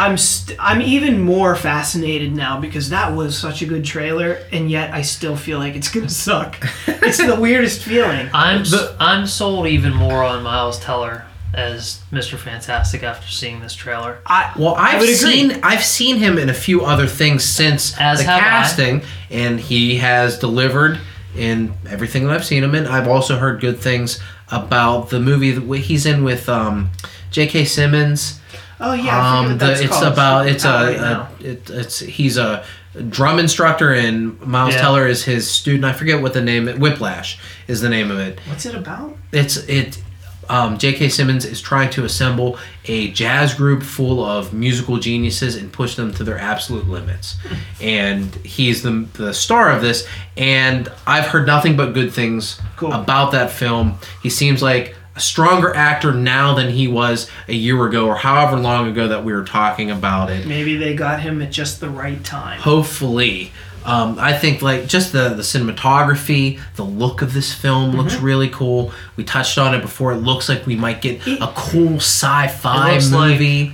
[0.00, 4.38] I I'm st- I'm even more fascinated now because that was such a good trailer,
[4.52, 6.56] and yet I still feel like it's gonna suck.
[6.86, 8.28] it's the weirdest feeling.
[8.32, 12.36] I'm s The- I'm sold even more on Miles Teller as Mr.
[12.38, 14.18] Fantastic after seeing this trailer.
[14.24, 15.14] I Well, I I've would agree.
[15.14, 18.48] seen I've seen him in a few other things since As the have I.
[18.48, 20.98] casting, and he has delivered
[21.36, 22.86] in everything that I've seen him in.
[22.86, 24.18] I've also heard good things
[24.50, 26.90] about the movie that he's in with um,
[27.30, 27.64] J.K.
[27.66, 28.39] Simmons.
[28.80, 30.12] Oh yeah, I forget Um, what the, that's it's called.
[30.12, 32.64] about it's a, right a it, it's he's a
[33.08, 34.80] drum instructor and Miles Yeah.
[34.80, 35.84] Teller is his student.
[35.84, 36.66] I forget what the name.
[36.80, 37.38] Whiplash
[37.68, 38.40] is the name of it.
[38.48, 39.16] What's it about?
[39.32, 40.02] It's it.
[40.48, 41.10] Um, J.K.
[41.10, 46.12] Simmons is trying to assemble a jazz group full of musical geniuses and push them
[46.14, 47.36] to their absolute limits.
[47.80, 50.08] And he's the, the star of this.
[50.36, 52.92] And I've heard nothing but good things Cool.
[52.92, 53.98] about that film.
[54.24, 58.56] He seems like a stronger actor now than he was a year ago or however
[58.58, 61.90] long ago that we were talking about it Maybe they got him at just the
[61.90, 62.58] right time.
[62.58, 63.52] hopefully
[63.84, 68.24] um, i think like just the, the cinematography the look of this film looks Mm-hmm.
[68.24, 71.52] really cool we touched on it before it looks like we might get It- a
[71.54, 73.72] cool sci-fi looks like- movie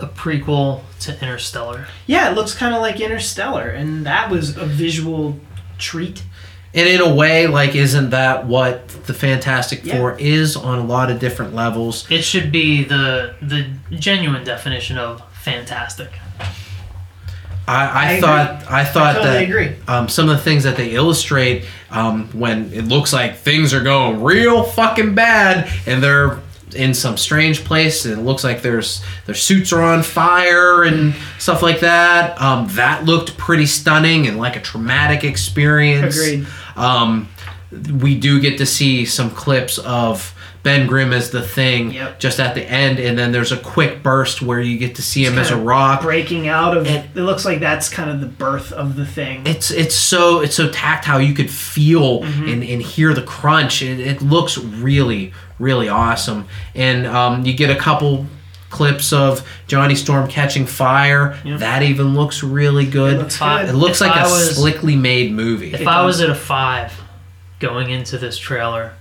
[0.00, 1.88] a prequel to Interstellar.
[2.06, 5.40] Yeah, it looks kind of like Interstellar, and that was a visual
[5.76, 6.22] treat.
[6.78, 9.96] And in a way, like, isn't that what the Fantastic Yeah.
[9.96, 12.06] Four is on a lot of different levels?
[12.08, 16.10] It should be the the genuine definition of fantastic.
[17.66, 18.20] I, I, I agree.
[18.20, 19.76] thought I thought totally that agree.
[19.88, 23.82] Um, some of the things that they illustrate um, when it looks like things are
[23.82, 26.38] going real fucking bad and they're
[26.74, 31.14] in some strange place and it looks like there's their suits are on fire and
[31.38, 32.40] stuff like that.
[32.40, 36.16] Um, that looked pretty stunning and like a traumatic experience.
[36.18, 36.46] Agreed.
[36.78, 37.28] Um,
[38.00, 42.18] we do get to see some clips of Ben Grimm as the thing Yep.
[42.18, 45.24] just at the end, and then there's a quick burst where you get to see
[45.24, 46.02] him as a rock.
[46.02, 46.86] breaking out of.
[46.86, 49.42] And- it looks like that's kind of the birth of the thing.
[49.46, 51.20] It's it's so it's so tactile.
[51.20, 53.82] You could feel and, and hear the crunch.
[53.82, 56.46] It, it looks really really awesome.
[56.74, 58.26] And um, you get a couple
[58.70, 61.38] clips of Johnny Storm catching fire.
[61.44, 61.60] Yep.
[61.60, 63.14] That even looks really good.
[63.16, 63.68] It looks good.
[63.68, 65.72] It looks like I a was- slickly made movie.
[65.72, 66.92] If I was at a five
[67.60, 68.94] going into this trailer,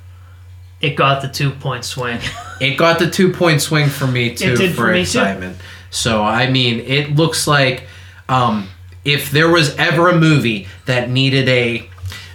[0.82, 2.20] it got the two point swing.
[2.60, 5.02] It got the two point swing for me too for, for me, too.
[5.02, 5.58] excitement.
[5.92, 7.84] So I mean, it looks like
[8.30, 8.70] um,
[9.06, 11.88] if there was ever a movie that needed a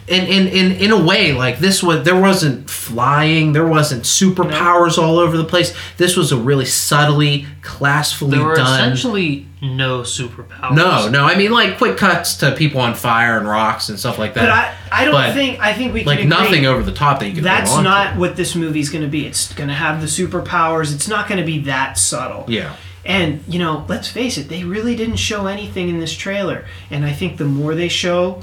[0.08, 4.98] in, in, in, in a way like this was there wasn't flying there wasn't superpowers
[4.98, 10.00] all over the place this was a really subtly classfully There were done essentially no
[10.02, 10.74] superpowers.
[10.74, 14.18] no no i mean like quick cuts to people on fire and rocks and stuff
[14.18, 14.50] like that but
[14.92, 17.20] I, I don't But, think I think we can like agree nothing over the top
[17.20, 18.18] that you could That's hold on not to.
[18.20, 19.24] what this movie's going to be.
[19.26, 20.92] It's going to have the superpowers.
[20.94, 22.44] It's not going to be that subtle.
[22.48, 22.74] yeah
[23.04, 26.66] And, you know, let's face it, they really didn't show anything in this trailer.
[26.90, 28.40] And I think the more they show,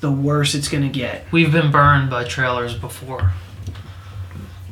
[0.00, 1.24] the worse it's going to get.
[1.32, 3.32] We've been burned by trailers before.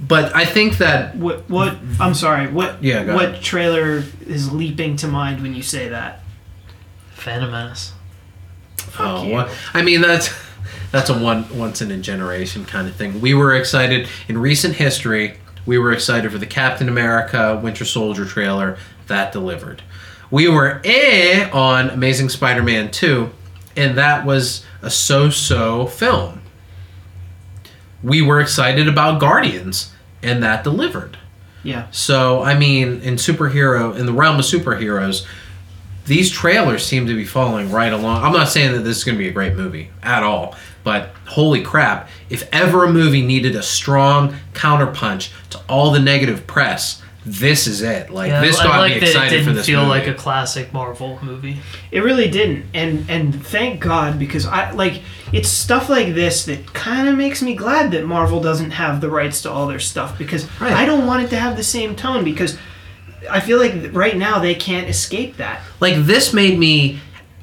[0.07, 2.49] but i think that What what I'm sorry.
[2.49, 3.43] What Yeah, go what ahead.
[3.43, 6.21] trailer is leaping to mind when you say that?
[7.15, 7.93] Phantom Menace.
[8.77, 9.45] Fuck Oh, you.
[9.73, 10.29] I mean that's
[10.93, 13.21] that's a one once in a generation kind of thing.
[13.21, 15.39] We were excited in recent history.
[15.67, 18.77] We were excited for the Captain America Winter Soldier trailer
[19.07, 19.83] that delivered.
[20.31, 23.31] We were eh on Amazing Spider-Man 2
[23.77, 26.43] and that was a so-so film.
[28.03, 29.93] We were excited about Guardians
[30.23, 31.19] and that delivered.
[31.63, 31.87] Yeah.
[31.91, 35.27] So, I mean, in superhero, in the realm of superheroes,
[36.07, 38.23] these trailers seem to be following right along.
[38.23, 41.11] I'm not saying that this is going to be a great movie at all, but
[41.27, 47.01] holy crap, if ever a movie needed a strong counterpunch to all the negative press,
[47.27, 48.11] this is it.
[48.11, 49.91] Like, Yeah, this I got like me that it excited didn't for this feel movie.
[49.91, 51.57] like a classic Marvel movie.
[51.91, 55.01] It really didn't, and and thank God because I like
[55.33, 59.09] it's stuff like this that kind of makes me glad that Marvel doesn't have the
[59.11, 60.73] rights to all their stuff because Right.
[60.73, 62.57] I don't want it to have the same tone because
[63.31, 65.61] I feel like right now they can't escape that.
[65.81, 67.01] like, this made me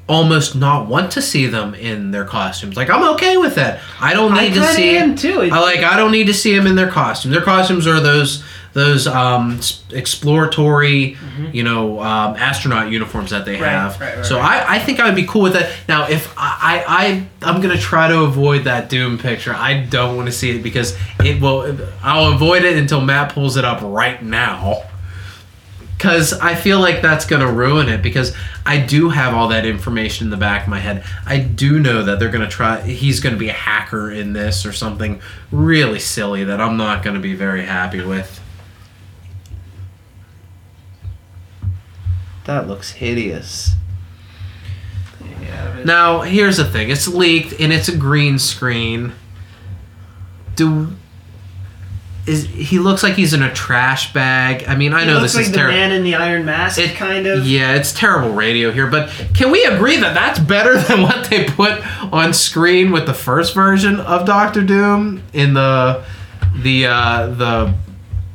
[0.08, 2.76] almost not want to see them in their costumes.
[2.76, 3.80] Like, I'm okay with that.
[4.00, 5.40] I don't I need to kinda see am too.
[5.42, 5.78] It- I like.
[5.82, 7.32] I don't need to see them in their costumes.
[7.34, 8.42] Their costumes are those
[8.72, 11.16] those um, exploratory,
[11.52, 13.62] you know, um, astronaut uniforms that they Mm-hmm.
[13.64, 14.00] Right, have.
[14.00, 14.38] right, right, so.
[14.38, 15.72] I, I think I would be cool with that.
[15.88, 17.06] Now, if I, I,
[17.42, 19.52] I I'm gonna try to avoid that Doom picture.
[19.54, 21.78] I don't want to see it because it will.
[22.02, 24.84] I'll avoid it until Matt pulls it up right now.
[25.96, 28.02] Because I feel like that's going to ruin it.
[28.02, 28.34] Because
[28.66, 31.04] I do have all that information in the back of my head.
[31.26, 32.80] I do know that they're going to try.
[32.80, 35.20] He's going to be a hacker in this or something
[35.52, 38.40] really silly that I'm not going to be very happy with.
[42.44, 43.72] That looks hideous.
[45.40, 49.12] yeah, Now, here's the thing it's leaked and it's a green screen.
[50.56, 50.88] Do.
[52.24, 54.64] Is, he looks like he's in a trash bag.
[54.68, 55.76] I mean, I He know looks this like is the terrible.
[55.76, 57.44] man in the Iron Mask, It- kind of.
[57.44, 61.44] Yeah, it's terrible radio here, but can we agree that that's better than what they
[61.44, 61.82] put
[62.12, 66.04] on screen with the first version of Doctor Doom in the
[66.62, 67.74] the uh, the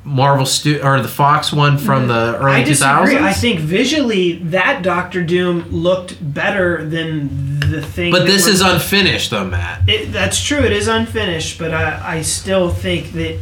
[0.08, 2.44] Marvel stu- or the Fox one from the mm-hmm.
[2.46, 3.16] early I disagree.
[3.16, 3.22] thousands?
[3.22, 8.12] I think visually that Doctor Doom looked better than the thing.
[8.12, 9.88] but this is unfinished, though, Matt.
[9.90, 10.60] It, that's true.
[10.60, 13.38] It is unfinished, but I, I still think that,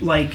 [0.00, 0.34] like,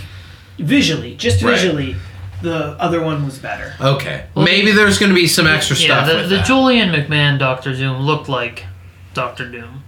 [0.58, 1.52] visually, just Right.
[1.52, 1.95] visually,
[2.41, 3.76] the other one was better.
[3.80, 6.45] Okay, Well, maybe there's going to be some extra yeah, stuff the, with the that.
[6.48, 8.66] Julian McMahon Doctor Doom looked like
[9.14, 9.84] Doctor Doom.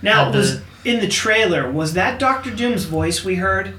[0.00, 3.74] Now, Of the- was in the trailer was that Doctor Doom's voice we heard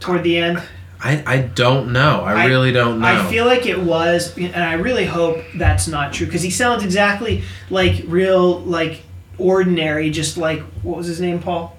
[0.00, 0.62] toward the end?
[1.02, 2.22] I, I don't know.
[2.22, 3.06] I, I- really don't know.
[3.06, 6.82] I feel like it was, and I really hope that's not true because he sounds
[6.82, 9.02] exactly like real, like
[9.36, 11.76] ordinary, just like what was his name, Paul?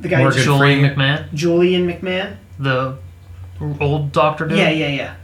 [0.00, 0.96] The guy Morgan Julian Freeman.
[0.96, 2.36] McMahon, Julian McMahon.
[2.58, 2.96] the
[3.80, 4.56] old Doctor Doom.
[4.56, 5.14] Yeah, yeah,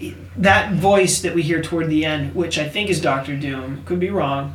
[0.00, 0.14] yeah.
[0.38, 4.00] That voice that we hear toward the end, which I think is Doctor Doom, could
[4.00, 4.54] be wrong.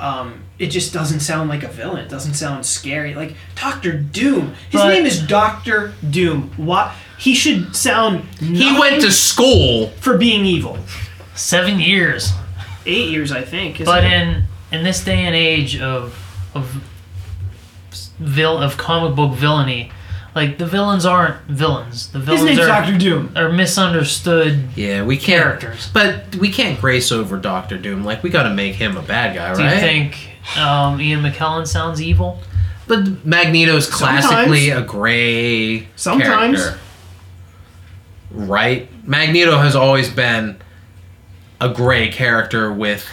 [0.00, 1.98] Um, it just doesn't sound like a villain.
[2.04, 3.14] It doesn't sound scary.
[3.14, 4.54] Like Doctor Doom.
[4.70, 6.50] His But- name is Doctor Doom.
[6.56, 6.92] What?
[7.18, 8.24] He should sound.
[8.40, 9.92] He went to school.
[10.00, 10.78] for being evil.
[11.34, 12.32] Seven years.
[12.86, 13.74] Eight years, I think.
[13.76, 14.12] isn't But it?
[14.12, 16.14] in in this day and age of
[16.54, 16.82] of
[18.18, 19.90] vil of comic book villainy,
[20.34, 22.08] like the villains aren't villains.
[22.12, 23.32] The his villains name's are Doctor Doom.
[23.36, 25.42] are misunderstood Yeah, we can't.
[25.42, 25.88] characters.
[25.92, 28.04] But we can't grace over Doctor Doom.
[28.04, 29.56] Like we got to make him a bad guy, right?
[29.56, 29.74] Do right?
[29.74, 32.40] you think um, Ian McKellen sounds evil?
[32.86, 36.58] But Magneto's classically a gray Sometimes.
[36.60, 36.80] character.
[38.32, 38.88] Right?
[39.06, 40.58] Magneto has always been
[41.60, 43.06] a gray character with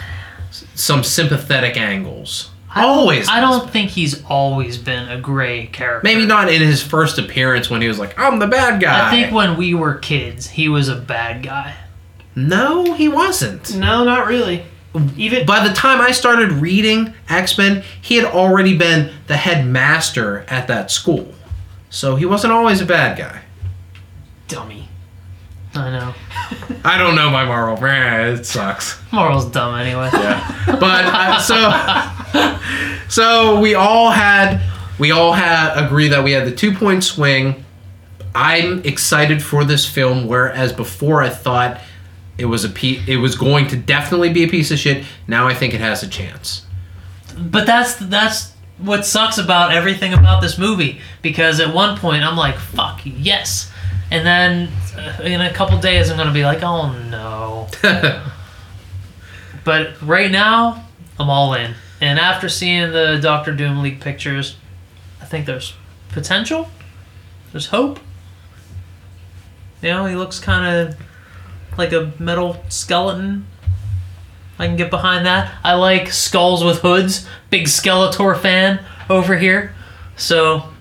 [0.48, 2.50] s- some sympathetic angles.
[2.78, 3.28] I don't- Always.
[3.28, 3.68] I don't been.
[3.72, 6.00] think he's always been a gray character.
[6.04, 9.10] Maybe not in his first appearance when he was like, "I'm the bad guy." I
[9.10, 11.74] think when we were kids, he was a bad guy.
[12.34, 13.74] no, he wasn't.
[13.74, 14.64] No, not really.
[15.16, 20.44] Even By the time I started reading X Men, he had already been the headmaster
[20.48, 21.34] at that school,
[21.90, 23.40] so he wasn't always a bad guy.
[24.48, 24.88] dummy.
[25.74, 26.14] I know.
[26.84, 27.76] I don't know my moral.
[27.84, 28.98] Eh, It sucks.
[29.12, 30.08] Moral's dumb anyway.
[30.12, 30.54] Yeah.
[30.66, 31.54] But uh, so
[33.08, 34.60] so we all had
[34.98, 37.64] we all had agree that we had the two point swing.
[38.34, 41.80] I'm excited for this film, whereas before I thought
[42.36, 45.04] it was a pe- it was going to definitely be a piece of shit.
[45.26, 46.64] Now I think it has a chance.
[47.36, 52.36] But that's that's what sucks about everything about this movie because at one point I'm
[52.36, 53.72] like, "Fuck yes,"
[54.10, 57.68] and then uh, in a couple days I'm gonna be like, "Oh no."
[59.64, 60.82] But right now,
[61.18, 61.74] I'm all in.
[62.00, 64.56] And after seeing the Doctor Doom leak pictures,
[65.20, 65.74] I think there's
[66.10, 66.68] potential.
[67.52, 67.98] There's hope.
[69.82, 70.96] You know, he looks kind of
[71.76, 73.46] like a metal skeleton.
[74.58, 75.54] I can get behind that.
[75.62, 77.26] I like skulls with hoods.
[77.50, 79.74] Big Skeletor fan over here.
[80.16, 80.72] So,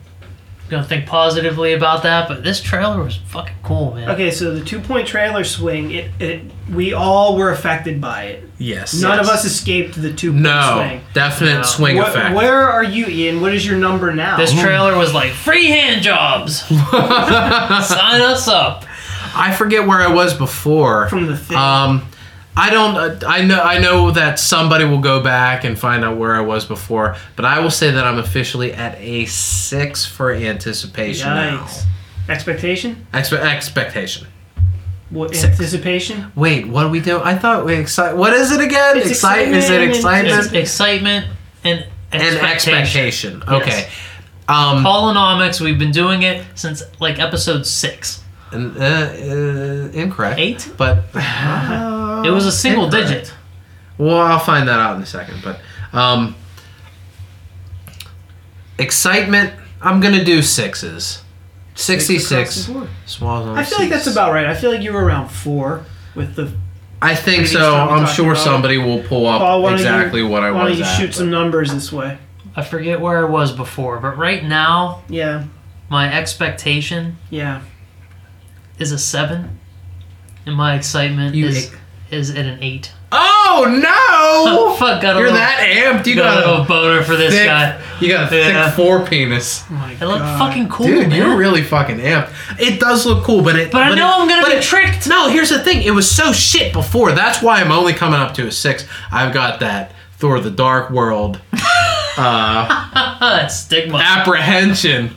[0.69, 2.27] gonna think positively about that.
[2.27, 4.09] But this trailer was fucking cool, man.
[4.11, 6.41] Okay, so the two point trailer swing, it, it
[6.71, 8.49] we all were affected by it.
[8.57, 8.93] yes.
[9.01, 9.27] None Yes.
[9.27, 11.01] of us escaped the two point No, swing.
[11.13, 11.61] definite No.
[11.63, 12.35] swing Wh- effect.
[12.35, 13.39] where are you, Ian?
[13.41, 14.37] What is your number now?
[14.37, 16.61] This trailer was like free hand jobs.
[16.67, 18.85] Sign us up.
[19.35, 21.07] I forget where I was before.
[21.09, 21.57] from the thing.
[21.57, 22.07] Um,
[22.59, 22.95] I don't.
[22.95, 23.61] Uh, I know.
[23.61, 27.45] I know that somebody will go back and find out where I was before, but
[27.45, 31.83] I will say that I'm officially at a six for anticipation Yikes.
[32.29, 33.05] Expectation?
[33.13, 33.19] now.
[33.19, 34.27] Expe- expectation.
[35.09, 35.53] What Six.
[35.53, 36.31] anticipation?
[36.35, 37.21] Wait, what do we do?
[37.21, 38.17] I thought we excite.
[38.17, 38.97] What is it again?
[38.97, 39.47] It's Excite?
[39.47, 41.27] Is it excitement excitement It's excitement
[41.63, 42.73] and and expectation.
[43.41, 43.43] expectation?
[43.47, 43.87] Okay.
[44.49, 48.21] Um, Holonomics, we've been doing it since like episode six.
[48.51, 50.39] and, uh, uh, incorrect.
[50.39, 50.71] Eight?
[50.77, 51.03] but
[52.25, 53.07] It was a single Incorrect.
[53.09, 53.33] digit.
[53.97, 55.41] Well, I'll find that out in a second.
[55.43, 55.59] But
[55.97, 56.35] um,
[58.77, 61.23] excitement, I'm gonna do sixes.
[61.75, 62.65] Sixty-six.
[62.65, 62.89] the board.
[63.05, 64.45] Swallows I feel like that's about right.
[64.47, 65.85] I feel like you were around four
[66.15, 66.51] with the.
[67.01, 67.75] I think so.
[67.75, 70.63] I'm sure about somebody will pull up Paul, why don't you- exactly what I want.
[70.63, 70.97] Why was don't you at.
[70.99, 72.17] shoot some numbers this way?
[72.55, 75.43] I forget where I was before, but right now Yeah,
[75.89, 77.61] my expectation yeah.
[78.79, 79.59] is a seven,
[80.47, 81.77] and my excitement You is ate-
[82.11, 82.91] is at an eight.
[83.11, 84.75] Oh no!
[84.79, 86.05] Fuck, got a You're little, that amped.
[86.07, 87.45] You got, got, a little boner for this thick.
[87.47, 87.81] guy.
[88.01, 88.65] You got a Yeah.
[88.69, 89.63] thick four penis.
[89.69, 90.39] Oh my It looked God.
[90.39, 91.17] fucking cool, Dude, man.
[91.17, 92.29] you're really fucking amped.
[92.59, 93.71] It does look cool, but it.
[93.71, 95.07] but I know it- I'm gonna but be it- tricked.
[95.07, 95.83] No, here's the thing.
[95.83, 97.13] It was so shit before.
[97.13, 98.85] That's why I'm only coming up to a six.
[99.11, 101.39] I've got that Thor: The Dark World
[102.17, 103.99] uh, that stigma.
[103.99, 105.15] apprehension.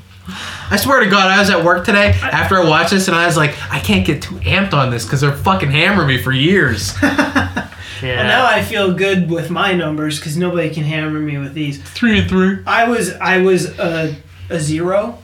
[0.72, 3.26] I swear to God, I was at work today after I watched this, and I
[3.26, 6.30] was like, I can't get too amped on this because they're fucking hammering me for
[6.30, 6.94] years.
[7.02, 7.66] yeah.
[8.02, 11.82] Well, now I feel good with my numbers because nobody can hammer me with these.
[11.82, 12.58] three and three.
[12.66, 14.14] I was I was a,
[14.48, 15.18] a zero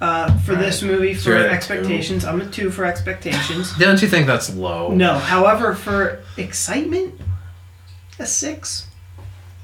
[0.00, 2.24] uh, for this movie for you're at a expectations.
[2.24, 3.76] I'm a two for expectations.
[3.78, 4.90] Don't you think that's low?
[4.92, 7.20] no, however, for excitement,
[8.18, 8.86] a six.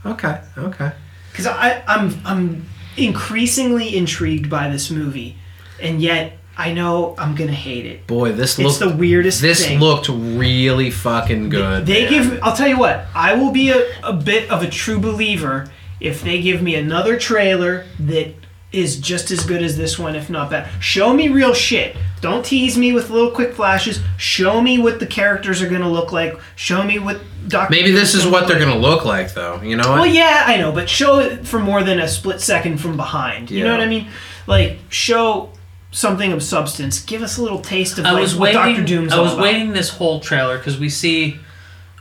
[0.05, 0.93] Okay, okay.
[1.31, 5.37] Because I I'm I'm increasingly intrigued by this movie,
[5.81, 8.07] and yet I know I'm gonna hate it.
[8.07, 9.81] Boy, this looked the weirdest this thing.
[9.81, 11.87] looked really fucking good.
[11.87, 12.11] They man.
[12.11, 12.39] give.
[12.43, 13.07] I'll tell you what.
[13.15, 15.69] I will be a, a bit of a true believer
[16.01, 18.35] if they give me another trailer that
[18.73, 20.69] is just as good as this one, if not better.
[20.81, 21.97] Show me real shit.
[22.25, 24.01] Don't tease me with little quick flashes.
[24.17, 26.41] Show me what the characters are gonna look like.
[26.57, 27.71] Show me what Doctor.
[27.71, 29.61] Maybe this is what they're gonna look like, though.
[29.61, 30.01] You know what?
[30.01, 33.51] Well, yeah, I know, but show it for more than a split second from behind.
[33.51, 34.09] You know what I mean?
[34.47, 35.51] Like show
[35.91, 37.01] something of substance.
[37.03, 38.73] Give us a little taste of I like, was what waiting.
[38.77, 39.43] Doctor Doom's I all was about.
[39.43, 41.39] waiting this whole trailer because we see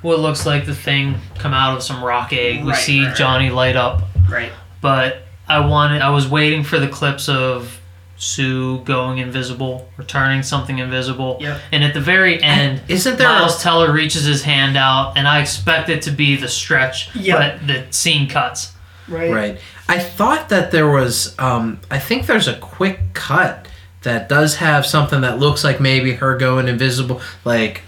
[0.02, 2.64] what looks like the thing come out of some rock egg.
[2.64, 3.18] We Right, see right, right.
[3.18, 4.54] Johnny light up, Right.
[4.80, 6.02] but I wanted.
[6.02, 7.78] I was waiting for the clips of
[8.16, 11.60] Sue going invisible, returning something invisible, Yep.
[11.72, 13.28] and at the very end, Isn't there?
[13.28, 17.36] Miles Teller reaches his hand out, and I expect it to be the stretch, Yeah.
[17.60, 18.72] but the scene cuts.
[19.08, 19.32] Right.
[19.32, 19.60] Right.
[19.90, 21.36] I thought that there was.
[21.38, 23.68] Um, I think there's a quick cut
[24.04, 27.20] that does have something that looks like maybe her going invisible.
[27.44, 27.82] Like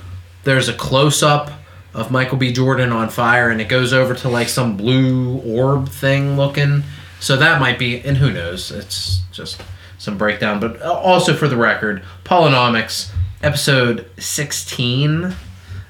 [0.44, 1.52] there's a close up
[1.94, 2.52] of Michael B.
[2.52, 6.84] Jordan on fire, and it goes over to like some blue orb thing looking.
[7.22, 8.70] So that might be, and who knows?
[8.72, 9.62] It's just
[9.98, 10.60] some breakdown.
[10.60, 13.12] But also for the record, Polynomics,
[13.42, 15.34] episode 16.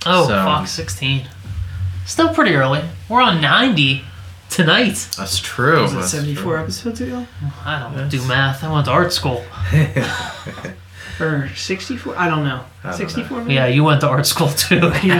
[0.06, 1.28] Oh So- fuck, sixteen.
[2.06, 2.84] Still pretty early.
[3.10, 4.04] We're on ninety
[4.52, 5.08] tonight.
[5.18, 5.82] That's true.
[5.82, 7.26] Was it That's 74 episodes ago?
[7.66, 8.64] I don't do math.
[8.64, 9.44] I went to art school.
[11.18, 12.14] Or 64?
[12.18, 12.60] I don't know.
[12.84, 13.54] I don't 64 maybe?
[13.54, 14.82] Yeah, you went to art school too.
[14.90, 15.14] Hopefully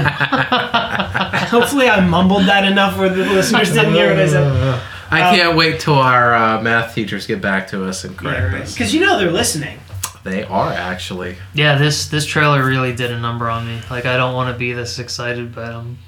[1.90, 4.82] I mumbled that enough where the listeners didn't hear what I said.
[5.12, 8.74] I can't wait till our uh, math teachers get back to us and correct us.
[8.74, 9.80] Because you know they're listening.
[10.24, 11.36] They are actually.
[11.54, 13.80] yeah, this this trailer really did a number on me.
[13.92, 16.00] Like I don't want to be this excited, but um,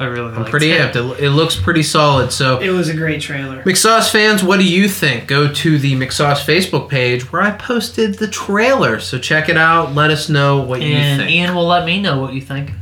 [0.00, 0.92] I really I'm liked pretty it.
[0.92, 1.18] amped.
[1.18, 2.32] It, it looks pretty solid.
[2.32, 3.62] So, It was a great trailer.
[3.62, 5.28] McSauce fans, what do you think?
[5.28, 8.98] Go to the McSauce Facebook page where I posted the trailer.
[9.00, 9.94] So check it out.
[9.94, 11.20] Let us know what you think.
[11.22, 11.30] And.
[11.30, 12.72] Ian will let me know what you think.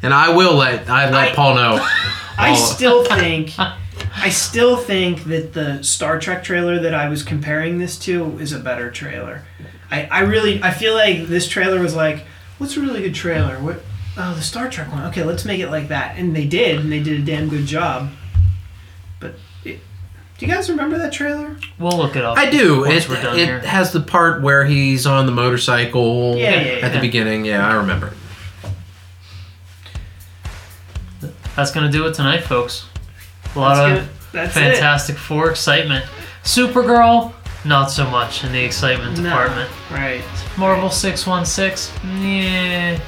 [0.00, 1.78] and I will let I let I- Paul know.
[2.38, 3.50] I still think,
[4.20, 8.52] I still think that the Star Trek trailer that I was comparing this to is
[8.52, 9.42] a better trailer.
[9.90, 12.24] I, I really, I feel like this trailer was like,
[12.58, 13.56] what's a really good trailer?
[13.56, 13.80] What?
[14.16, 15.04] Oh, the Star Trek one.
[15.06, 16.16] Okay, let's make it like that.
[16.18, 18.10] And they did, and they did a damn good job.
[19.20, 19.34] But
[19.64, 19.80] it,
[20.38, 21.56] do you guys remember that trailer?
[21.78, 22.36] We'll look it up.
[22.36, 22.80] I do.
[22.80, 23.60] Once It, we're done it here.
[23.60, 27.44] has the part where he's on the motorcycle Yeah, yeah, yeah, at the beginning.
[27.44, 28.12] Yeah, I remember.
[31.56, 32.86] That's gonna do it tonight, folks.
[33.54, 34.14] A lot That's of good.
[34.32, 36.04] That's Fantastic Four excitement.
[36.44, 37.32] Supergirl,
[37.64, 39.22] not so much in the excitement it.
[39.22, 39.30] No.
[39.30, 39.70] department.
[39.90, 40.22] Right.
[40.56, 43.00] Marvel 616, yeah.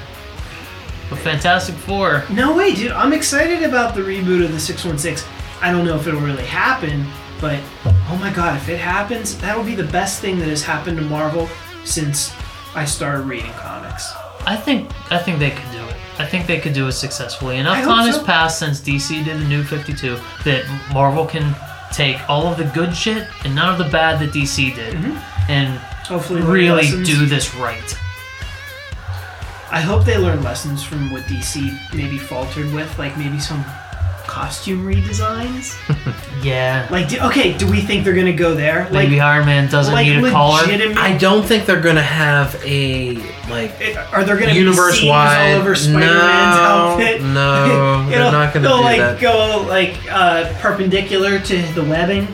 [1.08, 2.92] But Fantastic Four, No way, dude.
[2.92, 5.28] I'm excited about the reboot of the 616.
[5.60, 7.06] I don't know if it'll really happen,
[7.40, 10.96] but oh my god, if it happens, that'll be the best thing that has happened
[10.98, 11.48] to Marvel
[11.84, 12.32] since
[12.74, 14.10] I started reading comics.
[14.46, 15.89] I think I think they could do it.
[16.20, 17.56] I think they could do it successfully.
[17.58, 21.54] Enough time has passed since DC did the New 52 that Marvel can
[21.92, 24.94] take all of the good shit and none of the bad that DC did
[25.48, 27.02] and Hopefully, really Mm-hmm.
[27.04, 27.96] do this right.
[29.72, 33.64] I hope they learn lessons from what DC maybe faltered with, like maybe some
[34.30, 35.76] costume redesigns.
[36.42, 36.88] Yeah.
[36.90, 38.84] like, do, okay, do we think they're gonna go there?
[38.84, 40.62] Like, Maybe Iron Man doesn't like need a collar.
[40.62, 40.96] legitimate.
[40.96, 43.16] I don't think they're gonna have a
[43.50, 43.72] like
[44.14, 45.52] Are there gonna universe be seams wide.
[45.52, 47.20] all over Spider-Man's no, outfit?
[47.38, 49.20] No, You they're know, not gonna they'll do like that.
[49.20, 52.26] go like uh, perpendicular to the webbing.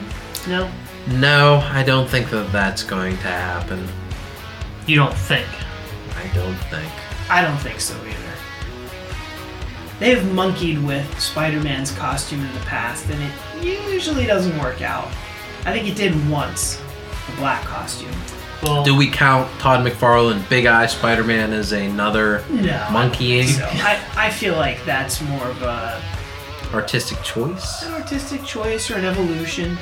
[0.47, 0.71] No.
[1.09, 3.89] No, I don't think that that's going to happen.
[4.87, 5.49] You don't think.
[6.17, 6.93] I don't think.
[7.29, 8.26] I don't think so either.
[9.99, 15.09] They've monkeyed with Spider-Man's costume in the past, and it usually doesn't work out.
[15.65, 16.77] I think it did once,
[17.31, 18.13] the black costume.
[18.63, 22.87] Well, Do we count Todd McFarlane, Big Eye Spider-Man as another No.
[22.91, 26.03] monkeying So I, I feel like that's more of a,
[26.75, 27.83] artistic choice?
[27.85, 29.79] an artistic choice or an evolution.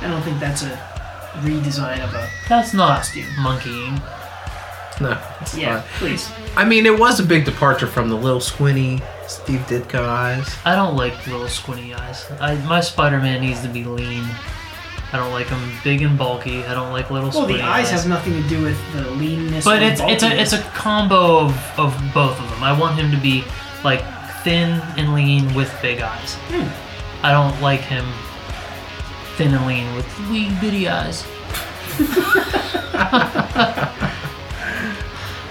[0.00, 0.70] I don't think that's a
[1.40, 2.28] redesign of a.
[2.48, 3.26] that's not costume.
[3.40, 4.00] monkeying.
[5.00, 5.18] No.
[5.56, 5.84] Yeah, not.
[5.98, 6.30] please.
[6.56, 10.56] I mean, it was a big departure from the little squinty Steve Ditko eyes.
[10.64, 12.26] I don't like little squinty eyes.
[12.40, 14.24] I, my Spider-Man needs to be lean.
[15.12, 16.64] I don't like him big and bulky.
[16.64, 19.64] I don't like little Well, squinty the eyes have nothing to do with the leanness.
[19.64, 22.62] But or it's it's a it's a combo of, of both of them.
[22.62, 23.44] I want him to be
[23.84, 24.02] like
[24.42, 26.34] thin and lean with big eyes.
[26.48, 26.68] Hmm.
[27.24, 28.06] I don't like him
[29.36, 31.26] thin and lean with wee bitty eyes.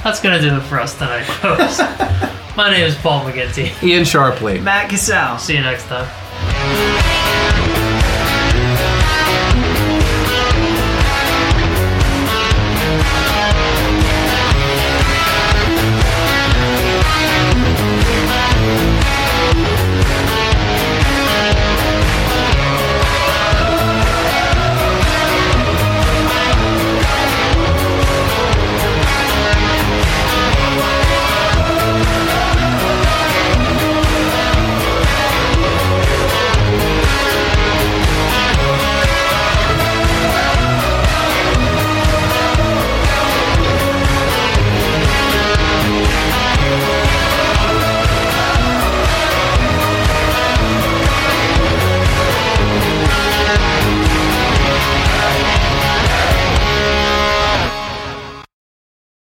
[0.07, 1.79] That's going to do it for us tonight, folks.
[2.55, 3.83] My name is Paul McGinty.
[3.83, 4.63] Ian Sharpley.
[4.63, 5.37] Matt Cassell.
[5.37, 7.06] See you next time.